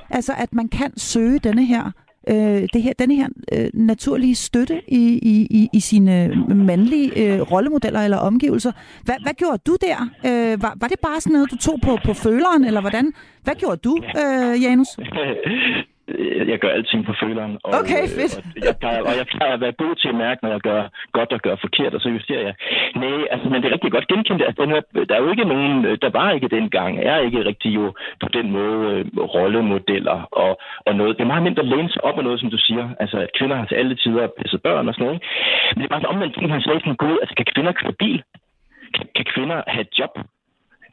Altså, 0.09 0.33
at 0.37 0.53
man 0.53 0.67
kan 0.67 0.97
søge 0.97 1.39
denne 1.39 1.65
her 1.65 1.91
øh, 2.29 2.67
det 2.73 2.81
her, 2.81 2.93
denne 2.99 3.15
her 3.15 3.27
øh, 3.53 3.69
naturlige 3.73 4.35
støtte 4.35 4.81
i, 4.87 5.19
i, 5.21 5.47
i 5.49 5.69
i 5.73 5.79
sine 5.79 6.25
øh, 6.25 6.57
mandlige 6.57 7.33
øh, 7.33 7.41
rollemodeller 7.41 7.99
eller 7.99 8.17
omgivelser. 8.17 8.71
Hvad, 9.03 9.15
hvad 9.21 9.33
gjorde 9.33 9.57
du 9.67 9.77
der? 9.81 10.09
Øh, 10.25 10.61
var, 10.61 10.73
var 10.81 10.87
det 10.87 10.99
bare 10.99 11.21
sådan 11.21 11.33
noget, 11.33 11.51
du 11.51 11.57
tog 11.57 11.79
på, 11.83 11.97
på 12.05 12.13
føleren, 12.13 12.65
eller 12.65 12.81
hvordan? 12.81 13.13
Hvad 13.43 13.55
gjorde 13.55 13.77
du, 13.77 13.97
øh, 13.97 14.63
Janus? 14.63 14.87
jeg 16.51 16.59
gør 16.59 16.71
alting 16.77 17.05
på 17.05 17.13
føleren. 17.21 17.53
Og, 17.63 17.71
okay, 17.79 18.03
øh, 18.03 18.09
fedt. 18.17 18.33
Og 18.61 18.65
jeg, 18.69 18.75
plejer, 18.81 19.01
og 19.09 19.13
jeg 19.19 19.27
plejer 19.33 19.53
at 19.53 19.61
være 19.65 19.75
god 19.83 19.95
til 19.95 20.09
at 20.13 20.15
mærke, 20.25 20.39
når 20.43 20.51
jeg 20.55 20.61
gør 20.69 20.81
godt 21.11 21.31
og 21.35 21.41
gør 21.45 21.55
forkert, 21.65 21.93
og 21.93 22.01
så 22.01 22.09
justerer 22.09 22.43
jeg. 22.47 22.55
Nej, 22.95 23.19
altså, 23.31 23.49
men 23.49 23.57
det 23.61 23.67
er 23.67 23.73
rigtig 23.73 23.91
godt 23.91 24.07
genkendt. 24.07 24.41
Altså, 24.47 24.61
den 24.63 24.71
her, 24.73 24.81
der 25.09 25.15
er 25.15 25.21
jo 25.23 25.31
ikke 25.31 25.51
nogen, 25.53 25.73
der 26.03 26.09
var 26.19 26.31
ikke 26.31 26.47
dengang, 26.57 26.91
er 26.99 27.17
ikke 27.17 27.45
rigtig 27.45 27.75
jo 27.75 27.85
på 28.23 28.27
den 28.37 28.51
måde 28.51 28.79
øh, 28.91 29.05
rollemodeller 29.35 30.17
og, 30.31 30.51
og 30.87 30.95
noget. 30.95 31.17
Det 31.17 31.23
er 31.23 31.33
meget 31.33 31.47
mindre 31.47 31.65
læne 31.65 31.89
sig 31.89 32.03
op 32.03 32.17
af 32.17 32.23
noget, 32.23 32.39
som 32.39 32.49
du 32.49 32.57
siger. 32.57 32.85
Altså, 32.99 33.17
at 33.25 33.29
kvinder 33.37 33.55
har 33.55 33.65
til 33.65 33.75
alle 33.75 33.95
tider 33.95 34.27
passet 34.37 34.61
børn 34.61 34.87
og 34.87 34.93
sådan 34.93 35.05
noget. 35.05 35.21
Men 35.71 35.77
det 35.79 35.85
er 35.85 35.95
bare 35.95 36.09
omvendt 36.13 36.33
ting, 36.35 36.51
han 36.51 36.61
sagde 36.61 36.79
sådan 36.79 37.03
god. 37.05 37.17
Altså, 37.21 37.35
kan 37.35 37.45
kvinder 37.53 37.71
køre 37.71 37.93
bil? 38.03 38.23
Kan, 38.95 39.05
kan 39.15 39.25
kvinder 39.33 39.63
have 39.67 39.81
et 39.81 39.99
job? 39.99 40.13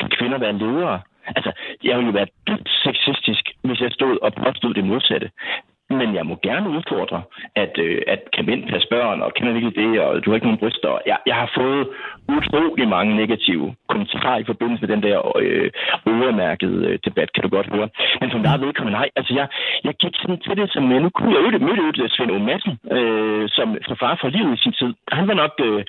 Kan 0.01 0.11
kvinder 0.19 0.39
være 0.39 0.59
ledere? 0.59 1.01
Altså, 1.37 1.53
jeg 1.85 1.97
ville 1.97 2.11
jo 2.11 2.19
være 2.21 2.33
dybt 2.49 2.69
sexistisk, 2.85 3.45
hvis 3.67 3.81
jeg 3.81 3.93
stod 3.93 4.19
og 4.23 4.33
påstod 4.35 4.75
det 4.75 4.85
modsatte. 4.85 5.31
Men 5.91 6.15
jeg 6.15 6.27
må 6.27 6.39
gerne 6.43 6.71
udfordre, 6.71 7.23
at, 7.55 7.79
øh, 7.79 8.03
at 8.07 8.21
kan 8.35 8.47
mænd 8.47 8.69
passe 8.71 8.89
børn, 8.89 9.23
og 9.23 9.35
kender 9.35 9.53
virkelig 9.53 9.77
det, 9.77 10.01
og 10.01 10.25
du 10.25 10.31
har 10.31 10.35
ikke 10.35 10.47
nogen 10.47 10.63
bryster. 10.63 10.99
Jeg, 11.07 11.19
jeg 11.27 11.35
har 11.35 11.51
fået 11.55 11.89
utrolig 12.37 12.89
mange 12.89 13.17
negative 13.17 13.75
kommentarer 13.89 14.39
i 14.39 14.49
forbindelse 14.51 14.83
med 14.83 14.91
den 14.95 15.03
der 15.03 15.17
øh, 15.43 15.71
øremærkede 16.09 16.79
øh, 16.89 16.99
debat, 17.05 17.33
kan 17.33 17.43
du 17.43 17.49
godt 17.57 17.69
høre. 17.75 17.89
Men 18.21 18.31
som 18.31 18.43
der 18.43 18.51
er 18.51 18.65
vedkommende, 18.65 18.99
nej, 18.99 19.09
altså 19.19 19.33
jeg, 19.35 19.47
jeg 19.85 19.95
gik 20.03 20.15
sådan 20.17 20.41
til 20.41 20.57
det, 20.61 20.73
som 20.75 20.93
øh, 20.93 21.03
nu 21.03 21.09
kunne 21.11 21.33
jeg 21.35 21.43
jo 21.45 21.59
mødte 21.69 22.09
Svend 22.15 22.31
O. 22.37 22.39
Madsen, 22.39 22.75
øh, 22.97 23.45
som, 23.57 23.67
fra 23.87 23.97
far 24.03 24.15
for 24.21 24.29
livet 24.29 24.53
i 24.59 24.63
sin 24.63 24.73
tid. 24.81 24.91
Han 25.19 25.29
var 25.29 25.35
nok 25.35 25.55
øh, 25.69 25.85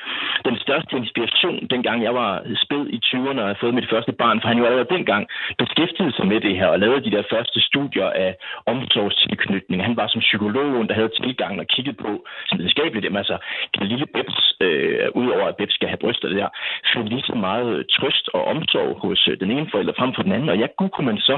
den 0.47 0.57
største 0.65 0.93
inspiration, 1.01 1.67
dengang 1.73 1.97
jeg 2.07 2.13
var 2.21 2.31
spæd 2.63 2.83
i 2.97 2.99
20'erne 3.05 3.41
og 3.41 3.47
havde 3.49 3.63
fået 3.63 3.77
mit 3.79 3.89
første 3.93 4.11
barn, 4.21 4.41
for 4.41 4.47
han 4.47 4.57
jo 4.57 4.65
allerede 4.65 4.93
dengang 4.95 5.23
beskæftigede 5.57 6.13
sig 6.15 6.27
med 6.27 6.39
det 6.45 6.55
her 6.59 6.67
og 6.67 6.79
lavede 6.79 7.05
de 7.07 7.15
der 7.15 7.23
første 7.33 7.59
studier 7.69 8.09
af 8.25 8.31
omsorgstilknytning 8.65 9.79
han 9.87 9.97
var 9.97 10.07
som 10.07 10.21
psykolog, 10.21 10.89
der 10.89 10.93
havde 10.99 11.11
tilgang 11.21 11.59
og 11.61 11.67
kigget 11.73 11.97
på 11.97 12.09
sådan 12.47 12.59
videnskabeligt, 12.59 13.05
jamen 13.05 13.17
altså, 13.23 13.37
kan 13.73 13.87
lille 13.87 14.07
Bebs, 14.15 14.39
øh, 14.65 15.07
udover 15.21 15.45
at 15.47 15.55
Bebs 15.59 15.73
skal 15.73 15.87
have 15.87 16.03
bryster 16.03 16.26
der, 16.35 16.47
finde 16.93 17.09
lige 17.09 17.27
så 17.29 17.35
meget 17.35 17.85
trøst 17.95 18.29
og 18.33 18.43
omsorg 18.53 18.99
hos 19.03 19.27
øh, 19.31 19.39
den 19.39 19.51
ene 19.51 19.67
forælder 19.71 19.93
frem 19.97 20.11
for 20.15 20.23
den 20.23 20.31
anden. 20.31 20.49
Og 20.49 20.57
ja, 20.57 20.67
gud 20.77 20.89
kunne 20.89 21.09
man 21.11 21.17
så, 21.17 21.37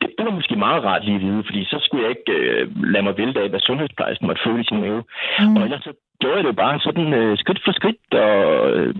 det, 0.00 0.08
det 0.18 0.24
var 0.26 0.38
måske 0.38 0.56
meget 0.56 0.84
rart 0.84 1.04
lige 1.04 1.20
at 1.20 1.26
vide, 1.26 1.42
fordi 1.48 1.64
så 1.64 1.78
skulle 1.82 2.02
jeg 2.04 2.10
ikke 2.16 2.32
øh, 2.38 2.64
lade 2.92 3.04
mig 3.04 3.18
vælte 3.18 3.40
af, 3.40 3.48
hvad 3.48 3.60
sundhedsplejersken 3.60 4.26
måtte 4.26 4.42
føle 4.46 4.60
i 4.60 4.68
sin 4.68 4.80
mave. 4.80 5.02
Mm. 5.40 5.56
Og 5.56 5.62
ellers 5.62 5.82
så 5.82 5.92
gjorde 6.20 6.38
jeg 6.38 6.46
det 6.48 6.56
bare 6.64 6.80
sådan 6.86 7.08
øh, 7.20 7.32
skridt 7.42 7.60
for 7.64 7.72
skridt, 7.78 8.02
og 8.26 8.36
øh, 8.76 8.94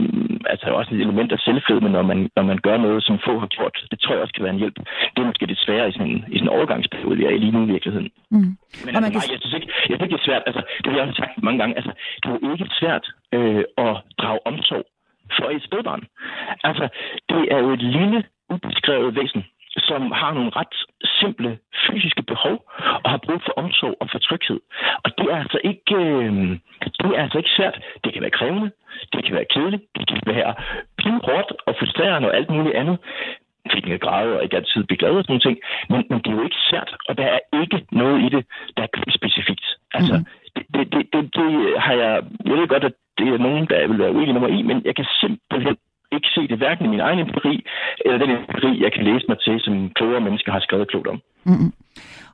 altså 0.52 0.66
også 0.78 0.90
et 0.94 1.00
element 1.06 1.30
af 1.32 1.38
selvfedme, 1.46 1.88
når 1.96 2.04
man, 2.10 2.18
når 2.36 2.44
man 2.50 2.58
gør 2.66 2.76
noget, 2.86 3.00
som 3.06 3.18
få 3.26 3.32
har 3.42 3.50
gjort. 3.56 3.76
Det 3.90 3.98
tror 4.00 4.14
jeg 4.14 4.22
også 4.22 4.34
kan 4.34 4.44
være 4.44 4.54
en 4.56 4.62
hjælp. 4.62 4.76
Det 5.12 5.20
er 5.20 5.30
måske 5.30 5.46
lidt 5.46 5.64
sværere 5.66 5.88
i 5.88 5.92
sådan, 5.92 6.18
i 6.34 6.36
sådan 6.38 6.48
en 6.48 6.56
overgangsperiode, 6.56 7.16
vi 7.18 7.24
er 7.24 7.34
i 7.34 7.38
lige 7.38 7.54
nu 7.56 7.60
i 7.64 7.72
virkeligheden. 7.74 8.10
Mm. 8.30 8.52
Men 8.84 8.90
altså, 8.96 9.00
nej, 9.00 9.32
jeg 9.34 9.40
synes 9.42 9.54
ikke, 9.58 9.68
jeg 9.88 9.94
synes 9.96 10.02
ikke, 10.02 10.14
det 10.14 10.20
er 10.22 10.28
svært. 10.28 10.42
Altså, 10.48 10.62
det 10.82 10.86
har 10.88 10.98
jeg 10.98 11.08
også 11.08 11.20
sagt 11.20 11.42
mange 11.46 11.58
gange. 11.60 11.76
Altså, 11.78 11.92
det 12.20 12.26
er 12.28 12.32
jo 12.42 12.52
ikke 12.52 12.68
svært 12.80 13.04
øh, 13.36 13.64
at 13.86 13.94
drage 14.20 14.40
omsorg 14.50 14.84
for 15.42 15.50
et 15.50 15.62
spædbarn. 15.64 16.02
Altså, 16.64 16.88
det 17.28 17.42
er 17.54 17.58
jo 17.58 17.70
et 17.72 17.82
lille, 17.82 18.24
ubeskrevet 18.50 19.16
væsen, 19.16 19.44
som 19.88 20.12
har 20.20 20.32
nogle 20.32 20.52
ret 20.56 20.74
simple 21.20 21.58
fysiske 21.86 22.22
behov 22.22 22.56
og 23.04 23.10
har 23.10 23.20
brug 23.26 23.40
for 23.46 23.52
omsorg 23.62 23.96
og 24.00 24.08
for 24.12 24.18
tryghed. 24.18 24.60
Og 25.04 25.10
det 25.18 25.26
er 25.32 25.38
altså 25.44 25.58
ikke, 25.64 25.94
øh, 25.94 26.32
det 27.00 27.10
er 27.16 27.22
altså 27.22 27.38
ikke 27.38 27.56
svært. 27.56 27.76
Det 28.04 28.12
kan 28.12 28.22
være 28.22 28.38
krævende, 28.38 28.70
det 29.12 29.24
kan 29.24 29.34
være 29.34 29.52
kedeligt, 29.54 29.82
det 29.96 30.06
kan 30.08 30.20
være 30.26 30.54
hårdt 31.28 31.50
og 31.66 31.74
frustrerende 31.78 32.28
og 32.28 32.36
alt 32.36 32.50
muligt 32.50 32.76
andet. 32.76 32.98
Fik 33.72 34.00
græde 34.00 34.36
og 34.36 34.42
ikke 34.42 34.56
altid 34.56 34.84
blive 34.84 34.98
glad 34.98 35.10
og 35.10 35.24
sådan 35.24 35.40
ting. 35.40 35.58
Men, 35.90 36.04
men 36.10 36.18
det 36.18 36.30
er 36.30 36.36
jo 36.36 36.44
ikke 36.44 36.64
svært, 36.70 36.96
og 37.08 37.18
der 37.18 37.26
er 37.36 37.40
ikke 37.62 37.86
noget 37.92 38.18
i 38.26 38.28
det, 38.34 38.46
der 38.76 38.82
er 38.82 38.88
specifikt. 39.18 39.66
Altså, 39.94 40.14
mm. 40.16 40.24
det, 40.56 40.64
det, 40.74 40.92
det, 40.92 41.02
det, 41.12 41.34
det 41.34 41.80
har 41.80 41.94
jeg... 41.94 42.22
Jeg 42.44 42.56
ved 42.56 42.68
godt, 42.68 42.84
at 42.84 42.92
det 43.18 43.26
er 43.28 43.38
nogen, 43.48 43.64
der 43.70 43.88
vil 43.88 43.98
være 43.98 44.14
uenige 44.16 44.32
med 44.36 44.44
mig 44.44 44.52
i, 44.58 44.62
men 44.62 44.76
jeg 44.88 44.94
kan 44.96 45.06
simpelthen 45.20 45.76
ikke 46.16 46.28
se 46.34 46.42
det 46.50 46.58
hverken 46.58 46.84
i 46.86 46.88
min 46.88 47.00
egen 47.00 47.18
empiri, 47.18 47.64
eller 48.04 48.18
den 48.18 48.30
empiri, 48.30 48.82
jeg 48.84 48.92
kan 48.92 49.04
læse 49.04 49.24
mig 49.28 49.38
til, 49.46 49.56
som 49.60 49.74
klogere 49.98 50.20
mennesker 50.20 50.52
har 50.52 50.60
skrevet 50.60 50.88
klogt 50.88 51.06
om. 51.06 51.18
Mm-hmm. 51.44 51.72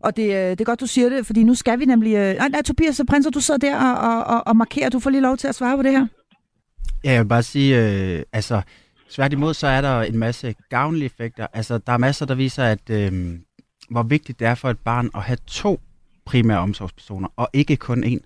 Og 0.00 0.16
det, 0.16 0.28
øh, 0.38 0.50
det 0.50 0.60
er 0.60 0.64
godt, 0.64 0.80
du 0.80 0.86
siger 0.86 1.08
det, 1.08 1.26
fordi 1.26 1.42
nu 1.42 1.54
skal 1.54 1.80
vi 1.80 1.84
nemlig... 1.84 2.12
Øh, 2.14 2.34
nej, 2.40 2.48
nej 2.48 2.62
Tobias, 2.62 2.96
så 2.96 3.04
prinser, 3.10 3.30
du 3.30 3.40
sidder 3.40 3.68
der 3.68 3.76
og, 4.08 4.24
og, 4.34 4.46
og 4.46 4.56
markerer. 4.56 4.88
Du 4.88 5.00
får 5.00 5.10
lige 5.10 5.22
lov 5.22 5.36
til 5.36 5.48
at 5.48 5.54
svare 5.54 5.76
på 5.76 5.82
det 5.82 5.92
her. 5.92 6.06
Ja, 7.04 7.12
jeg 7.12 7.22
vil 7.22 7.28
bare 7.28 7.42
sige, 7.42 7.70
øh, 7.78 8.22
altså, 8.32 8.62
tværtimod 9.10 9.54
så 9.54 9.66
er 9.66 9.80
der 9.80 10.02
en 10.02 10.18
masse 10.18 10.54
gavnlige 10.70 11.06
effekter. 11.06 11.46
Altså, 11.52 11.78
der 11.86 11.92
er 11.92 11.98
masser, 11.98 12.26
der 12.26 12.34
viser, 12.34 12.64
at 12.64 12.90
øh, 12.90 13.12
hvor 13.90 14.02
vigtigt 14.02 14.40
det 14.40 14.46
er 14.46 14.54
for 14.54 14.68
et 14.70 14.78
barn 14.78 15.10
at 15.14 15.22
have 15.22 15.38
to 15.46 15.80
primære 16.26 16.58
omsorgspersoner, 16.58 17.28
og 17.36 17.48
ikke 17.52 17.76
kun 17.76 18.04
én. 18.04 18.20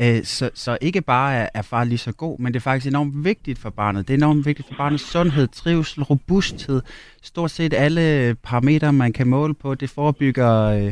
Øh, 0.00 0.24
så, 0.24 0.50
så 0.54 0.78
ikke 0.80 1.00
bare 1.00 1.34
er, 1.34 1.48
er 1.54 1.62
far 1.62 1.84
lige 1.84 1.98
så 1.98 2.12
god, 2.12 2.38
men 2.38 2.52
det 2.52 2.60
er 2.60 2.62
faktisk 2.62 2.86
enormt 2.86 3.24
vigtigt 3.24 3.58
for 3.58 3.70
barnet. 3.70 4.08
Det 4.08 4.14
er 4.14 4.18
enormt 4.18 4.46
vigtigt 4.46 4.68
for 4.68 4.74
barnets 4.74 5.10
sundhed, 5.10 5.48
trivsel, 5.48 6.02
robusthed. 6.02 6.82
Stort 7.22 7.50
set 7.50 7.74
alle 7.74 8.34
parametre, 8.42 8.92
man 8.92 9.12
kan 9.12 9.26
måle 9.26 9.54
på. 9.54 9.74
Det 9.74 9.90
forebygger 9.90 10.62
øh, 10.62 10.86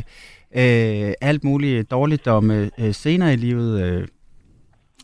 øh, 0.55 1.13
alt 1.21 1.43
muligt 1.43 1.91
dårligdomme 1.91 2.71
øh, 2.77 2.93
senere 2.93 3.33
i 3.33 3.35
livet. 3.35 3.81
Øh, 3.83 4.07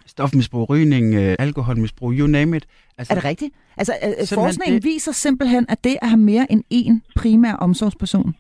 stofmisbrug, 0.05 0.69
rygning, 0.69 1.13
øh, 1.13 1.35
alkoholmisbrug, 1.39 2.13
you 2.13 2.27
name 2.27 2.57
it. 2.57 2.65
Altså, 2.97 3.13
er 3.13 3.15
det 3.15 3.25
rigtigt? 3.25 3.55
Altså, 3.77 3.93
øh, 4.03 4.27
forskningen 4.27 4.75
det, 4.75 4.83
viser 4.83 5.11
simpelthen, 5.11 5.65
at 5.69 5.83
det 5.83 5.97
at 6.01 6.09
have 6.09 6.19
mere 6.19 6.51
end 6.51 6.63
én 6.73 7.13
primær 7.15 7.53
omsorgsperson. 7.53 8.35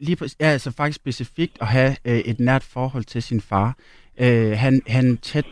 Lige 0.00 0.16
præcis, 0.16 0.36
ja, 0.40 0.46
altså 0.46 0.70
faktisk 0.70 0.96
specifikt 0.96 1.58
at 1.60 1.66
have 1.66 1.96
øh, 2.04 2.18
et 2.18 2.40
nært 2.40 2.62
forhold 2.62 3.04
til 3.04 3.22
sin 3.22 3.40
far 3.40 3.76
øh, 4.18 4.58
han, 4.58 4.82
han 4.86 5.16
tæt, 5.16 5.46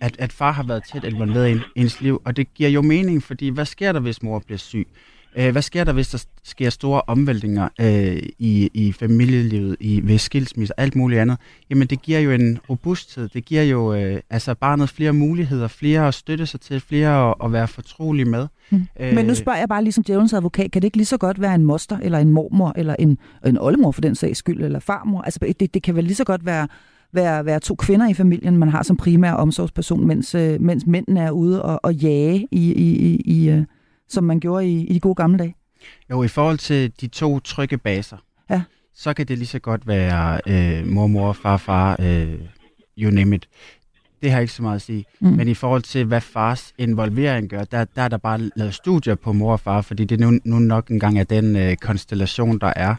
at, 0.00 0.16
at 0.18 0.32
far 0.32 0.52
har 0.52 0.62
været 0.62 0.82
tæt 0.92 1.04
involveret 1.04 1.56
i 1.56 1.80
ens 1.80 2.00
liv, 2.00 2.22
og 2.24 2.36
det 2.36 2.54
giver 2.54 2.70
jo 2.70 2.82
mening, 2.82 3.22
fordi 3.22 3.48
hvad 3.48 3.64
sker 3.64 3.92
der, 3.92 4.00
hvis 4.00 4.22
mor 4.22 4.38
bliver 4.38 4.58
syg? 4.58 4.88
Øh, 5.36 5.52
hvad 5.52 5.62
sker 5.62 5.84
der, 5.84 5.92
hvis 5.92 6.08
der 6.08 6.24
sker 6.44 6.70
store 6.70 7.02
omvæltninger 7.06 7.68
øh, 7.80 8.22
i, 8.38 8.70
i 8.74 8.92
familielivet, 8.92 9.76
i, 9.80 10.00
ved 10.04 10.18
skilsmisse 10.18 10.78
og 10.78 10.82
alt 10.82 10.96
muligt 10.96 11.20
andet? 11.20 11.38
Jamen, 11.70 11.88
det 11.88 12.02
giver 12.02 12.18
jo 12.18 12.30
en 12.30 12.58
robusthed. 12.70 13.28
Det 13.28 13.44
giver 13.44 13.62
jo 13.62 13.94
øh, 13.94 14.20
altså 14.30 14.54
barnet 14.54 14.88
flere 14.88 15.12
muligheder, 15.12 15.68
flere 15.68 16.08
at 16.08 16.14
støtte 16.14 16.46
sig 16.46 16.60
til, 16.60 16.80
flere 16.80 17.28
at, 17.28 17.34
at 17.44 17.52
være 17.52 17.68
fortrolig 17.68 18.26
med. 18.26 18.46
Mm. 18.70 18.86
Øh, 19.00 19.14
Men 19.14 19.26
nu 19.26 19.34
spørger 19.34 19.58
jeg 19.58 19.68
bare 19.68 19.82
ligesom 19.82 20.04
djævelens 20.04 20.32
advokat, 20.32 20.70
kan 20.70 20.82
det 20.82 20.86
ikke 20.86 20.96
lige 20.96 21.06
så 21.06 21.18
godt 21.18 21.40
være 21.40 21.54
en 21.54 21.64
moster, 21.64 21.98
eller 21.98 22.18
en 22.18 22.30
mormor, 22.30 22.72
eller 22.76 22.96
en, 22.98 23.18
en 23.46 23.58
oldemor 23.58 23.92
for 23.92 24.00
den 24.00 24.14
sags 24.14 24.38
skyld, 24.38 24.64
eller 24.64 24.80
farmor? 24.80 25.22
Altså, 25.22 25.54
det, 25.60 25.74
det 25.74 25.82
kan 25.82 25.96
vel 25.96 26.04
lige 26.04 26.14
så 26.14 26.24
godt 26.24 26.46
være 26.46 26.68
være, 27.12 27.44
være 27.44 27.60
to 27.60 27.74
kvinder 27.74 28.08
i 28.08 28.14
familien, 28.14 28.56
man 28.56 28.68
har 28.68 28.82
som 28.82 28.96
primær 28.96 29.32
omsorgsperson, 29.32 30.06
mens, 30.06 30.34
øh, 30.34 30.60
mens 30.60 30.86
mændene 30.86 31.20
er 31.20 31.30
ude 31.30 31.62
og, 31.62 31.80
og 31.82 31.94
jage, 31.94 32.48
i, 32.50 32.72
i, 32.72 32.96
i, 32.96 33.16
i, 33.16 33.50
øh, 33.50 33.64
som 34.08 34.24
man 34.24 34.40
gjorde 34.40 34.66
i, 34.66 34.86
i 34.86 34.94
de 34.94 35.00
gode 35.00 35.14
gamle 35.14 35.38
dage? 35.38 35.54
Jo, 36.10 36.22
i 36.22 36.28
forhold 36.28 36.58
til 36.58 36.92
de 37.00 37.06
to 37.06 37.40
trygge 37.40 37.78
baser, 37.78 38.16
ja. 38.50 38.62
så 38.94 39.14
kan 39.14 39.26
det 39.26 39.38
lige 39.38 39.48
så 39.48 39.58
godt 39.58 39.86
være 39.86 40.40
øh, 40.46 40.86
mormor, 40.86 41.32
farfar, 41.32 41.96
øh, 42.00 42.34
you 42.98 43.10
name 43.10 43.36
it. 43.36 43.48
Det 44.22 44.30
har 44.30 44.40
ikke 44.40 44.52
så 44.52 44.62
meget 44.62 44.76
at 44.76 44.82
sige. 44.82 45.04
Mm. 45.20 45.28
Men 45.28 45.48
i 45.48 45.54
forhold 45.54 45.82
til, 45.82 46.04
hvad 46.04 46.20
fars 46.20 46.74
involvering 46.78 47.48
gør, 47.48 47.64
der, 47.64 47.84
der 47.84 48.02
er 48.02 48.08
der 48.08 48.16
bare 48.16 48.50
lavet 48.56 48.74
studier 48.74 49.14
på 49.14 49.32
mor 49.32 49.52
og 49.52 49.60
far, 49.60 49.80
fordi 49.80 50.04
det 50.04 50.20
nu, 50.20 50.38
nu 50.44 50.58
nok 50.58 50.88
engang 50.88 51.18
er 51.18 51.24
den 51.24 51.56
øh, 51.56 51.76
konstellation, 51.76 52.58
der 52.58 52.72
er. 52.76 52.94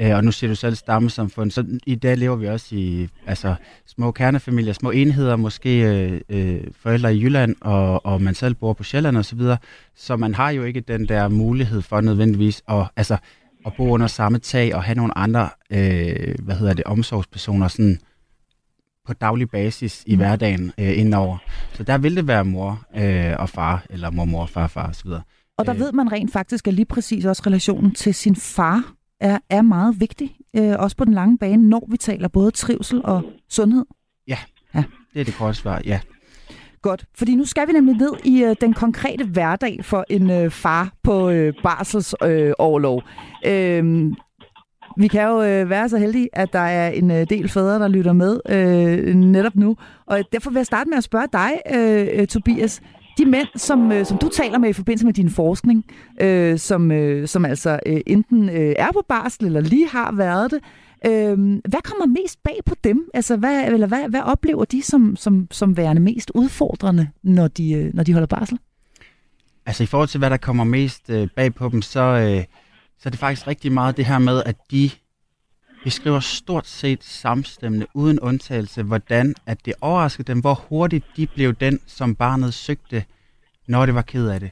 Øh, 0.00 0.16
og 0.16 0.24
nu 0.24 0.32
siger 0.32 0.50
du 0.50 0.54
selv 0.54 0.74
stammesamfund, 0.74 1.50
så 1.50 1.78
i 1.86 1.94
dag 1.94 2.16
lever 2.16 2.36
vi 2.36 2.46
også 2.46 2.66
i 2.76 3.08
altså, 3.26 3.54
små 3.86 4.10
kernefamilier, 4.12 4.72
små 4.72 4.90
enheder, 4.90 5.36
måske 5.36 5.82
øh, 5.82 6.20
øh, 6.28 6.60
forældre 6.80 7.14
i 7.14 7.22
Jylland, 7.22 7.56
og, 7.60 8.06
og 8.06 8.22
man 8.22 8.34
selv 8.34 8.54
bor 8.54 8.72
på 8.72 8.84
Sjælland 8.84 9.16
osv., 9.16 9.40
så, 9.40 9.56
så 9.96 10.16
man 10.16 10.34
har 10.34 10.50
jo 10.50 10.64
ikke 10.64 10.80
den 10.80 11.08
der 11.08 11.28
mulighed 11.28 11.82
for 11.82 12.00
nødvendigvis 12.00 12.62
at, 12.68 12.86
altså, 12.96 13.16
at 13.66 13.72
bo 13.76 13.90
under 13.90 14.06
samme 14.06 14.38
tag 14.38 14.74
og 14.74 14.82
have 14.82 14.94
nogle 14.94 15.18
andre 15.18 15.48
øh, 15.70 16.34
hvad 16.42 16.56
hedder 16.56 16.74
det, 16.74 16.84
omsorgspersoner 16.84 17.68
sådan, 17.68 17.98
på 19.06 19.12
daglig 19.12 19.50
basis 19.50 20.04
i 20.06 20.14
mm. 20.14 20.18
hverdagen 20.18 20.72
øh, 20.78 20.98
indover. 20.98 21.38
Så 21.72 21.82
der 21.82 21.98
vil 21.98 22.16
det 22.16 22.26
være 22.26 22.44
mor 22.44 22.86
øh, 22.96 23.34
og 23.38 23.48
far, 23.48 23.86
eller 23.90 24.10
mormor, 24.10 24.46
farfar 24.46 24.88
osv. 24.88 25.08
Og 25.58 25.66
der 25.66 25.74
øh. 25.74 25.80
ved 25.80 25.92
man 25.92 26.12
rent 26.12 26.32
faktisk, 26.32 26.68
at 26.68 26.74
lige 26.74 26.86
præcis 26.86 27.24
også 27.24 27.42
relationen 27.46 27.94
til 27.94 28.14
sin 28.14 28.36
far 28.36 28.95
er, 29.20 29.38
er 29.50 29.62
meget 29.62 30.00
vigtig, 30.00 30.36
øh, 30.56 30.74
også 30.78 30.96
på 30.96 31.04
den 31.04 31.14
lange 31.14 31.38
bane, 31.38 31.68
når 31.68 31.88
vi 31.90 31.96
taler 31.96 32.28
både 32.28 32.50
trivsel 32.50 33.00
og 33.04 33.22
sundhed. 33.48 33.84
Ja, 34.28 34.38
ja. 34.74 34.84
det 35.14 35.20
er 35.20 35.24
det 35.24 35.34
korte 35.34 35.54
svar, 35.54 35.82
ja. 35.84 36.00
Godt, 36.82 37.04
fordi 37.14 37.34
nu 37.34 37.44
skal 37.44 37.68
vi 37.68 37.72
nemlig 37.72 37.96
ned 37.96 38.12
i 38.24 38.42
øh, 38.42 38.56
den 38.60 38.74
konkrete 38.74 39.24
hverdag 39.24 39.84
for 39.84 40.04
en 40.10 40.30
øh, 40.30 40.50
far 40.50 40.92
på 41.02 41.30
øh, 41.30 41.54
barselsårlov. 41.62 43.02
Øh, 43.46 43.78
øh, 43.78 44.12
vi 44.98 45.08
kan 45.08 45.22
jo 45.22 45.42
øh, 45.42 45.70
være 45.70 45.88
så 45.88 45.98
heldige, 45.98 46.28
at 46.32 46.52
der 46.52 46.58
er 46.58 46.90
en 46.90 47.10
øh, 47.10 47.26
del 47.30 47.48
fædre, 47.48 47.78
der 47.78 47.88
lytter 47.88 48.12
med 48.12 48.40
øh, 48.48 49.14
netop 49.14 49.54
nu. 49.54 49.76
Og 50.06 50.22
derfor 50.32 50.50
vil 50.50 50.56
jeg 50.56 50.66
starte 50.66 50.90
med 50.90 50.98
at 50.98 51.04
spørge 51.04 51.28
dig, 51.32 51.50
øh, 51.74 52.20
øh 52.20 52.26
Tobias 52.26 52.82
de 53.18 53.24
mænd, 53.24 53.48
som, 53.56 53.92
øh, 53.92 54.06
som 54.06 54.18
du 54.18 54.28
taler 54.28 54.58
med 54.58 54.68
i 54.68 54.72
forbindelse 54.72 55.06
med 55.06 55.14
din 55.14 55.30
forskning, 55.30 55.84
øh, 56.20 56.58
som, 56.58 56.90
øh, 56.90 57.28
som 57.28 57.44
altså 57.44 57.80
øh, 57.86 58.00
enten 58.06 58.48
øh, 58.48 58.74
er 58.78 58.92
på 58.92 59.02
barsel 59.08 59.46
eller 59.46 59.60
lige 59.60 59.88
har 59.88 60.12
været 60.12 60.50
det, 60.50 60.60
øh, 61.06 61.60
hvad 61.68 61.82
kommer 61.82 62.06
mest 62.06 62.42
bag 62.42 62.58
på 62.66 62.74
dem? 62.84 63.10
Altså, 63.14 63.36
hvad, 63.36 63.66
eller 63.66 63.86
hvad, 63.86 64.08
hvad 64.08 64.20
oplever 64.20 64.64
de 64.64 64.82
som, 64.82 65.16
som, 65.16 65.48
som 65.50 65.76
værende 65.76 66.02
mest 66.02 66.30
udfordrende, 66.34 67.08
når 67.22 67.48
de, 67.48 67.72
øh, 67.72 67.94
når 67.94 68.02
de 68.02 68.12
holder 68.12 68.26
barsel? 68.26 68.58
Altså 69.66 69.82
i 69.82 69.86
forhold 69.86 70.08
til, 70.08 70.18
hvad 70.18 70.30
der 70.30 70.36
kommer 70.36 70.64
mest 70.64 71.10
øh, 71.10 71.28
bag 71.36 71.54
på 71.54 71.68
dem, 71.68 71.82
så, 71.82 72.00
øh, 72.00 72.44
så 72.98 73.08
er 73.08 73.10
det 73.10 73.20
faktisk 73.20 73.46
rigtig 73.46 73.72
meget 73.72 73.96
det 73.96 74.04
her 74.04 74.18
med, 74.18 74.42
at 74.46 74.56
de 74.70 74.90
beskriver 75.86 76.20
stort 76.20 76.66
set 76.66 77.04
samstemmende, 77.04 77.86
uden 77.94 78.20
undtagelse, 78.20 78.82
hvordan 78.82 79.34
at 79.46 79.58
det 79.64 79.74
overraskede 79.80 80.32
dem, 80.32 80.40
hvor 80.40 80.54
hurtigt 80.68 81.04
de 81.16 81.26
blev 81.26 81.54
den, 81.54 81.80
som 81.86 82.14
barnet 82.14 82.54
søgte, 82.54 83.04
når 83.66 83.86
det 83.86 83.94
var 83.94 84.02
ked 84.02 84.28
af 84.28 84.40
det. 84.40 84.50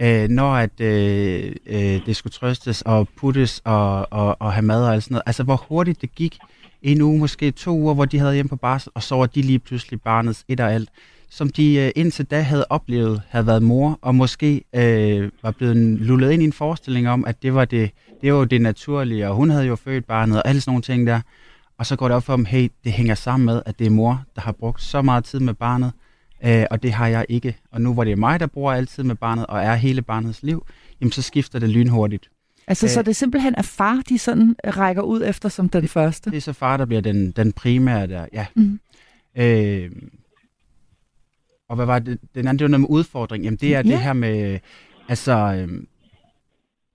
Øh, 0.00 0.28
når 0.28 0.54
at 0.54 0.80
øh, 0.80 1.56
øh, 1.66 2.06
det 2.06 2.16
skulle 2.16 2.32
trøstes 2.32 2.82
og 2.82 3.08
puttes 3.16 3.60
og, 3.64 4.12
og, 4.12 4.36
og 4.40 4.52
have 4.52 4.62
mad 4.62 4.84
og 4.84 4.92
alt 4.92 5.04
sådan 5.04 5.14
noget. 5.14 5.22
Altså, 5.26 5.42
hvor 5.42 5.64
hurtigt 5.68 6.00
det 6.00 6.14
gik. 6.14 6.38
En 6.82 7.00
uge, 7.00 7.18
måske 7.18 7.50
to 7.50 7.70
uger, 7.70 7.94
hvor 7.94 8.04
de 8.04 8.18
havde 8.18 8.34
hjemme 8.34 8.48
på 8.48 8.56
barsel, 8.56 8.92
og 8.94 9.02
så 9.02 9.16
var 9.16 9.26
de 9.26 9.42
lige 9.42 9.58
pludselig 9.58 10.02
barnets 10.02 10.44
et 10.48 10.60
og 10.60 10.72
alt 10.72 10.88
som 11.34 11.48
de 11.48 11.74
øh, 11.74 11.90
indtil 11.96 12.24
da 12.24 12.40
havde 12.40 12.66
oplevet, 12.70 13.22
havde 13.28 13.46
været 13.46 13.62
mor, 13.62 13.98
og 14.02 14.14
måske 14.14 14.64
øh, 14.74 15.30
var 15.42 15.50
blevet 15.50 15.76
lullet 15.76 16.30
ind 16.30 16.42
i 16.42 16.44
en 16.44 16.52
forestilling 16.52 17.08
om, 17.08 17.24
at 17.24 17.42
det 17.42 17.54
var 17.54 17.64
det, 17.64 17.90
det 18.20 18.34
var 18.34 18.44
det 18.44 18.60
naturlige, 18.62 19.28
og 19.28 19.34
hun 19.34 19.50
havde 19.50 19.64
jo 19.66 19.76
født 19.76 20.06
barnet, 20.06 20.36
og 20.42 20.48
alle 20.48 20.60
sådan 20.60 20.70
nogle 20.70 20.82
ting 20.82 21.06
der. 21.06 21.20
Og 21.78 21.86
så 21.86 21.96
går 21.96 22.08
det 22.08 22.16
op 22.16 22.22
for 22.22 22.36
dem, 22.36 22.44
hey, 22.44 22.68
det 22.84 22.92
hænger 22.92 23.14
sammen 23.14 23.46
med, 23.46 23.62
at 23.66 23.78
det 23.78 23.86
er 23.86 23.90
mor, 23.90 24.22
der 24.34 24.40
har 24.40 24.52
brugt 24.52 24.82
så 24.82 25.02
meget 25.02 25.24
tid 25.24 25.40
med 25.40 25.54
barnet, 25.54 25.92
øh, 26.44 26.64
og 26.70 26.82
det 26.82 26.92
har 26.92 27.06
jeg 27.06 27.26
ikke. 27.28 27.56
Og 27.72 27.80
nu 27.80 27.92
hvor 27.94 28.04
det 28.04 28.12
er 28.12 28.16
mig, 28.16 28.40
der 28.40 28.46
bruger 28.46 28.72
altid 28.72 29.02
med 29.02 29.14
barnet, 29.14 29.46
og 29.46 29.62
er 29.62 29.74
hele 29.74 30.02
barnets 30.02 30.42
liv, 30.42 30.66
jamen 31.00 31.12
så 31.12 31.22
skifter 31.22 31.58
det 31.58 31.68
lynhurtigt. 31.68 32.30
Altså, 32.66 32.88
så 32.88 33.00
Øh. 33.00 33.06
det 33.06 33.16
simpelthen 33.16 33.54
er 33.54 33.62
far, 33.62 34.02
de 34.08 34.18
sådan 34.18 34.56
rækker 34.66 35.02
ud 35.02 35.22
efter 35.24 35.48
som 35.48 35.68
den 35.68 35.88
første? 35.88 36.30
Det 36.30 36.36
er 36.36 36.40
så 36.40 36.52
far, 36.52 36.76
der 36.76 36.84
bliver 36.84 37.00
den, 37.00 37.30
den 37.30 37.52
primære 37.52 38.06
der, 38.06 38.26
ja. 38.32 38.46
Mhm. 38.54 38.80
Øh, 39.36 39.90
og 41.68 41.76
hvad 41.76 41.86
var 41.86 41.98
det? 41.98 42.18
Den 42.34 42.48
anden, 42.48 42.58
det 42.58 42.64
var 42.64 42.68
noget 42.68 42.80
med 42.80 42.88
udfordring. 42.90 43.44
Jamen, 43.44 43.58
det 43.60 43.68
er 43.68 43.76
Ja. 43.76 43.82
det 43.82 43.98
her 43.98 44.12
med, 44.12 44.58
altså... 45.08 45.32
Øh, 45.32 45.68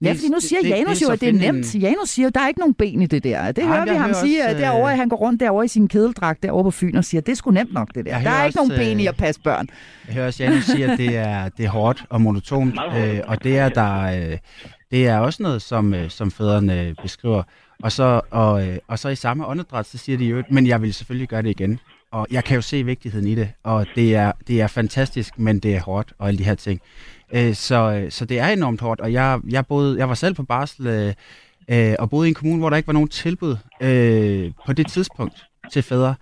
Ja, 0.01 0.11
fordi 0.11 0.27
nu 0.29 0.39
siger 0.39 0.67
Janus 0.67 1.01
jo, 1.01 1.05
så 1.07 1.11
at 1.13 1.21
det 1.21 1.29
er 1.29 1.33
nemt. 1.33 1.75
Janus 1.75 2.09
siger, 2.09 2.27
at 2.27 2.35
der 2.35 2.41
er 2.41 2.47
ikke 2.47 2.59
nogen 2.59 2.73
ben 2.73 3.01
i 3.01 3.05
det 3.05 3.23
der. 3.23 3.51
Det 3.51 3.63
Nej, 3.65 3.73
hører 3.75 3.83
vi 3.93 3.97
ham 3.97 4.09
hører 4.09 4.13
sige 4.25 4.45
også, 4.45 4.57
derovre, 4.57 4.91
øh, 4.91 4.97
han 4.97 5.09
går 5.09 5.15
rundt 5.17 5.39
derovre 5.39 5.65
i 5.65 5.67
sin 5.67 5.87
kedeldragt 5.87 6.43
derovre 6.43 6.63
på 6.63 6.71
Fyn 6.71 6.95
og 6.95 7.05
siger, 7.05 7.21
det 7.21 7.31
er 7.31 7.35
sgu 7.35 7.51
nemt 7.51 7.73
nok 7.73 7.87
det 7.95 8.05
der. 8.05 8.15
Jeg 8.17 8.25
Der 8.25 8.31
er 8.31 8.45
ikke 8.45 8.55
nogen 8.57 8.71
ben 8.71 8.99
i 8.99 9.03
øh, 9.03 9.09
at 9.09 9.15
passe 9.17 9.41
børn. 9.41 9.67
Jeg 10.07 10.15
hører 10.15 10.27
også, 10.27 10.43
Janus 10.43 10.63
sige, 10.63 10.91
at 10.91 10.97
det 10.97 11.17
er, 11.17 11.49
det 11.49 11.65
er 11.65 11.69
hårdt 11.69 12.03
og 12.09 12.21
monotont, 12.21 12.75
øh, 12.97 13.19
og 13.27 13.43
det 13.43 13.57
er 13.57 13.69
der, 13.69 14.01
øh, 14.31 14.37
det 14.91 15.07
er 15.07 15.17
også 15.17 15.43
noget, 15.43 15.61
som, 15.61 15.93
øh, 15.93 16.09
som 16.09 16.31
fædrene 16.31 16.95
beskriver. 17.01 17.43
Og 17.83 17.91
så, 17.91 18.21
og, 18.31 18.67
øh, 18.67 18.77
og 18.87 18.99
så 18.99 19.09
i 19.09 19.15
samme 19.15 19.45
åndedræt, 19.45 19.85
så 19.87 19.97
siger 19.97 20.17
de 20.17 20.25
jo, 20.25 20.43
men 20.49 20.67
jeg 20.67 20.81
vil 20.81 20.93
selvfølgelig 20.93 21.27
gøre 21.29 21.41
det 21.41 21.49
igen. 21.49 21.79
Og 22.11 22.27
jeg 22.31 22.43
kan 22.43 22.55
jo 22.55 22.61
se 22.61 22.83
vigtigheden 22.83 23.27
i 23.27 23.35
det, 23.35 23.49
og 23.63 23.85
det 23.95 24.15
er, 24.15 24.31
det 24.47 24.61
er 24.61 24.67
fantastisk, 24.67 25.39
men 25.39 25.59
det 25.59 25.75
er 25.75 25.81
hårdt 25.81 26.13
og 26.17 26.27
alle 26.27 26.37
de 26.37 26.43
her 26.43 26.55
ting. 26.55 26.81
Øh, 27.33 27.55
så, 27.55 27.75
øh, 27.91 28.11
så 28.11 28.25
det 28.25 28.39
er 28.39 28.47
enormt 28.47 28.81
hårdt, 28.81 29.01
og 29.01 29.13
jeg, 29.13 29.39
jeg, 29.49 29.65
boede, 29.65 29.97
jeg 29.99 30.09
var 30.09 30.15
selv 30.15 30.35
på 30.35 30.43
barsel 30.43 30.87
øh, 30.87 31.13
øh, 31.69 31.95
og 31.99 32.09
boede 32.09 32.27
i 32.27 32.29
en 32.29 32.35
kommune, 32.35 32.59
hvor 32.59 32.69
der 32.69 32.77
ikke 32.77 32.87
var 32.87 32.93
nogen 32.93 33.09
tilbud 33.09 33.57
øh, 33.81 34.51
på 34.65 34.73
det 34.73 34.87
tidspunkt 34.87 35.45
til 35.71 35.83
fædre, 35.83 36.15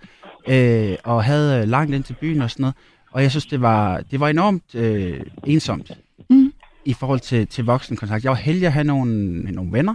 øh, 0.48 0.96
og 1.04 1.24
havde 1.24 1.62
øh, 1.62 1.68
langt 1.68 1.94
ind 1.94 2.04
til 2.04 2.16
byen 2.20 2.42
og 2.42 2.50
sådan 2.50 2.62
noget. 2.62 2.76
Og 3.12 3.22
jeg 3.22 3.30
synes, 3.30 3.46
det 3.46 3.60
var, 3.60 4.00
det 4.10 4.20
var 4.20 4.28
enormt 4.28 4.74
øh, 4.74 5.20
ensomt 5.46 5.90
Mm. 6.30 6.52
i 6.84 6.92
forhold 6.92 7.20
til, 7.20 7.46
til 7.46 7.64
voksenkontakt. 7.64 8.24
Jeg 8.24 8.30
var 8.30 8.36
heldig 8.36 8.66
at 8.66 8.72
have 8.72 8.84
nogle, 8.84 9.38
nogle 9.42 9.72
venner, 9.72 9.94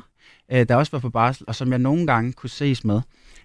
øh, 0.51 0.67
der 0.69 0.75
også 0.75 0.91
var 0.91 0.99
på 0.99 1.09
barsel, 1.09 1.45
og 1.47 1.55
som 1.55 1.71
jeg 1.71 1.79
nogle 1.79 2.07
gange 2.07 2.33
kunne 2.33 2.49
ses 2.49 2.83
med 2.83 3.01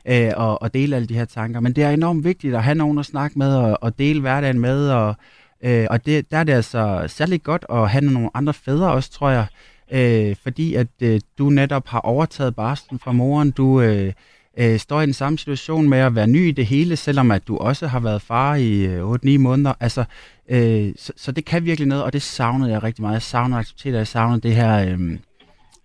øh, 0.06 0.30
og, 0.36 0.62
og 0.62 0.74
dele 0.74 0.96
alle 0.96 1.08
de 1.08 1.14
her 1.14 1.24
tanker. 1.24 1.60
Men 1.60 1.72
det 1.72 1.84
er 1.84 1.90
enormt 1.90 2.24
vigtigt 2.24 2.54
at 2.54 2.64
have 2.64 2.74
nogen 2.74 2.98
at 2.98 3.06
snakke 3.06 3.38
med 3.38 3.54
og, 3.56 3.78
og 3.80 3.98
dele 3.98 4.20
hverdagen 4.20 4.60
med. 4.60 4.90
Og, 4.90 5.14
øh, 5.62 5.86
og 5.90 6.06
det, 6.06 6.30
der 6.30 6.36
er 6.36 6.44
det 6.44 6.52
altså 6.52 7.04
særlig 7.06 7.42
godt 7.42 7.64
at 7.70 7.90
have 7.90 8.04
nogle 8.04 8.30
andre 8.34 8.54
fædre 8.54 8.92
også, 8.92 9.10
tror 9.10 9.30
jeg. 9.30 9.46
Øh, 9.92 10.36
fordi 10.42 10.74
at 10.74 10.88
øh, 11.00 11.20
du 11.38 11.50
netop 11.50 11.88
har 11.88 12.00
overtaget 12.00 12.56
barslen 12.56 12.98
fra 12.98 13.12
moren. 13.12 13.50
Du 13.50 13.80
øh, 13.80 14.12
øh, 14.58 14.78
står 14.78 15.00
i 15.00 15.06
den 15.06 15.14
samme 15.14 15.38
situation 15.38 15.88
med 15.88 15.98
at 15.98 16.14
være 16.14 16.26
ny 16.26 16.48
i 16.48 16.52
det 16.52 16.66
hele, 16.66 16.96
selvom 16.96 17.30
at 17.30 17.48
du 17.48 17.56
også 17.56 17.86
har 17.86 18.00
været 18.00 18.22
far 18.22 18.54
i 18.54 18.86
øh, 18.86 19.10
8-9 19.10 19.38
måneder. 19.38 19.72
Altså, 19.80 20.04
øh, 20.48 20.92
så, 20.96 21.12
så 21.16 21.32
det 21.32 21.44
kan 21.44 21.64
virkelig 21.64 21.88
noget, 21.88 22.04
og 22.04 22.12
det 22.12 22.22
savnede 22.22 22.70
jeg 22.70 22.82
rigtig 22.82 23.02
meget. 23.02 23.14
Jeg 23.14 23.22
savner 23.22 23.56
aktiviteter, 23.56 23.98
jeg 23.98 24.06
savner 24.06 24.38
det 24.38 24.54
her... 24.54 24.88
Øh, 24.88 25.18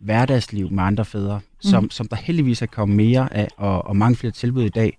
hverdagsliv 0.03 0.71
med 0.71 0.83
andre 0.83 1.05
fædre, 1.05 1.39
som, 1.59 1.89
som 1.89 2.07
der 2.07 2.15
heldigvis 2.15 2.61
er 2.61 2.65
kommet 2.65 2.95
mere 2.95 3.33
af, 3.33 3.47
og, 3.57 3.87
og 3.87 3.97
mange 3.97 4.15
flere 4.15 4.31
tilbud 4.31 4.63
i 4.63 4.69
dag. 4.69 4.97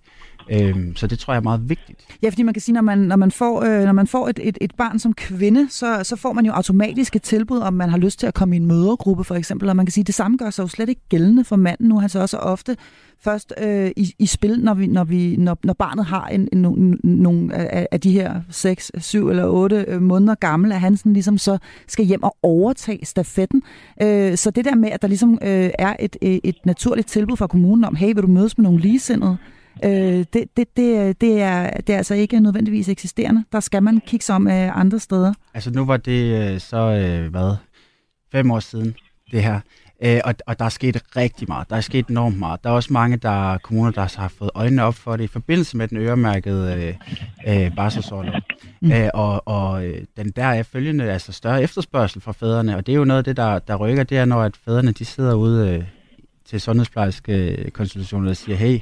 Øhm, 0.49 0.95
så 0.95 1.07
det 1.07 1.19
tror 1.19 1.33
jeg 1.33 1.39
er 1.39 1.43
meget 1.43 1.69
vigtigt. 1.69 1.99
Ja, 2.21 2.29
fordi 2.29 2.43
man 2.43 2.53
kan 2.53 2.61
sige, 2.61 2.73
når 2.73 2.81
man, 2.81 2.97
når 2.97 3.15
man 3.15 3.31
får, 3.31 3.63
øh, 3.63 3.83
når 3.83 3.91
man 3.91 4.07
får 4.07 4.27
et, 4.27 4.39
et, 4.43 4.57
et 4.61 4.75
barn 4.75 4.99
som 4.99 5.13
kvinde, 5.13 5.67
så, 5.69 6.03
så 6.03 6.15
får 6.15 6.33
man 6.33 6.45
jo 6.45 6.51
automatisk 6.51 7.15
et 7.15 7.21
tilbud, 7.21 7.59
om 7.59 7.73
man 7.73 7.89
har 7.89 7.97
lyst 7.97 8.19
til 8.19 8.27
at 8.27 8.33
komme 8.33 8.55
i 8.55 8.59
en 8.59 8.65
mødergruppe 8.65 9.23
for 9.23 9.35
eksempel. 9.35 9.69
Og 9.69 9.75
man 9.75 9.85
kan 9.85 9.93
sige, 9.93 10.01
at 10.01 10.07
det 10.07 10.15
samme 10.15 10.37
gør 10.37 10.49
sig 10.49 10.63
jo 10.63 10.67
slet 10.67 10.89
ikke 10.89 11.01
gældende 11.09 11.43
for 11.43 11.55
manden 11.55 11.87
nu. 11.87 11.99
Han 11.99 12.09
så 12.09 12.19
også 12.19 12.37
ofte 12.37 12.77
først 13.21 13.53
øh, 13.61 13.91
i, 13.97 14.13
i 14.19 14.25
spil, 14.25 14.59
når, 14.59 14.73
vi, 14.73 14.87
når, 14.87 15.03
vi, 15.03 15.35
når, 15.35 15.57
når 15.63 15.73
barnet 15.73 16.05
har 16.05 16.27
en, 16.27 16.49
en, 16.53 16.61
nogle, 16.61 16.97
nogle 17.03 17.55
af, 17.55 17.87
af 17.91 18.01
de 18.01 18.11
her 18.11 18.41
6, 18.49 18.91
7 18.97 19.29
eller 19.29 19.45
8 19.45 19.85
øh, 19.87 20.01
måneder 20.01 20.35
gamle, 20.35 20.75
at 20.75 20.81
han 20.81 20.97
sådan 20.97 21.13
ligesom 21.13 21.37
så 21.37 21.57
skal 21.87 22.05
hjem 22.05 22.23
og 22.23 22.37
overtage 22.43 23.05
stafetten. 23.05 23.63
Øh, 24.01 24.37
så 24.37 24.51
det 24.51 24.65
der 24.65 24.75
med, 24.75 24.89
at 24.89 25.01
der 25.01 25.07
ligesom 25.07 25.33
øh, 25.41 25.69
er 25.79 25.95
et, 25.99 26.15
et, 26.21 26.39
et 26.43 26.55
naturligt 26.65 27.07
tilbud 27.07 27.37
fra 27.37 27.47
kommunen 27.47 27.83
om, 27.83 27.95
hey, 27.95 28.13
vil 28.13 28.23
du 28.23 28.27
mødes 28.27 28.57
med 28.57 28.63
nogle 28.63 28.79
ligesindede? 28.79 29.37
Øh, 29.83 30.25
det, 30.33 30.43
det, 30.57 30.77
det, 30.77 31.07
øh, 31.07 31.15
det, 31.21 31.41
er, 31.41 31.69
det 31.81 31.93
er 31.93 31.97
altså 31.97 32.13
ikke 32.15 32.39
nødvendigvis 32.39 32.89
eksisterende. 32.89 33.43
Der 33.51 33.59
skal 33.59 33.83
man 33.83 34.01
kigge 34.07 34.23
sig 34.23 34.35
om 34.35 34.47
øh, 34.47 34.77
andre 34.77 34.99
steder. 34.99 35.33
Altså 35.53 35.71
nu 35.71 35.85
var 35.85 35.97
det 35.97 36.53
øh, 36.53 36.59
så, 36.59 36.77
øh, 36.77 37.31
hvad, 37.31 37.55
fem 38.31 38.51
år 38.51 38.59
siden, 38.59 38.95
det 39.31 39.43
her. 39.43 39.59
Øh, 40.03 40.21
og, 40.23 40.35
og 40.47 40.59
der 40.59 40.65
er 40.65 40.69
sket 40.69 41.03
rigtig 41.15 41.47
meget. 41.47 41.69
Der 41.69 41.75
er 41.75 41.81
sket 41.81 42.07
enormt 42.07 42.39
meget. 42.39 42.63
Der 42.63 42.69
er 42.69 42.73
også 42.73 42.93
mange 42.93 43.17
der 43.17 43.57
kommuner, 43.57 43.91
der 43.91 44.19
har 44.19 44.27
fået 44.27 44.51
øjnene 44.55 44.83
op 44.83 44.95
for 44.95 45.15
det 45.15 45.23
i 45.23 45.27
forbindelse 45.27 45.77
med 45.77 45.87
den 45.87 45.97
øremærkede 45.97 46.95
øh, 47.47 47.65
øh, 47.65 47.75
barselsorlov. 47.75 48.41
Mm. 48.81 48.91
Øh, 48.91 49.09
og 49.13 49.47
og 49.47 49.85
øh, 49.85 50.01
den 50.17 50.31
der 50.31 50.45
er 50.45 50.63
følgende, 50.63 51.11
altså 51.11 51.31
større 51.31 51.63
efterspørgsel 51.63 52.21
fra 52.21 52.31
fædrene, 52.31 52.75
og 52.75 52.85
det 52.85 52.91
er 52.91 52.97
jo 52.97 53.05
noget 53.05 53.17
af 53.17 53.23
det, 53.23 53.37
der, 53.37 53.59
der 53.59 53.75
rykker, 53.75 54.03
det 54.03 54.17
er, 54.17 54.25
når 54.25 54.41
at 54.41 54.57
fædrene 54.65 54.91
de 54.91 55.05
sidder 55.05 55.33
ude 55.33 55.69
øh, 55.69 55.83
til 56.45 56.61
sundhedsplejerske 56.61 57.33
øh, 57.33 57.71
konsultationer 57.71 58.29
og 58.29 58.37
siger, 58.37 58.55
hey, 58.55 58.79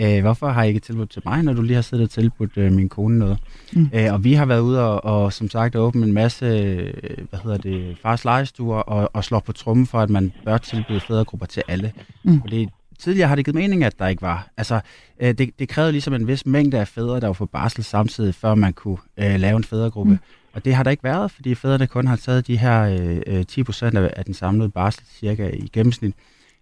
øh, 0.00 0.20
hvorfor 0.20 0.48
har 0.48 0.62
I 0.62 0.68
ikke 0.68 0.80
tilbudt 0.80 1.10
til 1.10 1.22
mig, 1.24 1.42
når 1.42 1.52
du 1.52 1.62
lige 1.62 1.74
har 1.74 1.82
siddet 1.82 2.04
og 2.04 2.10
tilbudt 2.10 2.56
øh, 2.56 2.72
min 2.72 2.88
kone 2.88 3.18
noget? 3.18 3.38
Mm. 3.72 3.90
Øh, 3.94 4.12
og 4.12 4.24
vi 4.24 4.32
har 4.32 4.46
været 4.46 4.60
ude 4.60 4.80
og, 4.80 5.04
og 5.04 5.32
som 5.32 5.50
sagt 5.50 5.76
åbne 5.76 6.06
en 6.06 6.12
masse, 6.12 6.46
øh, 6.46 6.94
hvad 7.30 7.38
hedder 7.38 7.56
det, 7.56 7.96
fars 8.02 8.24
legestuer 8.24 8.78
og, 8.78 9.10
og 9.12 9.24
slår 9.24 9.40
på 9.40 9.52
trummen 9.52 9.86
for, 9.86 9.98
at 9.98 10.10
man 10.10 10.32
bør 10.44 10.58
tilbyde 10.58 11.00
fædregrupper 11.00 11.46
til 11.46 11.62
alle. 11.68 11.92
Mm. 12.24 12.40
Fordi 12.40 12.68
tidligere 12.98 13.28
har 13.28 13.36
det 13.36 13.44
givet 13.44 13.54
mening, 13.54 13.84
at 13.84 13.98
der 13.98 14.06
ikke 14.06 14.22
var. 14.22 14.48
Altså, 14.56 14.80
øh, 15.20 15.34
det, 15.34 15.50
det 15.58 15.68
krævede 15.68 15.92
ligesom 15.92 16.14
en 16.14 16.26
vis 16.26 16.46
mængde 16.46 16.78
af 16.78 16.88
fædre, 16.88 17.20
der 17.20 17.26
var 17.26 17.32
på 17.32 17.46
barsel 17.46 17.84
samtidig, 17.84 18.34
før 18.34 18.54
man 18.54 18.72
kunne 18.72 18.98
øh, 19.16 19.40
lave 19.40 19.56
en 19.56 19.64
fædregruppe. 19.64 20.12
Mm. 20.12 20.18
Og 20.52 20.64
det 20.64 20.74
har 20.74 20.82
der 20.82 20.90
ikke 20.90 21.04
været, 21.04 21.30
fordi 21.30 21.54
fædrene 21.54 21.86
kun 21.86 22.06
har 22.06 22.16
taget 22.16 22.46
de 22.46 22.56
her 22.56 22.98
øh, 23.26 23.46
10 23.46 23.62
procent 23.62 23.98
af, 23.98 24.10
af 24.16 24.24
den 24.24 24.34
samlede 24.34 24.68
barsel 24.68 25.02
cirka 25.20 25.48
i 25.48 25.70
gennemsnit. 25.72 26.14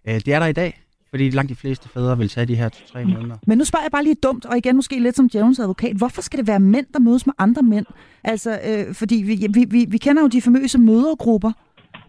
Øh, 0.07 0.15
det 0.15 0.27
er 0.27 0.39
der 0.39 0.45
i 0.45 0.53
dag, 0.53 0.80
fordi 1.11 1.29
langt 1.29 1.49
de 1.49 1.55
fleste 1.55 1.89
fædre 1.89 2.17
vil 2.17 2.29
tage 2.29 2.45
de 2.45 2.55
her 2.55 2.69
2-3 2.69 3.03
måneder. 3.03 3.37
Men 3.47 3.57
nu 3.57 3.63
spørger 3.63 3.83
jeg 3.83 3.91
bare 3.91 4.03
lige 4.03 4.15
dumt, 4.23 4.45
og 4.45 4.57
igen 4.57 4.75
måske 4.75 4.99
lidt 4.99 5.15
som 5.15 5.25
Jones 5.25 5.59
advokat. 5.59 5.95
Hvorfor 5.95 6.21
skal 6.21 6.39
det 6.39 6.47
være 6.47 6.59
mænd, 6.59 6.85
der 6.93 6.99
mødes 6.99 7.25
med 7.25 7.33
andre 7.37 7.63
mænd? 7.63 7.85
Altså, 8.23 8.59
øh, 8.65 8.93
fordi 8.95 9.15
vi, 9.15 9.47
vi, 9.49 9.65
vi, 9.69 9.85
vi 9.89 9.97
kender 9.97 10.21
jo 10.21 10.27
de 10.27 10.41
famøse 10.41 10.77
mødergrupper. 10.77 11.51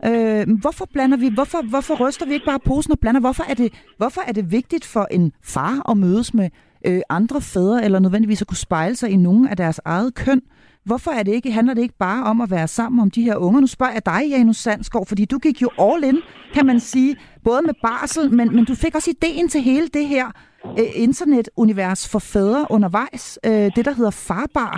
Øh, 0.05 0.46
hvorfor 0.61 0.88
blander 0.92 1.16
vi, 1.16 1.28
hvorfor, 1.28 1.62
hvorfor 1.68 2.09
ryster 2.09 2.26
vi 2.26 2.32
ikke 2.32 2.46
bare 2.46 2.61
posen 2.61 2.92
og 2.92 2.98
blander? 2.98 3.20
Hvorfor 3.20 3.44
er 3.48 3.55
det, 3.55 3.72
hvorfor 3.96 4.20
er 4.26 4.32
det 4.32 4.53
vigtigt 4.53 4.84
for 4.84 5.09
en 5.11 5.32
far 5.42 5.90
at 5.90 5.96
mødes 5.96 6.34
med 6.34 6.50
øh, 6.86 7.00
andre 7.09 7.40
fædre, 7.40 7.84
eller 7.84 7.98
nødvendigvis 7.98 8.40
at 8.40 8.46
kunne 8.46 8.57
spejle 8.57 8.96
sig 8.96 9.11
i 9.11 9.16
nogen 9.16 9.48
af 9.48 9.57
deres 9.57 9.80
eget 9.84 10.14
køn? 10.14 10.42
Hvorfor 10.84 11.11
er 11.11 11.22
det 11.22 11.32
ikke, 11.32 11.53
handler 11.53 11.74
det 11.74 11.82
ikke 11.82 11.98
bare 11.98 12.24
om 12.24 12.40
at 12.40 12.50
være 12.50 12.68
sammen 12.68 13.00
om 13.00 13.11
de 13.11 13.22
her 13.22 13.36
unger? 13.36 13.61
Nu 13.61 13.66
spørger 13.66 13.92
jeg 13.92 14.07
dig, 14.07 14.22
Janus 14.30 14.57
Sandskov, 14.57 15.07
fordi 15.07 15.24
du 15.24 15.38
gik 15.38 15.62
jo 15.62 15.70
all 15.78 16.05
in, 16.05 16.18
kan 16.55 16.66
man 16.66 16.80
sige, 16.80 17.16
både 17.45 17.62
med 17.62 17.74
barsel, 17.82 18.34
men, 18.38 18.57
men 18.57 18.64
du 18.64 18.74
fik 18.74 18.95
også 18.95 19.11
ideen 19.16 19.49
til 19.49 19.61
hele 19.61 19.88
det 19.88 20.07
her 20.07 20.26
øh, 20.78 20.90
internetunivers 21.07 22.12
for 22.12 22.18
fædre 22.18 22.66
undervejs, 22.70 23.38
øh, 23.47 23.68
det 23.76 23.84
der 23.84 23.95
hedder 23.95 24.14
farbar. 24.28 24.74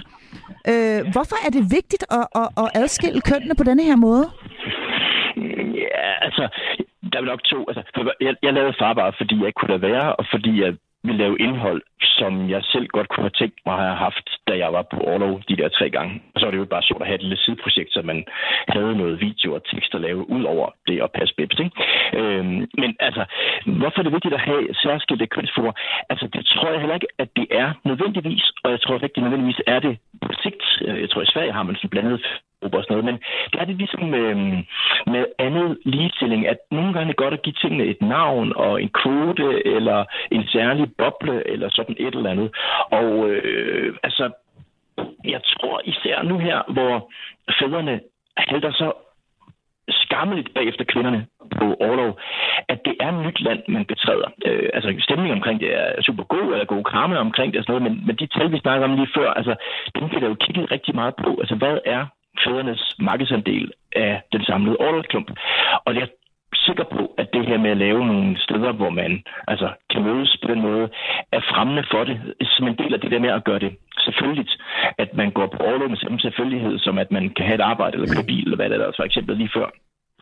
Øh, 0.71 1.01
hvorfor 1.15 1.37
er 1.47 1.51
det 1.57 1.63
vigtigt 1.79 2.05
at, 2.19 2.27
at, 2.41 2.49
at 2.63 2.69
adskille 2.83 3.21
kønnene 3.31 3.55
på 3.55 3.65
denne 3.65 3.83
her 3.83 3.97
måde? 3.97 4.27
Ja, 5.85 6.11
altså, 6.27 6.45
der 7.13 7.19
er 7.21 7.25
nok 7.33 7.43
to. 7.53 7.59
Altså, 7.69 7.83
jeg, 8.21 8.35
jeg 8.43 8.53
lavede 8.53 8.75
farbar, 8.79 9.15
fordi 9.21 9.35
jeg 9.39 9.47
ikke 9.47 9.61
kunne 9.61 9.75
lade 9.77 9.87
være, 9.93 10.17
og 10.17 10.25
fordi 10.33 10.53
jeg 10.63 10.71
ville 11.05 11.23
lave 11.25 11.39
indhold, 11.47 11.83
som 12.19 12.33
jeg 12.51 12.63
selv 12.73 12.87
godt 12.97 13.09
kunne 13.09 13.27
have 13.29 13.39
tænkt 13.41 13.59
mig 13.67 13.75
at 13.75 13.85
have 13.85 13.97
haft, 14.07 14.27
da 14.49 14.53
jeg 14.63 14.73
var 14.73 14.83
på 14.93 14.99
overlov 15.09 15.43
de 15.49 15.57
der 15.57 15.69
tre 15.69 15.91
gange. 15.91 16.23
Og 16.35 16.41
så 16.41 16.47
var 16.47 16.51
det 16.51 16.59
jo 16.59 16.75
bare 16.75 16.83
sjovt 16.83 17.03
at 17.03 17.09
have 17.09 17.15
et 17.15 17.27
lille 17.27 17.37
sideprojekt, 17.45 17.93
så 17.93 18.03
man 18.03 18.25
havde 18.69 18.97
noget 18.97 19.21
video 19.21 19.55
og 19.55 19.63
tekst 19.73 19.95
at 19.95 20.01
lave 20.01 20.31
ud 20.31 20.45
over 20.45 20.67
det 20.87 21.03
at 21.03 21.11
passe 21.19 21.35
bibs, 21.35 21.59
ikke? 21.59 21.77
Øhm, 22.19 22.61
men 22.83 22.91
altså, 23.01 23.25
hvorfor 23.67 23.99
er 23.99 24.03
det 24.03 24.13
vigtigt 24.13 24.35
at 24.35 24.47
have 24.51 24.75
særskilte 24.83 25.27
kønsforer? 25.27 25.73
Altså, 26.11 26.27
det 26.35 26.47
tror 26.47 26.71
jeg 26.71 26.81
heller 26.81 26.95
ikke, 26.95 27.13
at 27.19 27.29
det 27.37 27.47
er 27.51 27.69
nødvendigvis, 27.85 28.45
og 28.65 28.71
jeg 28.71 28.81
tror 28.81 28.95
ikke, 28.95 29.15
det 29.15 29.23
nødvendigvis 29.23 29.61
er 29.67 29.81
det 29.87 29.99
på 30.23 30.33
sigt. 30.43 30.65
Øh, 30.87 31.01
jeg 31.01 31.11
tror, 31.11 31.23
i 31.23 31.33
Sverige 31.35 31.53
har 31.53 31.63
man 31.63 31.77
sådan 31.77 31.91
blandet 31.91 32.21
og 32.73 32.83
sådan 32.85 32.97
noget, 32.97 33.05
men 33.05 33.19
der 33.53 33.59
er 33.61 33.65
det 33.65 33.77
ligesom 33.77 34.03
med, 34.03 34.35
med 35.07 35.25
andet 35.39 35.79
ligestilling, 35.85 36.49
at 36.49 36.59
nogle 36.71 36.93
gange 36.93 37.07
er 37.07 37.13
det 37.13 37.17
godt 37.17 37.35
at 37.35 37.43
give 37.43 37.61
tingene 37.63 37.85
et 37.85 38.03
navn 38.03 38.53
og 38.57 38.83
en 38.83 38.91
kvote 39.01 39.67
eller 39.67 40.05
en 40.31 40.47
særlig 40.47 40.87
boble 40.99 41.49
eller 41.49 41.69
sådan 41.71 41.97
et 41.99 42.15
eller 42.15 42.31
andet. 42.31 42.51
Og 42.91 43.31
øh, 43.31 43.97
altså, 44.03 44.31
jeg 45.25 45.41
tror 45.43 45.81
især 45.85 46.23
nu 46.23 46.39
her, 46.39 46.73
hvor 46.73 47.11
fædrene 47.59 48.01
halter 48.37 48.73
så 48.73 48.93
skammeligt 49.89 50.55
bagefter 50.55 50.85
kvinderne 50.85 51.27
på 51.59 51.67
overlov, 51.81 52.19
at 52.69 52.79
det 52.85 52.95
er 53.01 53.09
et 53.13 53.27
nyt 53.27 53.41
land, 53.41 53.63
man 53.69 53.85
betræder. 53.85 54.29
Øh, 54.47 54.69
altså 54.75 54.95
stemningen 55.01 55.39
omkring 55.39 55.61
det 55.61 55.75
er 55.75 56.03
super 56.03 56.25
god, 56.25 56.53
eller 56.53 56.65
god 56.65 56.85
karma 56.85 57.17
omkring 57.17 57.53
det 57.53 57.59
og 57.59 57.65
sådan 57.65 57.83
noget, 57.83 57.97
men, 57.97 58.07
men 58.07 58.17
de 58.17 58.27
tal, 58.27 58.53
vi 58.53 58.59
snakker 58.59 58.85
om 58.89 58.97
lige 58.97 59.15
før, 59.17 59.31
altså 59.31 59.55
dem 59.95 60.09
bliver 60.09 60.21
der 60.21 60.29
jo 60.29 60.37
kigget 60.41 60.71
rigtig 60.71 60.95
meget 60.95 61.15
på. 61.25 61.31
Altså 61.41 61.55
hvad 61.55 61.79
er 61.85 62.07
fædrenes 62.45 62.95
markedsandel 62.99 63.73
af 63.97 64.23
den 64.33 64.45
samlede 64.45 64.77
overlovsklump? 64.77 65.31
Og 65.87 65.95
jeg 65.95 66.03
er 66.03 66.13
sikker 66.55 66.85
på, 66.85 67.15
at 67.19 67.29
det 67.33 67.47
her 67.47 67.59
med 67.59 67.71
at 67.71 67.77
lave 67.77 68.07
nogle 68.07 68.39
steder, 68.39 68.73
hvor 68.73 68.91
man 68.91 69.23
altså, 69.49 69.69
kan 69.91 70.03
mødes 70.03 70.37
på 70.43 70.49
den 70.53 70.61
måde, 70.61 70.89
er 71.33 71.41
fremmende 71.41 71.85
for 71.91 72.05
det, 72.05 72.17
som 72.43 72.69
en 72.69 72.79
del 72.79 72.95
af 72.95 73.01
det 73.01 73.11
der 73.11 73.19
med 73.19 73.31
at 73.31 73.45
gøre 73.45 73.59
det 73.59 73.77
selvfølgeligt, 73.99 74.53
at 74.99 75.15
man 75.15 75.31
går 75.31 75.47
på 75.47 75.59
overlov 75.59 75.89
med 75.89 75.97
samme 75.97 76.21
selvfølgelighed, 76.21 76.79
som 76.79 76.99
at 76.99 77.11
man 77.11 77.31
kan 77.37 77.47
have 77.47 77.55
et 77.55 77.69
arbejde 77.73 77.95
eller 77.95 78.15
køre 78.15 78.31
bil, 78.33 78.45
eller 78.45 78.57
hvad 78.57 78.71
det 78.71 78.81
er, 78.81 78.93
for 78.97 79.05
eksempel 79.05 79.37
lige 79.37 79.51
før. 79.55 79.69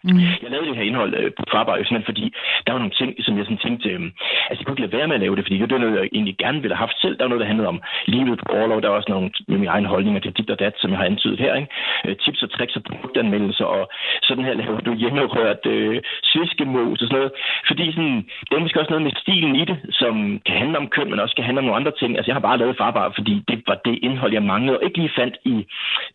Mm. 0.05 0.18
Jeg 0.42 0.50
lavede 0.50 0.68
det 0.68 0.76
her 0.76 0.88
indhold 0.90 1.12
øh, 1.20 1.30
på 1.38 1.42
Farbar, 1.53 1.76
jo 1.76 1.84
simpelthen 1.84 2.11
fordi 2.12 2.26
der 2.64 2.72
var 2.72 2.80
nogle 2.82 2.98
ting, 3.00 3.11
som 3.24 3.38
jeg 3.38 3.44
sådan 3.44 3.64
tænkte, 3.66 3.88
øh, 3.88 4.00
altså 4.48 4.59
jeg 4.61 4.64
kunne 4.64 4.74
ikke 4.76 4.86
lade 4.86 4.98
være 4.98 5.09
med 5.09 5.18
at 5.18 5.24
lave 5.24 5.36
det, 5.36 5.44
fordi 5.44 5.59
det 5.59 5.76
var 5.76 5.84
noget, 5.84 5.98
jeg 5.98 6.09
egentlig 6.12 6.36
gerne 6.44 6.61
ville 6.62 6.76
have 6.76 6.86
haft 6.86 7.00
selv. 7.03 7.14
Der 7.16 7.24
var 7.24 7.32
noget, 7.32 7.44
der 7.44 7.53
handlede 7.53 7.72
om 7.74 7.80
livet 8.14 8.38
på 8.38 8.46
overlov. 8.57 8.82
Der 8.82 8.88
var 8.88 9.00
også 9.00 9.12
nogle 9.12 9.30
med 9.50 9.59
mine 9.59 9.72
egne 9.74 9.88
holdninger 9.94 10.20
til 10.20 10.36
dit 10.38 10.50
og 10.50 10.59
dat, 10.59 10.74
som 10.78 10.90
jeg 10.90 10.98
har 10.98 11.07
antydet 11.12 11.38
her. 11.44 11.53
Ikke? 11.55 11.70
Øh, 12.07 12.16
tips 12.22 12.42
og 12.42 12.50
tricks 12.50 12.76
og 12.76 12.82
produktanmeldelser, 12.82 13.64
og 13.64 13.82
sådan 14.22 14.44
her 14.44 14.55
laver 14.55 14.80
du 14.80 14.92
hjemmerørt 14.94 15.64
øh, 15.66 15.96
sviskemos 16.30 17.03
og 17.03 17.07
sådan 17.09 17.18
noget. 17.18 17.32
Fordi 17.68 17.84
sådan, 17.92 18.18
det 18.46 18.55
er 18.55 18.64
måske 18.64 18.80
også 18.80 18.92
noget 18.92 19.07
med 19.07 19.12
stilen 19.22 19.55
i 19.57 19.64
det, 19.70 19.76
som 20.00 20.14
kan 20.46 20.57
handle 20.62 20.78
om 20.78 20.88
køn, 20.94 21.11
men 21.11 21.20
også 21.20 21.34
kan 21.36 21.44
handle 21.44 21.59
om 21.59 21.64
nogle 21.64 21.80
andre 21.80 21.94
ting. 22.00 22.11
Altså 22.16 22.28
jeg 22.30 22.36
har 22.38 22.46
bare 22.48 22.59
lavet 22.59 22.76
Farbar, 22.76 23.12
fordi 23.18 23.34
det 23.48 23.62
var 23.66 23.78
det 23.84 23.98
indhold, 24.03 24.32
jeg 24.32 24.42
manglede, 24.42 24.78
og 24.78 24.84
ikke 24.84 24.98
lige 24.98 25.16
fandt 25.20 25.36
i, 25.44 25.57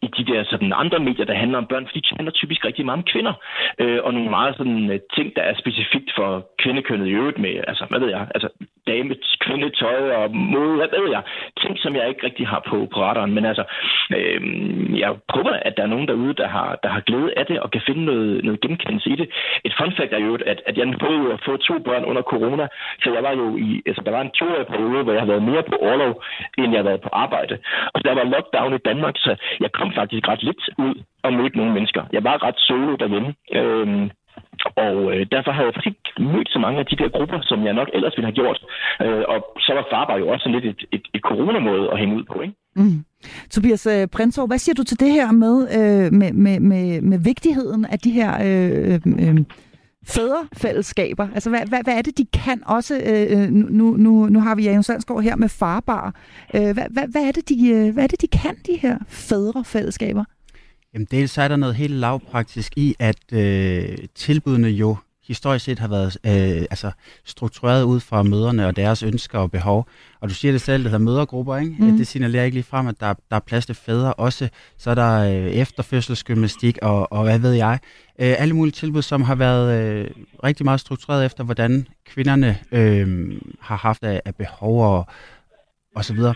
i 0.06 0.08
de 0.18 0.24
der 0.32 0.44
sådan 0.44 0.74
andre 0.84 1.00
medier, 1.00 1.26
der 1.26 1.34
handler 1.44 1.58
om 1.58 1.68
børn, 1.72 1.88
fordi 1.88 2.00
de 2.00 2.16
handler 2.20 2.32
typisk 2.32 2.66
rigtig 2.66 2.86
meget 2.86 2.98
om 2.98 3.10
kvinder 3.14 3.34
øh, 3.80 4.00
og 4.04 4.14
nogle 4.14 4.30
meget 4.30 4.58
sådan 4.58 4.90
øh, 4.92 5.00
ting, 5.16 5.36
der 5.36 5.42
er 5.42 5.56
specifikt 5.58 6.12
for 6.16 6.30
kvindekønnet 6.60 7.08
i 7.08 7.18
øvrigt 7.20 7.40
med, 7.40 7.64
altså, 7.68 7.86
hvad 7.90 8.00
ved 8.00 8.10
jeg, 8.10 8.28
altså 8.36 8.50
dames 8.88 9.38
kvindetøj 9.46 10.00
og 10.20 10.36
mode, 10.36 10.76
hvad 10.78 11.02
ved 11.04 11.12
jeg, 11.12 11.24
ting, 11.62 11.80
som 11.80 11.96
jeg 11.96 12.10
ikke 12.10 12.26
rigtig 12.28 12.48
har 12.48 12.62
på, 12.70 12.78
på 12.94 12.98
radaren, 13.02 13.34
men 13.34 13.46
altså, 13.46 13.64
øh, 14.18 14.40
jeg 15.00 15.10
håber, 15.30 15.54
at 15.68 15.74
der 15.78 15.84
er 15.84 15.94
nogen 15.94 16.08
derude, 16.08 16.34
der 16.34 16.48
har, 16.48 16.80
der 16.84 16.90
har 16.90 17.02
glæde 17.02 17.34
af 17.38 17.46
det 17.46 17.60
og 17.60 17.72
kan 17.72 17.82
finde 17.88 18.06
noget, 18.06 18.44
noget 18.44 18.62
genkendelse 18.62 19.10
i 19.10 19.16
det. 19.16 19.28
Et 19.66 19.74
fun 19.80 19.94
fact 19.98 20.14
er 20.14 20.22
jo, 20.28 20.38
at, 20.46 20.62
at 20.66 20.78
jeg 20.78 20.96
prøvede 21.00 21.34
at 21.34 21.42
få 21.46 21.58
to 21.58 21.80
børn 21.80 22.06
under 22.06 22.22
corona, 22.22 22.68
så 23.04 23.14
jeg 23.14 23.24
var 23.24 23.34
jo 23.42 23.58
i, 23.58 23.82
altså 23.86 24.02
der 24.06 24.12
var 24.12 24.22
en 24.22 24.36
toårig 24.40 24.68
periode, 24.68 25.04
hvor 25.04 25.14
jeg 25.14 25.22
har 25.22 25.34
været 25.34 25.44
mere 25.44 25.64
på 25.64 25.76
overlov, 25.82 26.24
end 26.58 26.72
jeg 26.72 26.80
har 26.80 26.90
været 26.90 27.02
på 27.02 27.10
arbejde. 27.12 27.58
Og 27.94 28.04
der 28.06 28.14
var 28.14 28.24
lockdown 28.24 28.74
i 28.74 28.86
Danmark, 28.90 29.16
så 29.18 29.36
jeg 29.60 29.72
kom 29.72 29.94
faktisk 29.94 30.28
ret 30.28 30.44
lidt 30.44 30.64
ud 30.78 30.96
og 31.28 31.34
mødte 31.34 31.58
nogle 31.58 31.74
mennesker. 31.74 32.02
Jeg 32.16 32.24
var 32.24 32.44
ret 32.48 32.60
solo 32.68 32.96
derhjemme. 32.96 33.32
Øhm, 33.60 34.10
og 34.86 34.96
øh, 35.14 35.26
derfor 35.32 35.52
har 35.52 35.64
jeg 35.64 35.74
faktisk 35.74 35.88
ikke 35.88 36.32
mødt 36.34 36.50
så 36.50 36.60
mange 36.60 36.80
af 36.80 36.86
de 36.86 36.96
der 37.02 37.10
grupper, 37.18 37.40
som 37.42 37.66
jeg 37.66 37.74
nok 37.74 37.90
ellers 37.94 38.18
ville 38.18 38.28
have 38.30 38.40
gjort. 38.42 38.60
Øh, 39.06 39.24
og 39.34 39.40
så 39.66 39.72
var 39.74 39.86
farbar 39.94 40.18
jo 40.18 40.28
også 40.28 40.44
sådan 40.44 40.60
lidt 40.60 40.66
et, 40.74 40.82
et, 40.96 41.06
et 41.14 41.22
coronamåde 41.22 41.92
at 41.92 42.00
hænge 42.00 42.16
ud 42.16 42.24
på, 42.24 42.42
ikke? 42.42 42.56
Mm. 42.76 43.06
Tobias 43.52 43.86
øh, 43.86 44.08
Prinsov, 44.08 44.48
hvad 44.48 44.58
siger 44.58 44.76
du 44.76 44.84
til 44.84 45.00
det 45.00 45.12
her 45.12 45.32
med, 45.32 45.56
øh, 45.78 46.14
med, 46.14 46.32
med, 46.34 46.60
med, 46.60 47.02
med 47.02 47.20
vigtigheden 47.24 47.86
af 47.86 48.00
de 48.00 48.12
her 48.12 48.32
øh, 48.48 48.94
øh, 48.94 49.30
øh 49.30 49.38
fædrefællesskaber? 50.08 51.28
Altså, 51.34 51.50
hvad, 51.50 51.60
hvad, 51.68 51.80
hvad 51.84 51.98
er 51.98 52.02
det, 52.02 52.18
de 52.18 52.26
kan 52.26 52.62
også? 52.66 52.96
Øh, 52.96 53.26
øh 53.32 53.50
nu, 53.52 53.86
nu, 53.98 54.26
nu 54.26 54.40
har 54.40 54.56
vi 54.56 54.64
Jan 54.64 54.84
Sandsgaard 54.84 55.24
her 55.24 55.36
med 55.36 55.50
farbar. 55.50 56.16
Øh, 56.56 56.62
hvad, 56.62 56.88
hvad, 56.92 57.08
hvad, 57.12 57.24
er 57.28 57.32
det, 57.32 57.50
de, 57.50 57.70
øh, 57.70 57.94
hvad 57.94 58.04
er 58.04 58.08
det, 58.08 58.22
de 58.22 58.28
kan, 58.28 58.56
de 58.68 58.78
her 58.82 58.98
fædrefællesskaber? 59.08 60.24
Jamen 60.94 61.08
dels 61.12 61.38
er 61.38 61.48
der 61.48 61.56
noget 61.56 61.76
helt 61.76 61.94
lavpraktisk 61.94 62.74
i, 62.78 62.96
at 63.00 63.34
øh, 63.34 63.98
tilbudene 64.16 64.68
jo 64.68 64.98
historisk 65.28 65.66
set 65.66 65.80
har 65.80 65.88
været 65.88 66.18
øh, 66.24 66.66
altså, 66.70 66.92
struktureret 67.26 67.84
ud 67.84 68.00
fra 68.00 68.24
møderne 68.24 68.68
og 68.68 68.76
deres 68.76 69.04
ønsker 69.04 69.40
og 69.40 69.52
behov. 69.52 69.88
Og 70.22 70.30
du 70.30 70.34
siger 70.34 70.52
det 70.52 70.62
selv, 70.62 70.84
det 70.84 70.92
hedder 70.92 71.06
mødergrupper, 71.06 71.58
ikke? 71.58 71.76
Mm. 71.80 71.98
Det 71.98 72.08
signalerer 72.08 72.44
ikke 72.44 72.56
lige 72.56 72.64
frem, 72.64 72.88
at 72.88 73.00
der, 73.00 73.14
der 73.30 73.36
er 73.36 73.40
plads 73.40 73.66
til 73.66 73.76
fædre. 73.76 74.14
Også 74.14 74.50
så 74.78 74.90
er 74.90 74.96
der 74.96 75.20
øh, 75.20 75.52
efterfødselsgymnastik 75.52 76.78
og, 76.82 77.12
og 77.12 77.24
hvad 77.24 77.40
ved 77.40 77.52
jeg. 77.54 77.80
Øh, 78.20 78.36
alle 78.38 78.54
mulige 78.54 78.72
tilbud, 78.72 79.02
som 79.02 79.22
har 79.22 79.36
været 79.36 79.82
øh, 79.82 80.10
rigtig 80.44 80.66
meget 80.66 80.80
struktureret 80.80 81.26
efter, 81.26 81.44
hvordan 81.44 81.88
kvinderne 82.06 82.58
øh, 82.72 83.32
har 83.60 83.76
haft 83.76 84.04
af, 84.04 84.22
af 84.26 84.36
behov 84.36 84.84
og, 84.84 85.08
og 85.96 86.06
så 86.06 86.14
videre. 86.14 86.34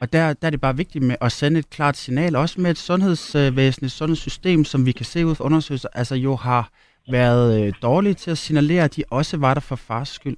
Og 0.00 0.12
der, 0.12 0.32
der 0.32 0.46
er 0.46 0.50
det 0.50 0.60
bare 0.60 0.76
vigtigt 0.76 1.04
med 1.04 1.16
at 1.20 1.32
sende 1.32 1.58
et 1.58 1.70
klart 1.70 1.96
signal, 1.96 2.36
også 2.36 2.60
med 2.60 2.70
et 2.70 2.78
sundhedsvæsen, 2.78 3.86
et 3.86 3.92
sundhedssystem, 3.92 4.64
som 4.64 4.86
vi 4.86 4.92
kan 4.92 5.06
se 5.06 5.26
ud 5.26 5.34
fra 5.34 5.44
undersøgelser, 5.44 5.88
altså 5.94 6.14
jo 6.14 6.36
har 6.36 6.70
været 7.10 7.66
øh, 7.66 7.72
dårlige 7.82 8.14
til 8.14 8.30
at 8.30 8.38
signalere, 8.38 8.84
at 8.84 8.96
de 8.96 9.04
også 9.10 9.36
var 9.36 9.54
der 9.54 9.60
for 9.60 9.76
fars 9.76 10.08
skyld. 10.08 10.36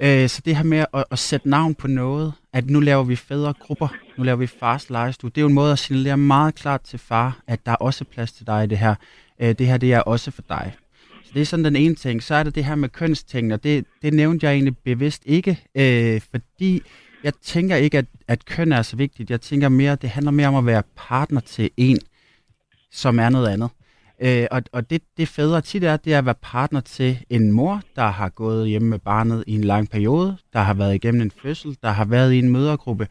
Øh, 0.00 0.28
så 0.28 0.42
det 0.44 0.56
her 0.56 0.62
med 0.62 0.84
at, 0.94 1.04
at 1.10 1.18
sætte 1.18 1.48
navn 1.48 1.74
på 1.74 1.88
noget, 1.88 2.32
at 2.52 2.70
nu 2.70 2.80
laver 2.80 3.04
vi 3.04 3.16
fædre 3.16 3.54
grupper, 3.60 3.88
nu 4.18 4.24
laver 4.24 4.36
vi 4.36 4.46
fars 4.46 4.90
lejestue, 4.90 5.30
det 5.30 5.38
er 5.38 5.42
jo 5.42 5.48
en 5.48 5.54
måde 5.54 5.72
at 5.72 5.78
signalere 5.78 6.16
meget 6.16 6.54
klart 6.54 6.80
til 6.80 6.98
far, 6.98 7.40
at 7.46 7.66
der 7.66 7.72
er 7.72 7.76
også 7.76 8.04
plads 8.04 8.32
til 8.32 8.46
dig 8.46 8.64
i 8.64 8.66
det 8.66 8.78
her. 8.78 8.94
Øh, 9.40 9.54
det 9.58 9.66
her, 9.66 9.76
det 9.76 9.92
er 9.92 10.00
også 10.00 10.30
for 10.30 10.42
dig. 10.48 10.72
Så 11.24 11.30
det 11.34 11.40
er 11.42 11.46
sådan 11.46 11.64
den 11.64 11.76
ene 11.76 11.94
ting. 11.94 12.22
Så 12.22 12.34
er 12.34 12.42
der 12.42 12.50
det 12.50 12.64
her 12.64 12.74
med 12.74 12.88
kønsting, 12.88 13.52
og 13.52 13.64
det, 13.64 13.84
det 14.02 14.14
nævnte 14.14 14.46
jeg 14.46 14.52
egentlig 14.52 14.76
bevidst 14.78 15.22
ikke, 15.26 15.60
øh, 15.74 16.20
fordi 16.30 16.82
jeg 17.24 17.34
tænker 17.42 17.76
ikke, 17.76 17.98
at, 17.98 18.06
at 18.28 18.44
køn 18.44 18.72
er 18.72 18.82
så 18.82 18.96
vigtigt. 18.96 19.30
Jeg 19.30 19.40
tænker 19.40 19.68
mere, 19.68 19.96
det 19.96 20.10
handler 20.10 20.32
mere 20.32 20.48
om 20.48 20.54
at 20.54 20.66
være 20.66 20.82
partner 20.96 21.40
til 21.40 21.70
en, 21.76 21.98
som 22.90 23.18
er 23.18 23.28
noget 23.28 23.48
andet. 23.48 23.70
Øh, 24.20 24.46
og 24.50 24.62
og 24.72 24.90
det, 24.90 25.02
det 25.16 25.28
fædre 25.28 25.60
tit 25.60 25.84
er, 25.84 25.96
det 25.96 26.14
er 26.14 26.18
at 26.18 26.24
være 26.24 26.34
partner 26.42 26.80
til 26.80 27.18
en 27.30 27.52
mor, 27.52 27.82
der 27.96 28.08
har 28.08 28.28
gået 28.28 28.68
hjemme 28.68 28.88
med 28.88 28.98
barnet 28.98 29.44
i 29.46 29.54
en 29.54 29.64
lang 29.64 29.90
periode, 29.90 30.36
der 30.52 30.60
har 30.60 30.74
været 30.74 30.94
igennem 30.94 31.22
en 31.22 31.32
fødsel, 31.42 31.76
der 31.82 31.90
har 31.90 32.04
været 32.04 32.32
i 32.32 32.38
en 32.38 32.50
mødergruppe, 32.50 33.08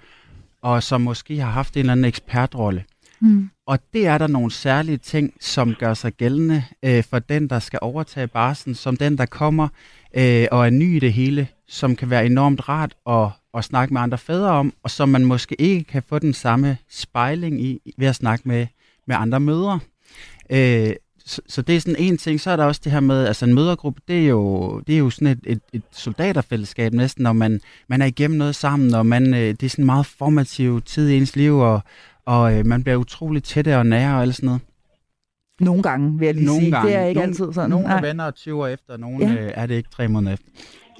og 0.62 0.84
som 0.84 1.02
måske 1.02 1.40
har 1.40 1.52
haft 1.52 1.74
en 1.74 1.80
eller 1.80 1.92
anden 1.92 2.06
ekspertrolle. 2.06 2.84
Mm. 3.22 3.50
Og 3.68 3.80
det 3.94 4.08
er 4.08 4.18
der 4.18 4.28
nogle 4.28 4.52
særlige 4.52 4.98
ting, 4.98 5.34
som 5.40 5.76
gør 5.80 5.94
sig 5.94 6.14
gældende 6.14 6.64
øh, 6.84 7.04
for 7.04 7.20
den, 7.20 7.48
der 7.48 7.60
skal 7.60 7.80
overtage 7.82 8.28
barsen, 8.28 8.76
som 8.76 8.98
den, 8.98 9.18
der 9.18 9.26
kommer 9.26 9.68
øh, 10.14 10.48
og 10.52 10.66
er 10.66 10.70
ny 10.70 10.96
i 10.96 11.00
det 11.00 11.14
hele, 11.14 11.48
som 11.68 11.96
kan 11.96 12.10
være 12.10 12.26
enormt 12.26 12.70
rart 12.70 12.96
at, 13.10 13.28
at 13.54 13.64
snakke 13.64 13.94
med 13.94 14.02
andre 14.02 14.18
fædre 14.18 14.50
om, 14.50 14.74
og 14.84 14.92
som 14.92 15.10
man 15.10 15.26
måske 15.26 15.62
ikke 15.62 15.84
kan 15.84 16.04
få 16.10 16.20
den 16.20 16.34
samme 16.34 16.78
spejling 16.90 17.62
i 17.62 17.94
ved 17.98 18.08
at 18.08 18.16
snakke 18.16 18.48
med, 18.48 18.68
med 19.08 19.16
andre 19.16 19.40
mødre. 19.40 19.80
Øh, 20.50 20.94
så, 21.26 21.42
så 21.48 21.62
det 21.62 21.76
er 21.76 21.80
sådan 21.80 21.96
en 22.00 22.18
ting. 22.18 22.42
Så 22.42 22.52
er 22.52 22.56
der 22.56 22.66
også 22.66 22.82
det 22.84 22.92
her 22.92 23.00
med, 23.00 23.28
altså 23.28 23.46
en 23.46 23.54
mødergruppe, 23.54 24.02
det 24.08 24.20
er 24.20 24.28
jo, 24.28 24.80
det 24.80 24.96
er 24.96 25.00
jo 25.00 25.10
sådan 25.10 25.28
et, 25.28 25.40
et, 25.46 25.62
et 25.74 25.82
soldaterfællesskab 25.92 26.94
næsten, 26.94 27.24
når 27.24 27.34
man, 27.34 27.62
man 27.88 28.02
er 28.02 28.06
igennem 28.06 28.38
noget 28.38 28.56
sammen, 28.56 28.94
og 28.94 29.06
man, 29.06 29.34
øh, 29.34 29.40
det 29.40 29.64
er 29.64 29.70
sådan 29.70 29.84
en 29.84 29.86
meget 29.86 30.06
formativ 30.06 30.82
tid 30.82 31.10
i 31.10 31.18
ens 31.18 31.36
liv, 31.36 31.58
og, 31.58 31.82
og 32.30 32.58
øh, 32.58 32.66
man 32.66 32.84
bliver 32.84 32.98
utroligt 32.98 33.46
tætte 33.46 33.78
og 33.78 33.86
nære 33.86 34.16
og 34.16 34.22
alt 34.22 34.36
sådan 34.36 34.48
noget. 34.48 34.62
Nogle 35.60 35.84
gange, 35.84 36.20
vil 36.20 36.26
jeg 36.26 36.36
lige 36.36 36.46
nogle 36.46 36.62
sige. 36.62 36.72
Gange. 36.72 36.88
Det 36.88 36.98
er 36.98 37.06
ikke 37.06 37.20
nogle, 37.20 37.30
altid 37.30 37.54
sådan. 37.54 37.70
Nogle 37.70 37.88
er 37.88 38.02
venner 38.02 38.32
20 38.32 38.62
år 38.62 38.68
efter, 38.68 38.94
og 38.94 39.00
nogle 39.00 39.30
ja. 39.30 39.34
øh, 39.34 39.52
er 39.56 39.66
det 39.66 39.76
ikke 39.76 39.90
tre 39.90 40.08
måneder 40.08 40.34
efter. 40.34 40.48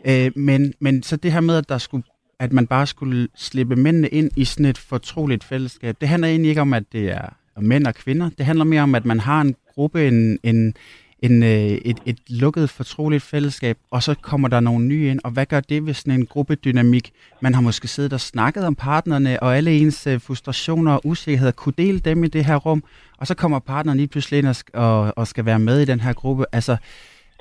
Øh, 0.06 0.32
men, 0.36 0.74
men 0.80 1.04
så 1.04 1.16
det 1.16 1.32
her 1.32 1.42
med, 1.42 1.58
at 1.58 1.70
der 1.70 1.78
skulle 1.78 2.04
at 2.40 2.54
man 2.54 2.68
bare 2.68 2.88
skulle 2.88 3.28
slippe 3.36 3.76
mændene 3.76 4.08
ind 4.08 4.32
i 4.36 4.46
sådan 4.46 4.66
et 4.66 4.78
fortroligt 4.78 5.44
fællesskab. 5.44 5.96
Det 6.02 6.10
handler 6.10 6.28
egentlig 6.28 6.50
ikke 6.50 6.62
om, 6.62 6.74
at 6.74 6.84
det 6.92 7.12
er 7.12 7.30
mænd 7.62 7.88
og 7.88 7.96
kvinder. 7.96 8.30
Det 8.38 8.46
handler 8.46 8.66
mere 8.66 8.82
om, 8.82 8.96
at 8.96 9.06
man 9.06 9.20
har 9.20 9.42
en 9.42 9.56
gruppe, 9.74 10.08
en, 10.08 10.40
en, 10.44 10.74
en, 11.22 11.44
øh, 11.44 11.50
et, 11.50 11.98
et 12.06 12.20
lukket, 12.28 12.70
fortroligt 12.70 13.24
fællesskab, 13.24 13.78
og 13.92 14.04
så 14.04 14.16
kommer 14.22 14.48
der 14.48 14.60
nogle 14.60 14.86
nye 14.86 15.10
ind. 15.12 15.20
Og 15.24 15.32
hvad 15.32 15.46
gør 15.46 15.60
det 15.60 15.86
ved 15.86 15.94
sådan 15.94 16.14
en 16.14 16.26
gruppedynamik? 16.26 17.12
Man 17.42 17.54
har 17.54 17.62
måske 17.62 17.88
siddet 17.88 18.14
og 18.14 18.22
snakket 18.22 18.66
om 18.66 18.76
partnerne, 18.76 19.44
og 19.44 19.58
alle 19.58 19.72
ens 19.72 20.08
øh, 20.08 20.22
frustrationer 20.22 20.94
og 20.94 21.02
usikkerheder 21.04 21.52
kunne 21.52 21.74
dele 21.78 22.00
dem 22.00 22.24
i 22.24 22.28
det 22.28 22.46
her 22.46 22.56
rum, 22.56 22.84
og 23.18 23.28
så 23.28 23.36
kommer 23.36 23.60
partneren 23.60 23.98
lige 23.98 24.08
pludselig 24.08 24.38
ind 24.38 24.48
og, 24.48 24.56
og, 24.74 25.14
og 25.16 25.28
skal 25.28 25.46
være 25.46 25.60
med 25.60 25.80
i 25.82 25.86
den 25.86 26.00
her 26.00 26.14
gruppe. 26.14 26.46
Altså, 26.52 26.78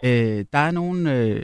øh, 0.04 0.44
der 0.52 0.58
er 0.58 0.70
nogle... 0.70 1.14
Øh, 1.14 1.42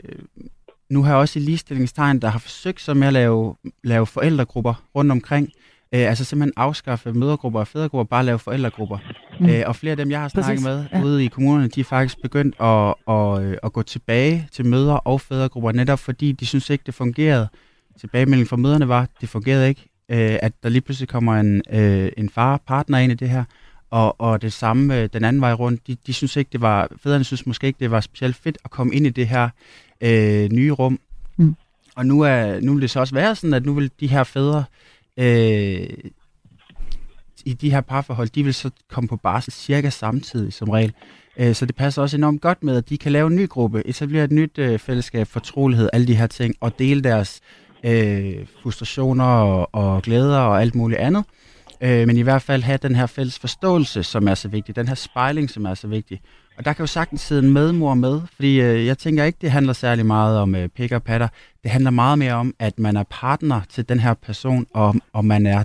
nu 0.89 1.03
har 1.03 1.09
jeg 1.09 1.17
også 1.17 1.39
i 1.39 1.41
ligestillingstegn, 1.41 2.19
der 2.19 2.27
har 2.27 2.39
forsøgt 2.39 2.81
sig 2.81 2.97
med 2.97 3.07
at 3.07 3.13
lave, 3.13 3.55
lave 3.83 4.05
forældregrupper 4.05 4.83
rundt 4.95 5.11
omkring. 5.11 5.51
Øh, 5.95 6.09
altså 6.09 6.23
simpelthen 6.23 6.53
afskaffe 6.57 7.13
mødergrupper 7.13 7.59
og 7.59 7.67
fædregrupper, 7.67 8.09
bare 8.09 8.25
lave 8.25 8.39
forældregrupper. 8.39 8.97
Mm. 9.39 9.49
Øh, 9.49 9.63
og 9.65 9.75
flere 9.75 9.91
af 9.91 9.97
dem, 9.97 10.11
jeg 10.11 10.21
har 10.21 10.27
snakket 10.27 10.49
Præcis. 10.49 10.65
med 10.65 10.85
ja. 10.93 11.03
ude 11.03 11.25
i 11.25 11.27
kommunerne, 11.27 11.67
de 11.67 11.79
er 11.79 11.83
faktisk 11.83 12.21
begyndt 12.21 12.55
at, 12.59 12.93
at, 13.09 13.59
at, 13.63 13.73
gå 13.73 13.81
tilbage 13.81 14.47
til 14.51 14.65
møder 14.65 14.93
og 14.93 15.21
fædregrupper, 15.21 15.71
netop 15.71 15.99
fordi 15.99 16.31
de 16.31 16.45
synes 16.45 16.69
ikke, 16.69 16.83
det 16.85 16.93
fungerede. 16.93 17.47
Tilbagemeldingen 17.99 18.47
fra 18.47 18.55
møderne 18.55 18.87
var, 18.87 19.07
det 19.21 19.29
fungerede 19.29 19.69
ikke, 19.69 19.81
øh, 20.09 20.37
at 20.41 20.51
der 20.63 20.69
lige 20.69 20.81
pludselig 20.81 21.09
kommer 21.09 21.35
en, 21.35 21.61
øh, 21.71 22.11
en 22.17 22.29
far 22.29 22.61
partner 22.67 22.97
ind 22.97 23.11
i 23.11 23.15
det 23.15 23.29
her, 23.29 23.43
og, 23.91 24.21
og 24.21 24.41
det 24.41 24.53
samme 24.53 25.01
øh, 25.01 25.09
den 25.13 25.23
anden 25.23 25.41
vej 25.41 25.53
rundt. 25.53 25.87
De, 25.87 25.97
de 26.07 26.13
synes 26.13 26.35
ikke, 26.35 26.49
det 26.51 26.61
var, 26.61 26.89
fædrene 27.03 27.23
synes 27.23 27.45
måske 27.45 27.67
ikke, 27.67 27.79
det 27.79 27.91
var 27.91 28.01
specielt 28.01 28.35
fedt 28.35 28.57
at 28.65 28.71
komme 28.71 28.95
ind 28.95 29.07
i 29.07 29.09
det 29.09 29.27
her 29.27 29.49
øh, 30.01 30.49
nye 30.51 30.71
rum. 30.71 30.99
Mm. 31.37 31.55
Og 31.95 32.05
nu, 32.05 32.21
er, 32.21 32.59
nu 32.59 32.73
vil 32.73 32.81
det 32.81 32.89
så 32.89 32.99
også 32.99 33.13
være 33.13 33.35
sådan, 33.35 33.53
at 33.53 33.65
nu 33.65 33.73
vil 33.73 33.91
de 33.99 34.07
her 34.07 34.23
fædre 34.23 34.57
øh, 34.57 34.63
Øh, 35.17 35.87
i 37.45 37.53
de 37.53 37.71
her 37.71 37.81
parforhold, 37.81 38.29
de 38.29 38.43
vil 38.43 38.53
så 38.53 38.69
komme 38.89 39.07
på 39.07 39.15
barsel 39.15 39.53
cirka 39.53 39.89
samtidig 39.89 40.53
som 40.53 40.69
regel. 40.69 40.93
Øh, 41.37 41.55
så 41.55 41.65
det 41.65 41.75
passer 41.75 42.01
også 42.01 42.17
enormt 42.17 42.41
godt 42.41 42.63
med, 42.63 42.77
at 42.77 42.89
de 42.89 42.97
kan 42.97 43.11
lave 43.11 43.27
en 43.27 43.35
ny 43.35 43.49
gruppe, 43.49 43.87
etablere 43.87 44.23
et 44.23 44.31
nyt 44.31 44.57
øh, 44.57 44.79
fællesskab, 44.79 45.27
fortrolighed, 45.27 45.89
alle 45.93 46.07
de 46.07 46.15
her 46.15 46.27
ting, 46.27 46.55
og 46.61 46.79
dele 46.79 47.01
deres 47.01 47.41
øh, 47.83 48.35
frustrationer 48.63 49.25
og, 49.25 49.69
og 49.75 50.01
glæder 50.01 50.39
og 50.39 50.61
alt 50.61 50.75
muligt 50.75 50.99
andet. 50.99 51.23
Øh, 51.81 52.07
men 52.07 52.17
i 52.17 52.21
hvert 52.21 52.41
fald 52.41 52.63
have 52.63 52.79
den 52.81 52.95
her 52.95 53.05
fælles 53.05 53.39
forståelse, 53.39 54.03
som 54.03 54.27
er 54.27 54.35
så 54.35 54.47
vigtig, 54.47 54.75
den 54.75 54.87
her 54.87 54.95
spejling, 54.95 55.49
som 55.49 55.65
er 55.65 55.73
så 55.73 55.87
vigtig. 55.87 56.21
Og 56.57 56.65
der 56.65 56.73
kan 56.73 56.83
jo 56.83 56.87
sagtens 56.87 57.21
sidde 57.21 57.43
en 57.47 57.53
medmor 57.53 57.93
med, 57.93 58.21
fordi 58.35 58.61
øh, 58.61 58.85
jeg 58.85 58.97
tænker 58.97 59.23
ikke, 59.23 59.37
det 59.41 59.51
handler 59.51 59.73
særlig 59.73 60.05
meget 60.05 60.39
om 60.39 60.55
øh, 60.55 60.69
pik 60.69 60.91
og 60.91 61.03
patter. 61.03 61.27
Det 61.63 61.71
handler 61.71 61.91
meget 61.91 62.19
mere 62.19 62.33
om, 62.33 62.53
at 62.59 62.79
man 62.79 62.97
er 62.97 63.03
partner 63.09 63.61
til 63.69 63.89
den 63.89 63.99
her 63.99 64.13
person, 64.13 64.65
og, 64.73 64.95
og 65.13 65.25
man 65.25 65.45
er 65.45 65.63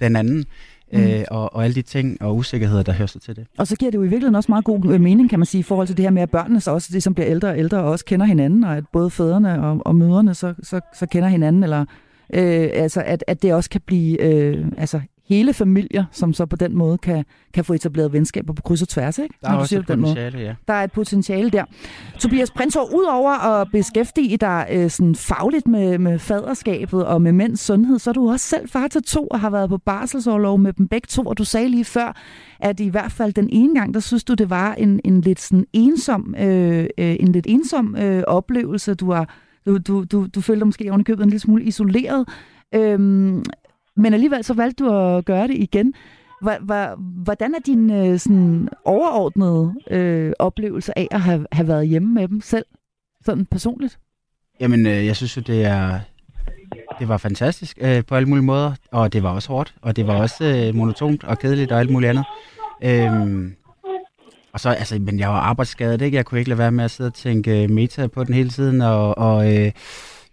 den 0.00 0.16
anden. 0.16 0.44
mm. 0.92 1.00
øh, 1.00 1.24
og, 1.30 1.54
og 1.54 1.64
alle 1.64 1.74
de 1.74 1.82
ting 1.82 2.22
og 2.22 2.36
usikkerheder, 2.36 2.82
der 2.82 2.92
hører 2.92 3.06
sig 3.06 3.22
til 3.22 3.36
det. 3.36 3.46
Og 3.58 3.66
så 3.66 3.76
giver 3.76 3.90
det 3.90 3.98
jo 3.98 4.02
i 4.02 4.06
virkeligheden 4.06 4.34
også 4.34 4.52
meget 4.52 4.64
god 4.64 4.92
øh, 4.92 5.00
mening, 5.00 5.30
kan 5.30 5.38
man 5.38 5.46
sige, 5.46 5.60
i 5.60 5.62
forhold 5.62 5.86
til 5.86 5.96
det 5.96 6.02
her 6.02 6.10
med, 6.10 6.22
at 6.22 6.30
børnene 6.30 6.60
så 6.60 6.70
også, 6.70 6.88
det 6.92 7.02
som 7.02 7.14
bliver 7.14 7.30
ældre 7.30 7.48
og 7.48 7.58
ældre, 7.58 7.78
og 7.78 7.90
også 7.90 8.04
kender 8.04 8.26
hinanden, 8.26 8.64
og 8.64 8.76
at 8.76 8.84
både 8.92 9.10
fædrene 9.10 9.62
og, 9.64 9.82
og 9.86 9.94
mødrene 9.94 10.34
så, 10.34 10.54
så, 10.62 10.80
så 10.94 11.06
kender 11.06 11.28
hinanden, 11.28 11.62
eller 11.62 11.84
øh, 12.34 12.70
altså 12.72 13.02
at, 13.06 13.24
at 13.26 13.42
det 13.42 13.54
også 13.54 13.70
kan 13.70 13.80
blive 13.86 14.20
øh, 14.20 14.66
altså 14.76 15.00
hele 15.28 15.52
familier, 15.52 16.04
som 16.12 16.32
så 16.32 16.46
på 16.46 16.56
den 16.56 16.76
måde 16.76 16.98
kan, 16.98 17.24
kan 17.54 17.64
få 17.64 17.72
etableret 17.72 18.12
venskaber 18.12 18.52
på 18.52 18.62
kryds 18.62 18.82
og 18.82 18.88
tværs. 18.88 19.18
Ikke? 19.18 19.34
Der 19.42 19.50
er 19.50 19.54
også 19.54 19.78
et 19.78 19.86
potentiale, 19.86 20.38
ja. 20.38 20.54
Der 20.68 20.74
er 20.74 20.84
et 20.84 20.92
potentiale 20.92 21.50
der. 21.50 21.64
Tobias 22.18 22.50
Prinsov, 22.50 22.88
udover 22.94 23.30
at 23.30 23.68
beskæftige 23.72 24.36
dig 24.36 24.66
øh, 24.72 24.90
sådan 24.90 25.14
fagligt 25.14 25.66
med, 25.66 25.98
med 25.98 26.18
faderskabet 26.18 27.04
og 27.06 27.22
med 27.22 27.32
mænds 27.32 27.60
sundhed, 27.60 27.98
så 27.98 28.10
er 28.10 28.14
du 28.14 28.30
også 28.30 28.46
selv 28.46 28.68
far 28.68 28.88
til 28.88 29.02
to 29.02 29.26
og 29.26 29.40
har 29.40 29.50
været 29.50 29.68
på 29.68 29.78
barselsårlov 29.78 30.58
med 30.58 30.72
dem 30.72 30.88
begge 30.88 31.06
to, 31.06 31.22
og 31.22 31.38
du 31.38 31.44
sagde 31.44 31.68
lige 31.68 31.84
før, 31.84 32.16
at 32.60 32.80
i 32.80 32.88
hvert 32.88 33.12
fald 33.12 33.32
den 33.32 33.48
ene 33.52 33.74
gang, 33.74 33.94
der 33.94 34.00
synes 34.00 34.24
du, 34.24 34.34
det 34.34 34.50
var 34.50 34.74
en, 34.74 35.00
en 35.04 35.20
lidt 35.20 35.40
sådan 35.40 35.66
ensom, 35.72 36.34
øh, 36.38 36.86
øh, 36.98 37.16
en 37.20 37.32
lidt 37.32 37.46
ensom 37.48 37.96
øh, 37.96 38.22
oplevelse. 38.26 38.94
Du 38.94 39.12
har 39.12 39.36
du, 39.66 39.78
du, 39.78 40.04
du, 40.04 40.26
du 40.34 40.40
følte 40.40 40.60
dig 40.60 40.66
måske 40.66 40.90
ovenikøbet 40.90 41.22
en 41.22 41.30
lille 41.30 41.40
smule 41.40 41.64
isoleret. 41.64 42.28
Øhm, 42.74 43.44
men 43.96 44.14
alligevel 44.14 44.44
så 44.44 44.54
valgte 44.54 44.84
du 44.84 44.90
at 44.94 45.24
gøre 45.24 45.48
det 45.48 45.56
igen. 45.58 45.94
Hvordan 46.98 47.54
er 47.54 47.58
din 47.66 47.90
øh, 47.90 48.18
sådan 48.18 48.68
overordnede 48.84 49.74
øh, 49.90 50.32
oplevelse 50.38 50.98
af 50.98 51.08
at 51.10 51.20
have, 51.20 51.46
have 51.52 51.68
været 51.68 51.88
hjemme 51.88 52.14
med 52.14 52.28
dem 52.28 52.40
selv, 52.40 52.64
sådan 53.24 53.46
personligt? 53.46 53.98
Jamen, 54.60 54.86
øh, 54.86 55.06
jeg 55.06 55.16
synes 55.16 55.36
jo, 55.36 55.42
det 55.42 55.64
er 55.64 56.00
det 56.98 57.08
var 57.08 57.16
fantastisk 57.16 57.78
øh, 57.80 58.04
på 58.04 58.14
alle 58.14 58.28
mulige 58.28 58.44
måder, 58.44 58.72
og 58.92 59.12
det 59.12 59.22
var 59.22 59.30
også 59.30 59.48
hårdt, 59.48 59.74
og 59.82 59.96
det 59.96 60.06
var 60.06 60.16
også 60.16 60.44
øh, 60.44 60.74
monotont 60.74 61.24
og 61.24 61.38
kedeligt 61.38 61.72
og 61.72 61.80
alt 61.80 61.90
muligt 61.90 62.10
andet. 62.10 62.24
Øhm, 62.82 63.54
og 64.52 64.60
så, 64.60 64.70
altså, 64.70 64.98
men 64.98 65.18
jeg 65.18 65.28
var 65.28 65.40
arbejdsskadet, 65.40 66.02
ikke? 66.02 66.16
Jeg 66.16 66.24
kunne 66.24 66.38
ikke 66.38 66.48
lade 66.48 66.58
være 66.58 66.72
med 66.72 66.84
at 66.84 66.90
sidde 66.90 67.08
og 67.08 67.14
tænke 67.14 67.62
øh, 67.62 67.70
meta 67.70 68.06
på 68.06 68.24
den 68.24 68.34
hele 68.34 68.50
tiden, 68.50 68.80
og, 68.80 69.18
og 69.18 69.56
øh, 69.56 69.72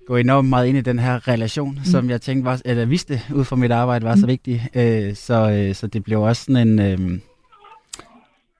gå 0.09 0.15
enormt 0.15 0.49
meget 0.49 0.67
ind 0.67 0.77
i 0.77 0.81
den 0.81 0.99
her 0.99 1.27
relation, 1.27 1.75
mm. 1.75 1.83
som 1.83 2.09
jeg 2.09 2.21
tænkte 2.21 2.45
var, 2.45 2.61
eller 2.65 2.85
vidste 2.85 3.21
ud 3.35 3.45
fra 3.45 3.55
mit 3.55 3.71
arbejde 3.71 4.05
var 4.05 4.15
mm. 4.15 4.21
så 4.21 4.27
vigtig. 4.27 4.69
Øh, 4.75 5.15
så, 5.15 5.51
øh, 5.51 5.75
så 5.75 5.87
det 5.87 6.03
blev 6.03 6.21
også 6.21 6.43
sådan 6.43 6.67
en... 6.67 6.79
Øh, 6.79 7.19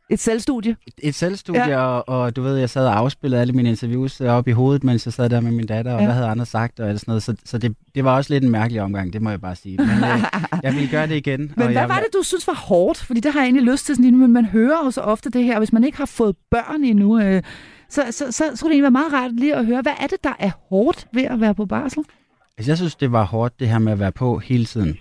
et 0.10 0.20
selvstudie? 0.20 0.76
Et, 0.88 0.94
et 1.04 1.16
selvstudie, 1.16 1.70
ja. 1.70 1.80
og, 1.80 2.10
og 2.10 2.36
du 2.36 2.42
ved, 2.42 2.58
jeg 2.58 2.70
sad 2.70 2.86
og 2.86 2.98
afspillede 2.98 3.42
alle 3.42 3.54
mine 3.54 3.70
interviews 3.70 4.22
op 4.22 4.48
i 4.48 4.52
hovedet, 4.52 4.84
mens 4.84 5.06
jeg 5.06 5.14
sad 5.14 5.30
der 5.30 5.42
med 5.42 5.52
min 5.52 5.66
datter, 5.66 5.94
og 5.94 6.00
ja. 6.00 6.06
hvad 6.06 6.16
havde 6.16 6.28
andre 6.28 6.46
sagt, 6.46 6.80
og 6.80 6.90
alt 6.90 7.00
sådan 7.00 7.12
noget. 7.12 7.24
Så, 7.24 7.36
så 7.46 7.58
det, 7.58 7.76
det 7.96 8.04
var 8.04 8.16
også 8.16 8.34
lidt 8.34 8.44
en 8.44 8.50
mærkelig 8.50 8.82
omgang, 8.82 9.14
det 9.14 9.22
må 9.22 9.30
jeg 9.30 9.42
bare 9.42 9.56
sige. 9.56 9.78
Men 9.78 9.90
øh, 9.90 10.24
jeg 10.64 10.74
ville 10.74 10.90
gøre 10.90 11.08
det 11.08 11.16
igen. 11.16 11.40
Men 11.40 11.52
og 11.58 11.64
hvad 11.64 11.74
jeg, 11.74 11.90
var 11.90 12.00
det, 12.00 12.08
du 12.14 12.24
synes 12.24 12.48
var 12.48 12.54
hårdt? 12.54 12.98
Fordi 12.98 13.20
det 13.20 13.32
har 13.32 13.40
jeg 13.40 13.46
egentlig 13.46 13.72
lyst 13.72 13.86
til 13.86 13.96
sådan 13.96 14.18
men 14.18 14.34
man 14.34 14.46
hører 14.46 14.86
jo 14.86 14.92
så 14.92 15.02
ofte 15.02 15.30
det 15.30 15.44
her, 15.44 15.58
hvis 15.58 15.74
man 15.74 15.84
ikke 15.84 15.98
har 15.98 16.06
fået 16.06 16.36
børn 16.52 16.84
endnu, 16.84 17.20
øh, 17.20 17.44
så, 17.90 18.02
så, 18.12 18.32
så, 18.32 18.32
så 18.32 18.52
skulle 18.56 18.70
det 18.70 18.76
egentlig 18.76 18.84
være 18.84 18.92
meget 18.92 19.14
rart 19.14 19.36
lige 19.36 19.56
at 19.56 19.66
høre, 19.66 19.82
hvad 19.82 19.94
er 20.00 20.08
det, 20.08 20.24
der 20.24 20.34
er 20.40 20.52
hårdt 20.70 21.08
ved 21.14 21.24
at 21.24 21.42
være 21.42 21.56
på 21.56 21.66
barsel? 21.66 22.04
Altså, 22.58 22.72
jeg 22.72 22.78
synes, 22.78 22.96
det 22.96 23.12
var 23.12 23.24
hårdt, 23.24 23.60
det 23.60 23.70
her 23.70 23.80
med 23.80 23.92
at 23.92 24.00
være 24.00 24.12
på 24.12 24.38
hele 24.40 24.66
tiden. 24.66 24.98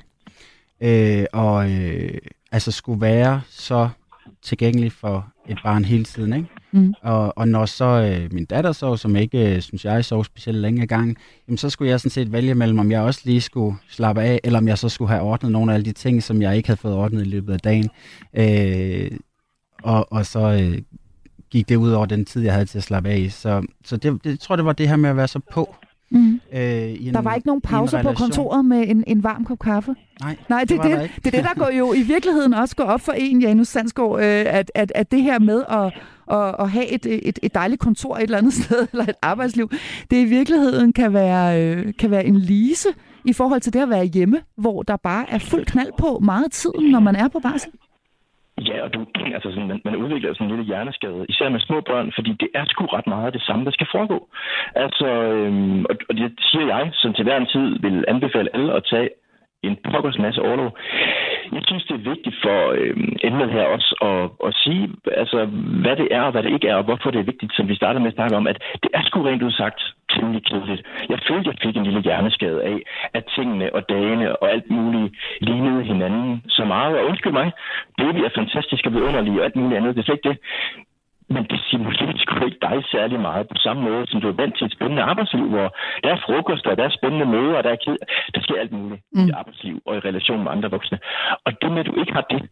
Øh, 0.81 1.25
og 1.33 1.71
øh, 1.71 2.19
altså 2.53 2.73
skulle 2.73 3.01
være 3.01 3.41
så 3.49 3.89
tilgængelig 4.43 4.93
for 4.93 5.33
et 5.49 5.59
barn 5.65 5.85
hele 5.85 6.05
tiden, 6.05 6.33
ikke? 6.33 6.49
Mm. 6.73 6.95
Og, 7.03 7.39
og 7.39 7.49
når 7.49 7.67
så 7.67 7.85
øh, 7.85 8.33
min 8.33 8.45
datter 8.45 8.73
sov, 8.73 8.97
som 8.97 9.17
ikke, 9.17 9.55
øh, 9.55 9.63
synes 9.63 9.85
jeg, 9.85 10.05
sov 10.05 10.25
specielt 10.25 10.59
længe 10.59 10.83
af 10.83 10.89
gang, 10.89 11.17
jamen, 11.49 11.59
så 11.59 11.71
skulle 11.71 11.91
jeg 11.91 12.01
sådan 12.01 12.11
set 12.11 12.33
vælge 12.33 12.55
mellem, 12.55 12.79
om 12.79 12.91
jeg 12.91 13.01
også 13.01 13.21
lige 13.25 13.41
skulle 13.41 13.77
slappe 13.89 14.23
af, 14.23 14.41
eller 14.45 14.59
om 14.59 14.69
jeg 14.69 14.79
så 14.79 14.89
skulle 14.89 15.09
have 15.11 15.23
ordnet 15.23 15.53
nogle 15.53 15.73
af 15.73 15.75
alle 15.75 15.85
de 15.85 15.93
ting, 15.93 16.23
som 16.23 16.43
jeg 16.43 16.57
ikke 16.57 16.69
havde 16.69 16.81
fået 16.81 16.95
ordnet 16.95 17.21
i 17.21 17.29
løbet 17.29 17.53
af 17.53 17.61
dagen. 17.61 17.91
Øh, 18.35 19.11
og, 19.83 20.13
og 20.13 20.27
så 20.27 20.41
øh, 20.41 20.79
gik 21.51 21.69
det 21.69 21.77
ud 21.77 21.91
over 21.91 22.07
den 22.07 22.25
tid, 22.25 22.43
jeg 22.43 22.53
havde 22.53 22.67
til 22.67 22.79
at 22.79 22.85
slappe 22.85 23.09
af. 23.09 23.29
Så, 23.31 23.67
så 23.85 23.97
det, 23.97 24.25
det, 24.25 24.31
jeg 24.31 24.41
tror, 24.41 24.57
det 24.57 24.65
var 24.65 24.73
det 24.73 24.89
her 24.89 24.97
med 24.97 25.11
at 25.11 25.17
være 25.17 25.29
så 25.29 25.41
på. 25.53 25.75
Mm. 26.11 26.41
Øh, 26.53 26.61
en, 26.61 27.15
der 27.15 27.21
var 27.21 27.35
ikke 27.35 27.47
nogen 27.47 27.61
pauser 27.61 28.03
på 28.03 28.13
kontoret 28.13 28.65
med 28.65 28.85
en, 28.89 29.05
en 29.07 29.23
varm 29.23 29.45
kop 29.45 29.59
kaffe? 29.59 29.95
Nej, 30.21 30.37
Nej 30.49 30.61
det, 30.61 30.71
det, 30.71 30.83
det, 30.83 31.11
det 31.25 31.27
er 31.27 31.31
det, 31.31 31.45
der 31.45 31.55
går 31.55 31.71
jo 31.71 31.93
i 31.93 32.03
virkeligheden 32.03 32.55
også 32.55 32.77
går 32.77 32.85
op 32.85 33.01
for 33.01 33.13
en, 33.13 33.43
Janus 33.43 33.69
Sandsgaard, 33.69 34.19
øh, 34.19 34.45
at, 34.49 34.71
at, 34.75 34.93
at 34.95 35.11
det 35.11 35.23
her 35.23 35.39
med 35.39 35.65
at, 35.69 35.93
at, 36.37 36.55
at 36.59 36.71
have 36.71 36.87
et, 36.87 37.07
et, 37.29 37.39
et 37.43 37.55
dejligt 37.55 37.81
kontor 37.81 38.17
et 38.17 38.23
eller 38.23 38.39
andet 38.39 38.55
sted, 38.65 38.87
eller 38.93 39.05
et 39.05 39.15
arbejdsliv, 39.23 39.71
det 40.11 40.17
i 40.17 40.25
virkeligheden 40.25 40.93
kan 40.93 41.13
være, 41.13 41.63
øh, 41.63 41.93
kan 41.99 42.11
være 42.11 42.25
en 42.25 42.37
lise 42.37 42.89
i 43.25 43.33
forhold 43.33 43.61
til 43.61 43.73
det 43.73 43.81
at 43.81 43.91
være 43.91 44.05
hjemme, 44.05 44.41
hvor 44.57 44.83
der 44.83 44.97
bare 44.97 45.31
er 45.31 45.39
fuld 45.39 45.67
knald 45.67 45.91
på 45.99 46.19
meget 46.23 46.53
tiden, 46.53 46.91
når 46.91 47.01
man 47.01 47.17
er 47.17 47.29
på 47.29 47.39
barsel. 47.39 47.71
Ja, 48.67 48.83
og 48.85 48.95
du, 48.95 49.07
altså 49.35 49.51
sådan, 49.51 49.69
man, 49.69 49.81
man 49.85 49.97
udvikler 49.97 50.35
sådan 50.35 50.47
en 50.47 50.57
lille 50.57 50.65
hjerneskade, 50.65 51.27
især 51.29 51.49
med 51.49 51.61
små 51.61 51.81
børn, 51.81 52.13
fordi 52.15 52.33
det 52.41 52.49
er 52.55 52.65
sgu 52.65 52.87
ret 52.87 53.07
meget 53.07 53.27
af 53.27 53.33
det 53.33 53.43
samme, 53.43 53.65
der 53.65 53.71
skal 53.71 53.87
foregå. 53.93 54.29
Altså, 54.75 55.07
øhm, 55.07 55.85
og, 55.85 55.95
og 56.09 56.15
det 56.17 56.33
siger 56.41 56.67
jeg, 56.77 56.91
som 56.93 57.15
til 57.15 57.25
hver 57.25 57.37
en 57.37 57.47
tid 57.47 57.79
vil 57.81 58.05
anbefale 58.09 58.55
alle 58.55 58.73
at 58.75 58.85
tage 58.91 59.09
en 59.63 59.77
pokkers 59.91 60.19
masse 60.19 60.43
overlov. 60.43 60.71
Jeg 61.53 61.63
synes, 61.67 61.85
det 61.85 61.95
er 61.95 62.11
vigtigt 62.11 62.37
for 62.45 62.59
øh, 62.79 62.97
emnet 63.29 63.51
her 63.51 63.65
også 63.77 63.91
at, 64.11 64.49
at 64.49 64.55
sige, 64.55 64.85
altså, 65.23 65.45
hvad 65.83 65.97
det 65.97 66.09
er 66.11 66.23
og 66.23 66.33
hvad 66.33 66.43
det 66.43 66.53
ikke 66.53 66.69
er, 66.69 66.75
og 66.75 66.85
hvorfor 66.85 67.11
det 67.11 67.21
er 67.21 67.31
vigtigt, 67.33 67.53
som 67.57 67.69
vi 67.69 67.75
startede 67.75 68.03
med 68.03 68.13
at 68.13 68.19
snakke 68.19 68.37
om, 68.37 68.47
at 68.47 68.59
det 68.83 68.91
er 68.95 69.03
sgu 69.05 69.23
rent 69.23 69.43
udsagt 69.43 69.81
temmelig 70.15 70.43
kedeligt. 70.45 70.83
Jeg 71.09 71.19
følte, 71.29 71.51
jeg 71.51 71.59
fik 71.63 71.77
en 71.77 71.85
lille 71.85 72.03
hjerneskade 72.03 72.63
af, 72.63 72.79
at 73.15 73.25
tingene 73.37 73.75
og 73.75 73.89
dagene 73.89 74.37
og 74.43 74.51
alt 74.55 74.71
muligt 74.71 75.15
lignede 75.41 75.83
hinanden 75.85 76.43
så 76.49 76.65
meget. 76.65 76.99
Og 76.99 77.07
undskyld 77.07 77.33
mig, 77.33 77.53
baby 77.99 78.19
er 78.19 78.33
fantastisk 78.35 78.87
og 78.87 78.93
vidunderlig 78.93 79.39
og 79.39 79.45
alt 79.45 79.57
muligt 79.57 79.77
andet. 79.79 79.95
Det 79.95 80.01
er 80.01 80.05
slet 80.05 80.19
ikke 80.19 80.29
det. 80.29 80.39
Men 81.35 81.43
det 81.51 81.61
simulerer 81.71 82.17
sgu 82.17 82.45
ikke 82.45 82.63
dig 82.63 82.85
særlig 82.95 83.21
meget 83.21 83.49
på 83.49 83.57
samme 83.65 83.83
måde, 83.83 84.07
som 84.07 84.21
du 84.21 84.29
er 84.29 84.41
vant 84.43 84.57
til 84.57 84.67
et 84.67 84.73
spændende 84.73 85.03
arbejdsliv, 85.03 85.49
hvor 85.49 85.69
der 86.05 86.11
er 86.11 86.25
frokost, 86.27 86.67
og 86.67 86.77
der 86.77 86.85
er 86.85 86.99
spændende 86.99 87.27
møder, 87.27 87.57
og 87.57 87.65
der 87.65 87.71
er 87.71 87.83
ked. 87.85 87.97
Der 88.35 88.41
sker 88.41 88.61
alt 88.61 88.73
muligt 88.73 89.03
mm. 89.13 89.27
i 89.29 89.31
arbejdsliv 89.31 89.83
og 89.87 89.97
i 89.97 90.01
relation 90.01 90.43
med 90.45 90.53
andre 90.53 90.71
voksne. 90.71 90.99
Og 91.45 91.53
det 91.63 91.71
med, 91.73 91.81
at 91.81 91.87
du 91.87 91.95
ikke 92.01 92.13
har 92.13 92.27
det, 92.31 92.43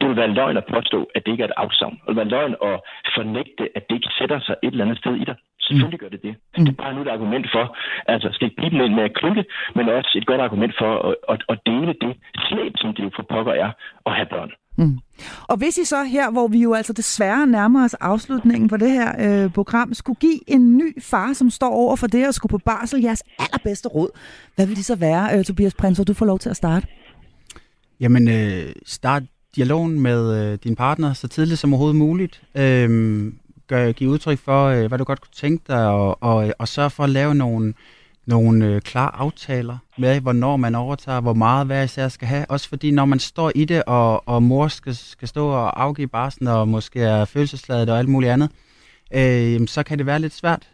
det 0.00 0.08
vil 0.08 0.16
være 0.16 0.34
løgn 0.40 0.56
at 0.56 0.66
påstå, 0.74 1.10
at 1.14 1.26
det 1.26 1.32
ikke 1.32 1.44
er 1.44 1.48
et 1.48 1.60
afsavn. 1.64 1.94
Det 1.94 2.08
vil 2.08 2.16
være 2.16 2.34
løgn 2.36 2.54
at 2.62 2.80
fornægte, 3.16 3.64
at 3.76 3.82
det 3.88 3.94
ikke 3.94 4.10
sætter 4.18 4.40
sig 4.40 4.56
et 4.62 4.72
eller 4.72 4.84
andet 4.84 4.98
sted 4.98 5.14
i 5.14 5.24
dig. 5.24 5.36
Selvfølgelig 5.60 6.00
gør 6.00 6.08
det 6.08 6.22
det. 6.22 6.34
Mm. 6.58 6.64
Det 6.64 6.72
er 6.72 6.82
bare 6.82 6.94
nu 6.94 7.02
et 7.02 7.08
argument 7.08 7.46
for, 7.52 7.76
altså 8.06 8.28
skal 8.32 8.46
ikke 8.46 8.56
blive 8.56 8.88
med 8.98 9.04
at 9.04 9.14
klynke, 9.14 9.44
men 9.74 9.88
også 9.88 10.12
et 10.16 10.26
godt 10.26 10.40
argument 10.40 10.74
for 10.78 10.90
at, 11.08 11.16
at, 11.28 11.42
at 11.48 11.58
dele 11.66 11.92
det 12.04 12.12
slæb, 12.48 12.72
som 12.76 12.94
det 12.94 13.02
jo 13.04 13.10
for 13.16 13.22
pokker 13.22 13.52
er, 13.52 13.70
at 14.06 14.12
have 14.12 14.26
børn. 14.26 14.52
Mm. 14.78 14.98
Og 15.42 15.56
hvis 15.56 15.78
I 15.78 15.84
så 15.84 16.04
her, 16.04 16.30
hvor 16.30 16.48
vi 16.48 16.58
jo 16.58 16.74
altså 16.74 16.92
desværre 16.92 17.46
nærmer 17.46 17.84
os 17.84 17.94
afslutningen 17.94 18.68
på 18.68 18.76
det 18.76 18.90
her 18.90 19.12
øh, 19.44 19.52
program, 19.52 19.94
skulle 19.94 20.18
give 20.20 20.50
en 20.50 20.76
ny 20.76 21.02
far, 21.02 21.32
som 21.32 21.50
står 21.50 21.70
over 21.70 21.96
for 21.96 22.06
det 22.06 22.28
og 22.28 22.34
skulle 22.34 22.50
på 22.50 22.58
barsel, 22.58 23.02
jeres 23.02 23.22
allerbedste 23.38 23.88
råd, 23.88 24.10
hvad 24.54 24.66
vil 24.66 24.76
det 24.76 24.84
så 24.84 24.94
være, 24.94 25.38
øh, 25.38 25.44
Tobias 25.44 25.74
Prins, 25.74 26.00
du 26.06 26.14
får 26.14 26.26
lov 26.26 26.38
til 26.38 26.50
at 26.50 26.56
starte? 26.56 26.86
Jamen, 28.00 28.28
øh, 28.28 28.72
start 28.86 29.22
dialogen 29.56 30.00
med 30.00 30.52
øh, 30.52 30.58
din 30.64 30.76
partner 30.76 31.12
så 31.12 31.28
tidligt 31.28 31.60
som 31.60 31.72
overhovedet 31.72 31.96
muligt. 31.96 32.42
Øh, 32.54 33.32
gør, 33.68 33.92
give 33.92 34.10
udtryk 34.10 34.38
for, 34.38 34.66
øh, 34.66 34.86
hvad 34.86 34.98
du 34.98 35.04
godt 35.04 35.20
kunne 35.20 35.34
tænke 35.34 35.64
dig, 35.68 35.86
og, 35.86 36.22
og, 36.22 36.52
og 36.58 36.68
sørg 36.68 36.92
for 36.92 37.04
at 37.04 37.10
lave 37.10 37.34
nogle, 37.34 37.74
nogle 38.28 38.66
øh, 38.66 38.80
klare 38.80 39.16
aftaler 39.16 39.78
med, 39.98 40.20
hvornår 40.20 40.56
man 40.56 40.74
overtager, 40.74 41.20
hvor 41.20 41.32
meget 41.32 41.66
hver 41.66 41.82
især 41.82 42.08
skal 42.08 42.28
have. 42.28 42.46
Også 42.50 42.68
fordi, 42.68 42.90
når 42.90 43.04
man 43.04 43.18
står 43.18 43.52
i 43.54 43.64
det, 43.64 43.82
og, 43.86 44.28
og 44.28 44.42
mor 44.42 44.68
skal, 44.68 44.96
skal 44.96 45.28
stå 45.28 45.48
og 45.48 45.82
afgive 45.82 46.08
barsen, 46.08 46.46
og 46.46 46.68
måske 46.68 47.00
er 47.00 47.24
følelsesladet 47.24 47.90
og 47.90 47.98
alt 47.98 48.08
muligt 48.08 48.32
andet, 48.32 48.50
øh, 49.14 49.68
så 49.68 49.82
kan 49.82 49.98
det 49.98 50.06
være 50.06 50.18
lidt 50.18 50.34
svært. 50.34 50.68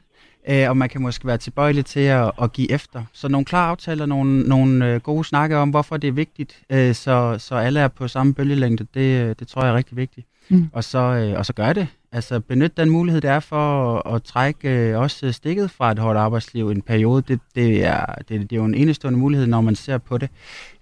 Øh, 0.49 0.69
og 0.69 0.77
man 0.77 0.89
kan 0.89 1.03
måske 1.03 1.27
være 1.27 1.39
tilbøjelig 1.39 1.85
til 1.85 2.01
at, 2.01 2.33
at 2.43 2.53
give 2.53 2.71
efter. 2.71 3.05
Så 3.13 3.29
nogle 3.29 3.45
klare 3.45 3.71
aftaler, 3.71 4.07
nogle, 4.07 4.41
nogle 4.41 4.87
øh, 4.87 5.01
gode 5.01 5.25
snakke 5.25 5.57
om, 5.57 5.71
hvorfor 5.71 5.97
det 5.97 6.09
er 6.09 6.13
vigtigt, 6.13 6.63
øh, 6.71 6.95
så, 6.95 7.37
så 7.39 7.55
alle 7.55 7.81
er 7.81 7.89
på 7.89 8.09
samme 8.09 8.35
bølgelængde, 8.35 8.87
det, 8.95 9.21
øh, 9.23 9.35
det 9.39 9.49
tror 9.49 9.63
jeg 9.63 9.71
er 9.71 9.77
rigtig 9.77 9.97
vigtigt. 9.97 10.27
Mm. 10.49 10.69
Og, 10.73 10.85
så, 10.85 10.99
øh, 10.99 11.39
og 11.39 11.47
så 11.47 11.53
gør 11.53 11.73
det. 11.73 11.89
Altså 12.13 12.41
benyt 12.41 12.77
den 12.77 12.91
mulighed, 12.91 13.21
der 13.21 13.33
er 13.33 13.41
for 13.41 13.97
at, 13.97 14.15
at 14.15 14.23
trække 14.23 14.69
øh, 14.69 14.99
også 14.99 15.33
stikket 15.33 15.71
fra 15.71 15.93
et 15.93 15.99
hårdt 15.99 16.19
arbejdsliv 16.19 16.69
en 16.69 16.83
periode. 16.83 17.23
Det, 17.29 17.41
det, 17.55 17.85
er, 17.85 18.05
det, 18.29 18.29
det 18.29 18.53
er 18.53 18.57
jo 18.57 18.65
en 18.65 18.75
enestående 18.75 19.19
mulighed, 19.19 19.47
når 19.47 19.61
man 19.61 19.75
ser 19.75 19.99
på 19.99 20.19
det 20.19 20.29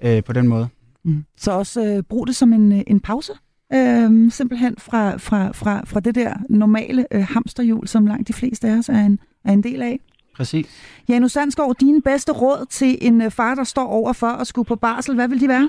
øh, 0.00 0.24
på 0.24 0.32
den 0.32 0.48
måde. 0.48 0.68
Mm. 1.04 1.24
Så 1.36 1.52
også 1.52 1.84
øh, 1.84 2.02
brug 2.02 2.26
det 2.26 2.36
som 2.36 2.52
en, 2.52 2.84
en 2.86 3.00
pause? 3.00 3.32
Øh, 3.74 4.32
simpelthen 4.32 4.74
fra, 4.78 5.16
fra, 5.16 5.52
fra, 5.52 5.82
fra 5.84 6.00
det 6.00 6.14
der 6.14 6.34
normale 6.48 7.06
øh, 7.10 7.22
hamsterhjul, 7.22 7.88
som 7.88 8.06
langt 8.06 8.28
de 8.28 8.32
fleste 8.32 8.68
af 8.68 8.78
os 8.78 8.88
er 8.88 8.98
en, 8.98 9.18
er 9.44 9.52
en 9.52 9.62
del 9.62 9.82
af. 9.82 10.00
Præcis. 10.36 10.66
Janus 11.08 11.32
Sandsgaard, 11.32 11.76
dine 11.80 12.02
bedste 12.02 12.32
råd 12.32 12.66
til 12.70 12.98
en 13.00 13.22
øh, 13.22 13.30
far, 13.30 13.54
der 13.54 13.64
står 13.64 13.86
over 13.86 14.12
for 14.12 14.26
at 14.26 14.46
skulle 14.46 14.66
på 14.66 14.76
barsel, 14.76 15.14
hvad 15.14 15.28
vil 15.28 15.40
de 15.40 15.48
være? 15.48 15.68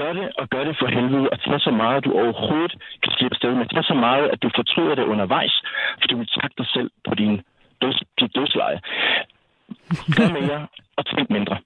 Gør 0.00 0.12
det, 0.18 0.26
og 0.40 0.48
gør 0.54 0.64
det 0.64 0.74
for 0.80 0.88
helvede, 0.96 1.28
og 1.32 1.38
tag 1.40 1.60
så 1.60 1.70
meget, 1.70 2.04
du 2.04 2.12
overhovedet 2.22 2.72
kan 3.02 3.12
slippe 3.16 3.36
sted 3.36 3.52
med. 3.54 3.66
Tag 3.66 3.84
så 3.84 3.94
meget, 3.94 4.24
at 4.32 4.42
du 4.42 4.50
fortryder 4.58 4.94
det 4.94 5.04
undervejs, 5.12 5.54
for 6.00 6.06
du 6.10 6.16
vil 6.18 6.28
takke 6.40 6.54
dig 6.58 6.66
selv 6.66 6.90
på 7.08 7.14
din 7.14 7.34
døds, 7.82 7.98
dit 8.20 8.34
dødsleje. 8.36 8.80
Gør 10.16 10.28
mere, 10.40 10.66
og 10.96 11.06
tænk 11.06 11.30
mindre. 11.30 11.56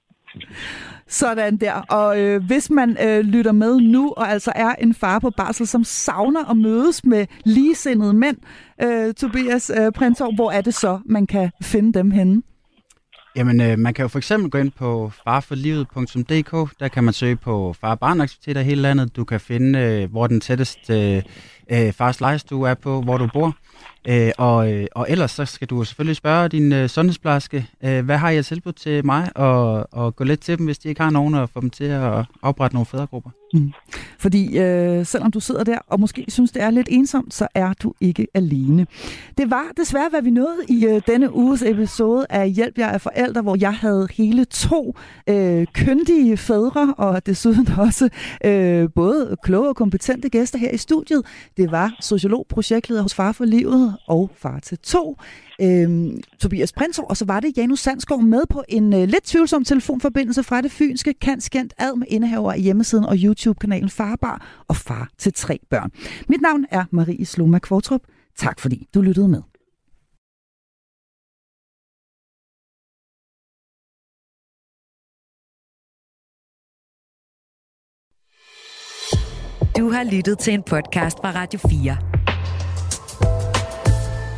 Sådan 1.07 1.57
der. 1.57 1.74
Og 1.91 2.20
øh, 2.20 2.43
hvis 2.47 2.70
man 2.70 2.97
øh, 3.07 3.20
lytter 3.20 3.53
med 3.53 3.80
nu, 3.80 4.12
og 4.16 4.28
altså 4.28 4.53
er 4.55 4.74
en 4.74 4.95
far 4.95 5.18
på 5.18 5.30
barsel, 5.30 5.66
som 5.66 5.85
savner 5.85 6.51
at 6.51 6.57
mødes 6.57 7.05
med 7.05 7.26
ligesindede 7.45 8.14
mænd, 8.14 8.37
øh, 8.83 9.14
Tobias 9.14 9.70
øh, 9.80 9.93
Prinsov, 9.93 10.35
hvor 10.35 10.51
er 10.51 10.61
det 10.61 10.74
så, 10.74 11.01
man 11.05 11.26
kan 11.26 11.51
finde 11.62 11.99
dem 11.99 12.11
henne? 12.11 12.43
Jamen, 13.37 13.61
øh, 13.61 13.78
man 13.78 13.95
kan 13.95 14.03
jo 14.03 14.09
for 14.09 14.18
eksempel 14.18 14.51
gå 14.51 14.59
ind 14.59 14.72
på 14.72 15.12
farforlivet.dk. 15.24 16.80
Der 16.80 16.89
kan 16.89 17.05
man 17.05 17.14
søge 17.14 17.37
på 17.37 17.74
far- 17.80 17.91
og 17.91 17.99
barnaktiviteter 18.01 18.61
i 18.61 18.64
hele 18.64 18.83
landet. 18.83 19.16
Du 19.16 19.24
kan 19.24 19.41
finde, 19.41 19.78
øh, 19.78 20.11
hvor 20.11 20.26
den 20.26 20.41
tætteste 20.41 21.16
øh, 21.16 21.22
øh, 21.87 21.93
fars 21.93 22.20
lejestue 22.20 22.68
er 22.68 22.74
på, 22.74 23.03
hvor 23.03 23.18
du 23.18 23.28
bor. 23.33 23.57
Øh, 24.09 24.30
og, 24.39 24.72
øh, 24.72 24.87
og 24.95 25.07
ellers 25.09 25.30
så 25.30 25.45
skal 25.45 25.68
du 25.68 25.85
selvfølgelig 25.85 26.16
spørge 26.16 26.49
din 26.49 26.72
øh, 26.72 26.89
sundhedsplejerske, 26.89 27.66
øh, 27.85 28.05
hvad 28.05 28.16
har 28.16 28.30
jeg 28.30 28.45
tilbud 28.45 28.72
til 28.72 29.07
mig, 29.07 29.30
og, 29.35 29.89
og 29.93 30.16
gå 30.16 30.24
lidt 30.24 30.41
til 30.41 30.59
dem, 30.59 30.66
hvis 30.66 30.78
de 30.78 30.89
ikke 30.89 31.03
har 31.03 31.11
nogen, 31.11 31.35
og 31.35 31.49
få 31.51 31.61
dem 31.61 31.70
til 31.70 31.85
at 31.85 32.24
oprette 32.43 32.74
nogle 32.74 32.87
fædregrupper. 32.87 33.30
Mm. 33.55 33.72
Fordi 34.18 34.59
øh, 34.59 35.07
selvom 35.07 35.30
du 35.30 35.41
sidder 35.41 35.64
der 35.64 35.78
og 35.87 36.01
måske 36.01 36.24
synes, 36.28 36.53
det 36.53 36.62
er 36.62 36.70
lidt 36.70 36.89
ensomt, 36.91 37.35
så 37.35 37.49
er 37.55 37.72
du 37.72 37.95
ikke 38.01 38.26
alene. 38.35 38.87
Det 39.39 39.51
var 39.51 39.64
desværre, 39.76 40.09
hvad 40.11 40.22
vi 40.22 40.30
nåede 40.30 40.59
i 40.68 40.87
øh, 40.87 41.03
denne 41.07 41.35
uges 41.35 41.62
episode 41.62 42.26
af 42.30 42.51
Hjælp 42.51 42.78
jer 42.78 42.89
af 42.89 43.01
forældre, 43.01 43.43
hvor 43.43 43.57
jeg 43.61 43.74
havde 43.74 44.09
hele 44.12 44.45
to 44.45 44.97
øh, 45.26 45.66
kyndige 45.74 46.37
fædre, 46.37 46.95
og 46.99 47.26
desuden 47.26 47.68
også 47.87 48.09
øh, 48.45 48.89
både 48.95 49.37
kloge 49.43 49.68
og 49.68 49.76
kompetente 49.76 50.28
gæster 50.28 50.59
her 50.59 50.70
i 50.70 50.76
studiet. 50.76 51.22
Det 51.57 51.70
var 51.70 51.97
sociolog, 52.01 52.47
projektleder 52.49 53.03
hos 53.03 53.14
Far 53.14 53.33
for 53.33 53.45
Livet 53.45 53.72
og 54.07 54.31
Far 54.37 54.61
til 54.61 54.79
To, 54.79 55.16
Øhm, 55.62 56.20
Tobias 56.39 56.73
Prinsov, 56.73 57.07
og 57.09 57.16
så 57.16 57.25
var 57.25 57.41
det 57.41 57.57
Janus 57.57 57.81
Sandskov 57.81 58.23
med 58.23 58.43
på 58.51 58.64
en 58.68 58.93
øh, 58.93 59.09
lidt 59.09 59.25
tvivlsom 59.25 59.64
telefonforbindelse 59.64 60.43
fra 60.43 60.61
det 60.61 60.73
fynske 60.73 61.14
Kanskent 61.14 61.75
ad 61.79 61.97
med 61.97 62.07
indehaver 62.11 62.53
af 62.53 62.61
hjemmesiden 62.61 63.05
og 63.05 63.16
YouTube-kanalen 63.16 63.91
Farbar 63.91 64.64
og 64.68 64.77
Far 64.77 65.11
til 65.18 65.33
tre 65.33 65.59
børn. 65.70 65.91
Mit 66.29 66.41
navn 66.41 66.66
er 66.70 66.85
Marie 66.91 67.27
Sloma 67.27 67.59
Kvartrup. 67.59 68.01
Tak 68.37 68.61
fordi 68.61 68.89
du 68.95 69.01
lyttede 69.01 69.29
med. 69.29 69.43
Du 79.77 79.91
har 79.91 80.05
lyttet 80.12 80.39
til 80.39 80.55
en 80.55 80.62
podcast 80.62 81.18
fra 81.18 81.31
Radio 81.31 81.61
4. 81.68 82.22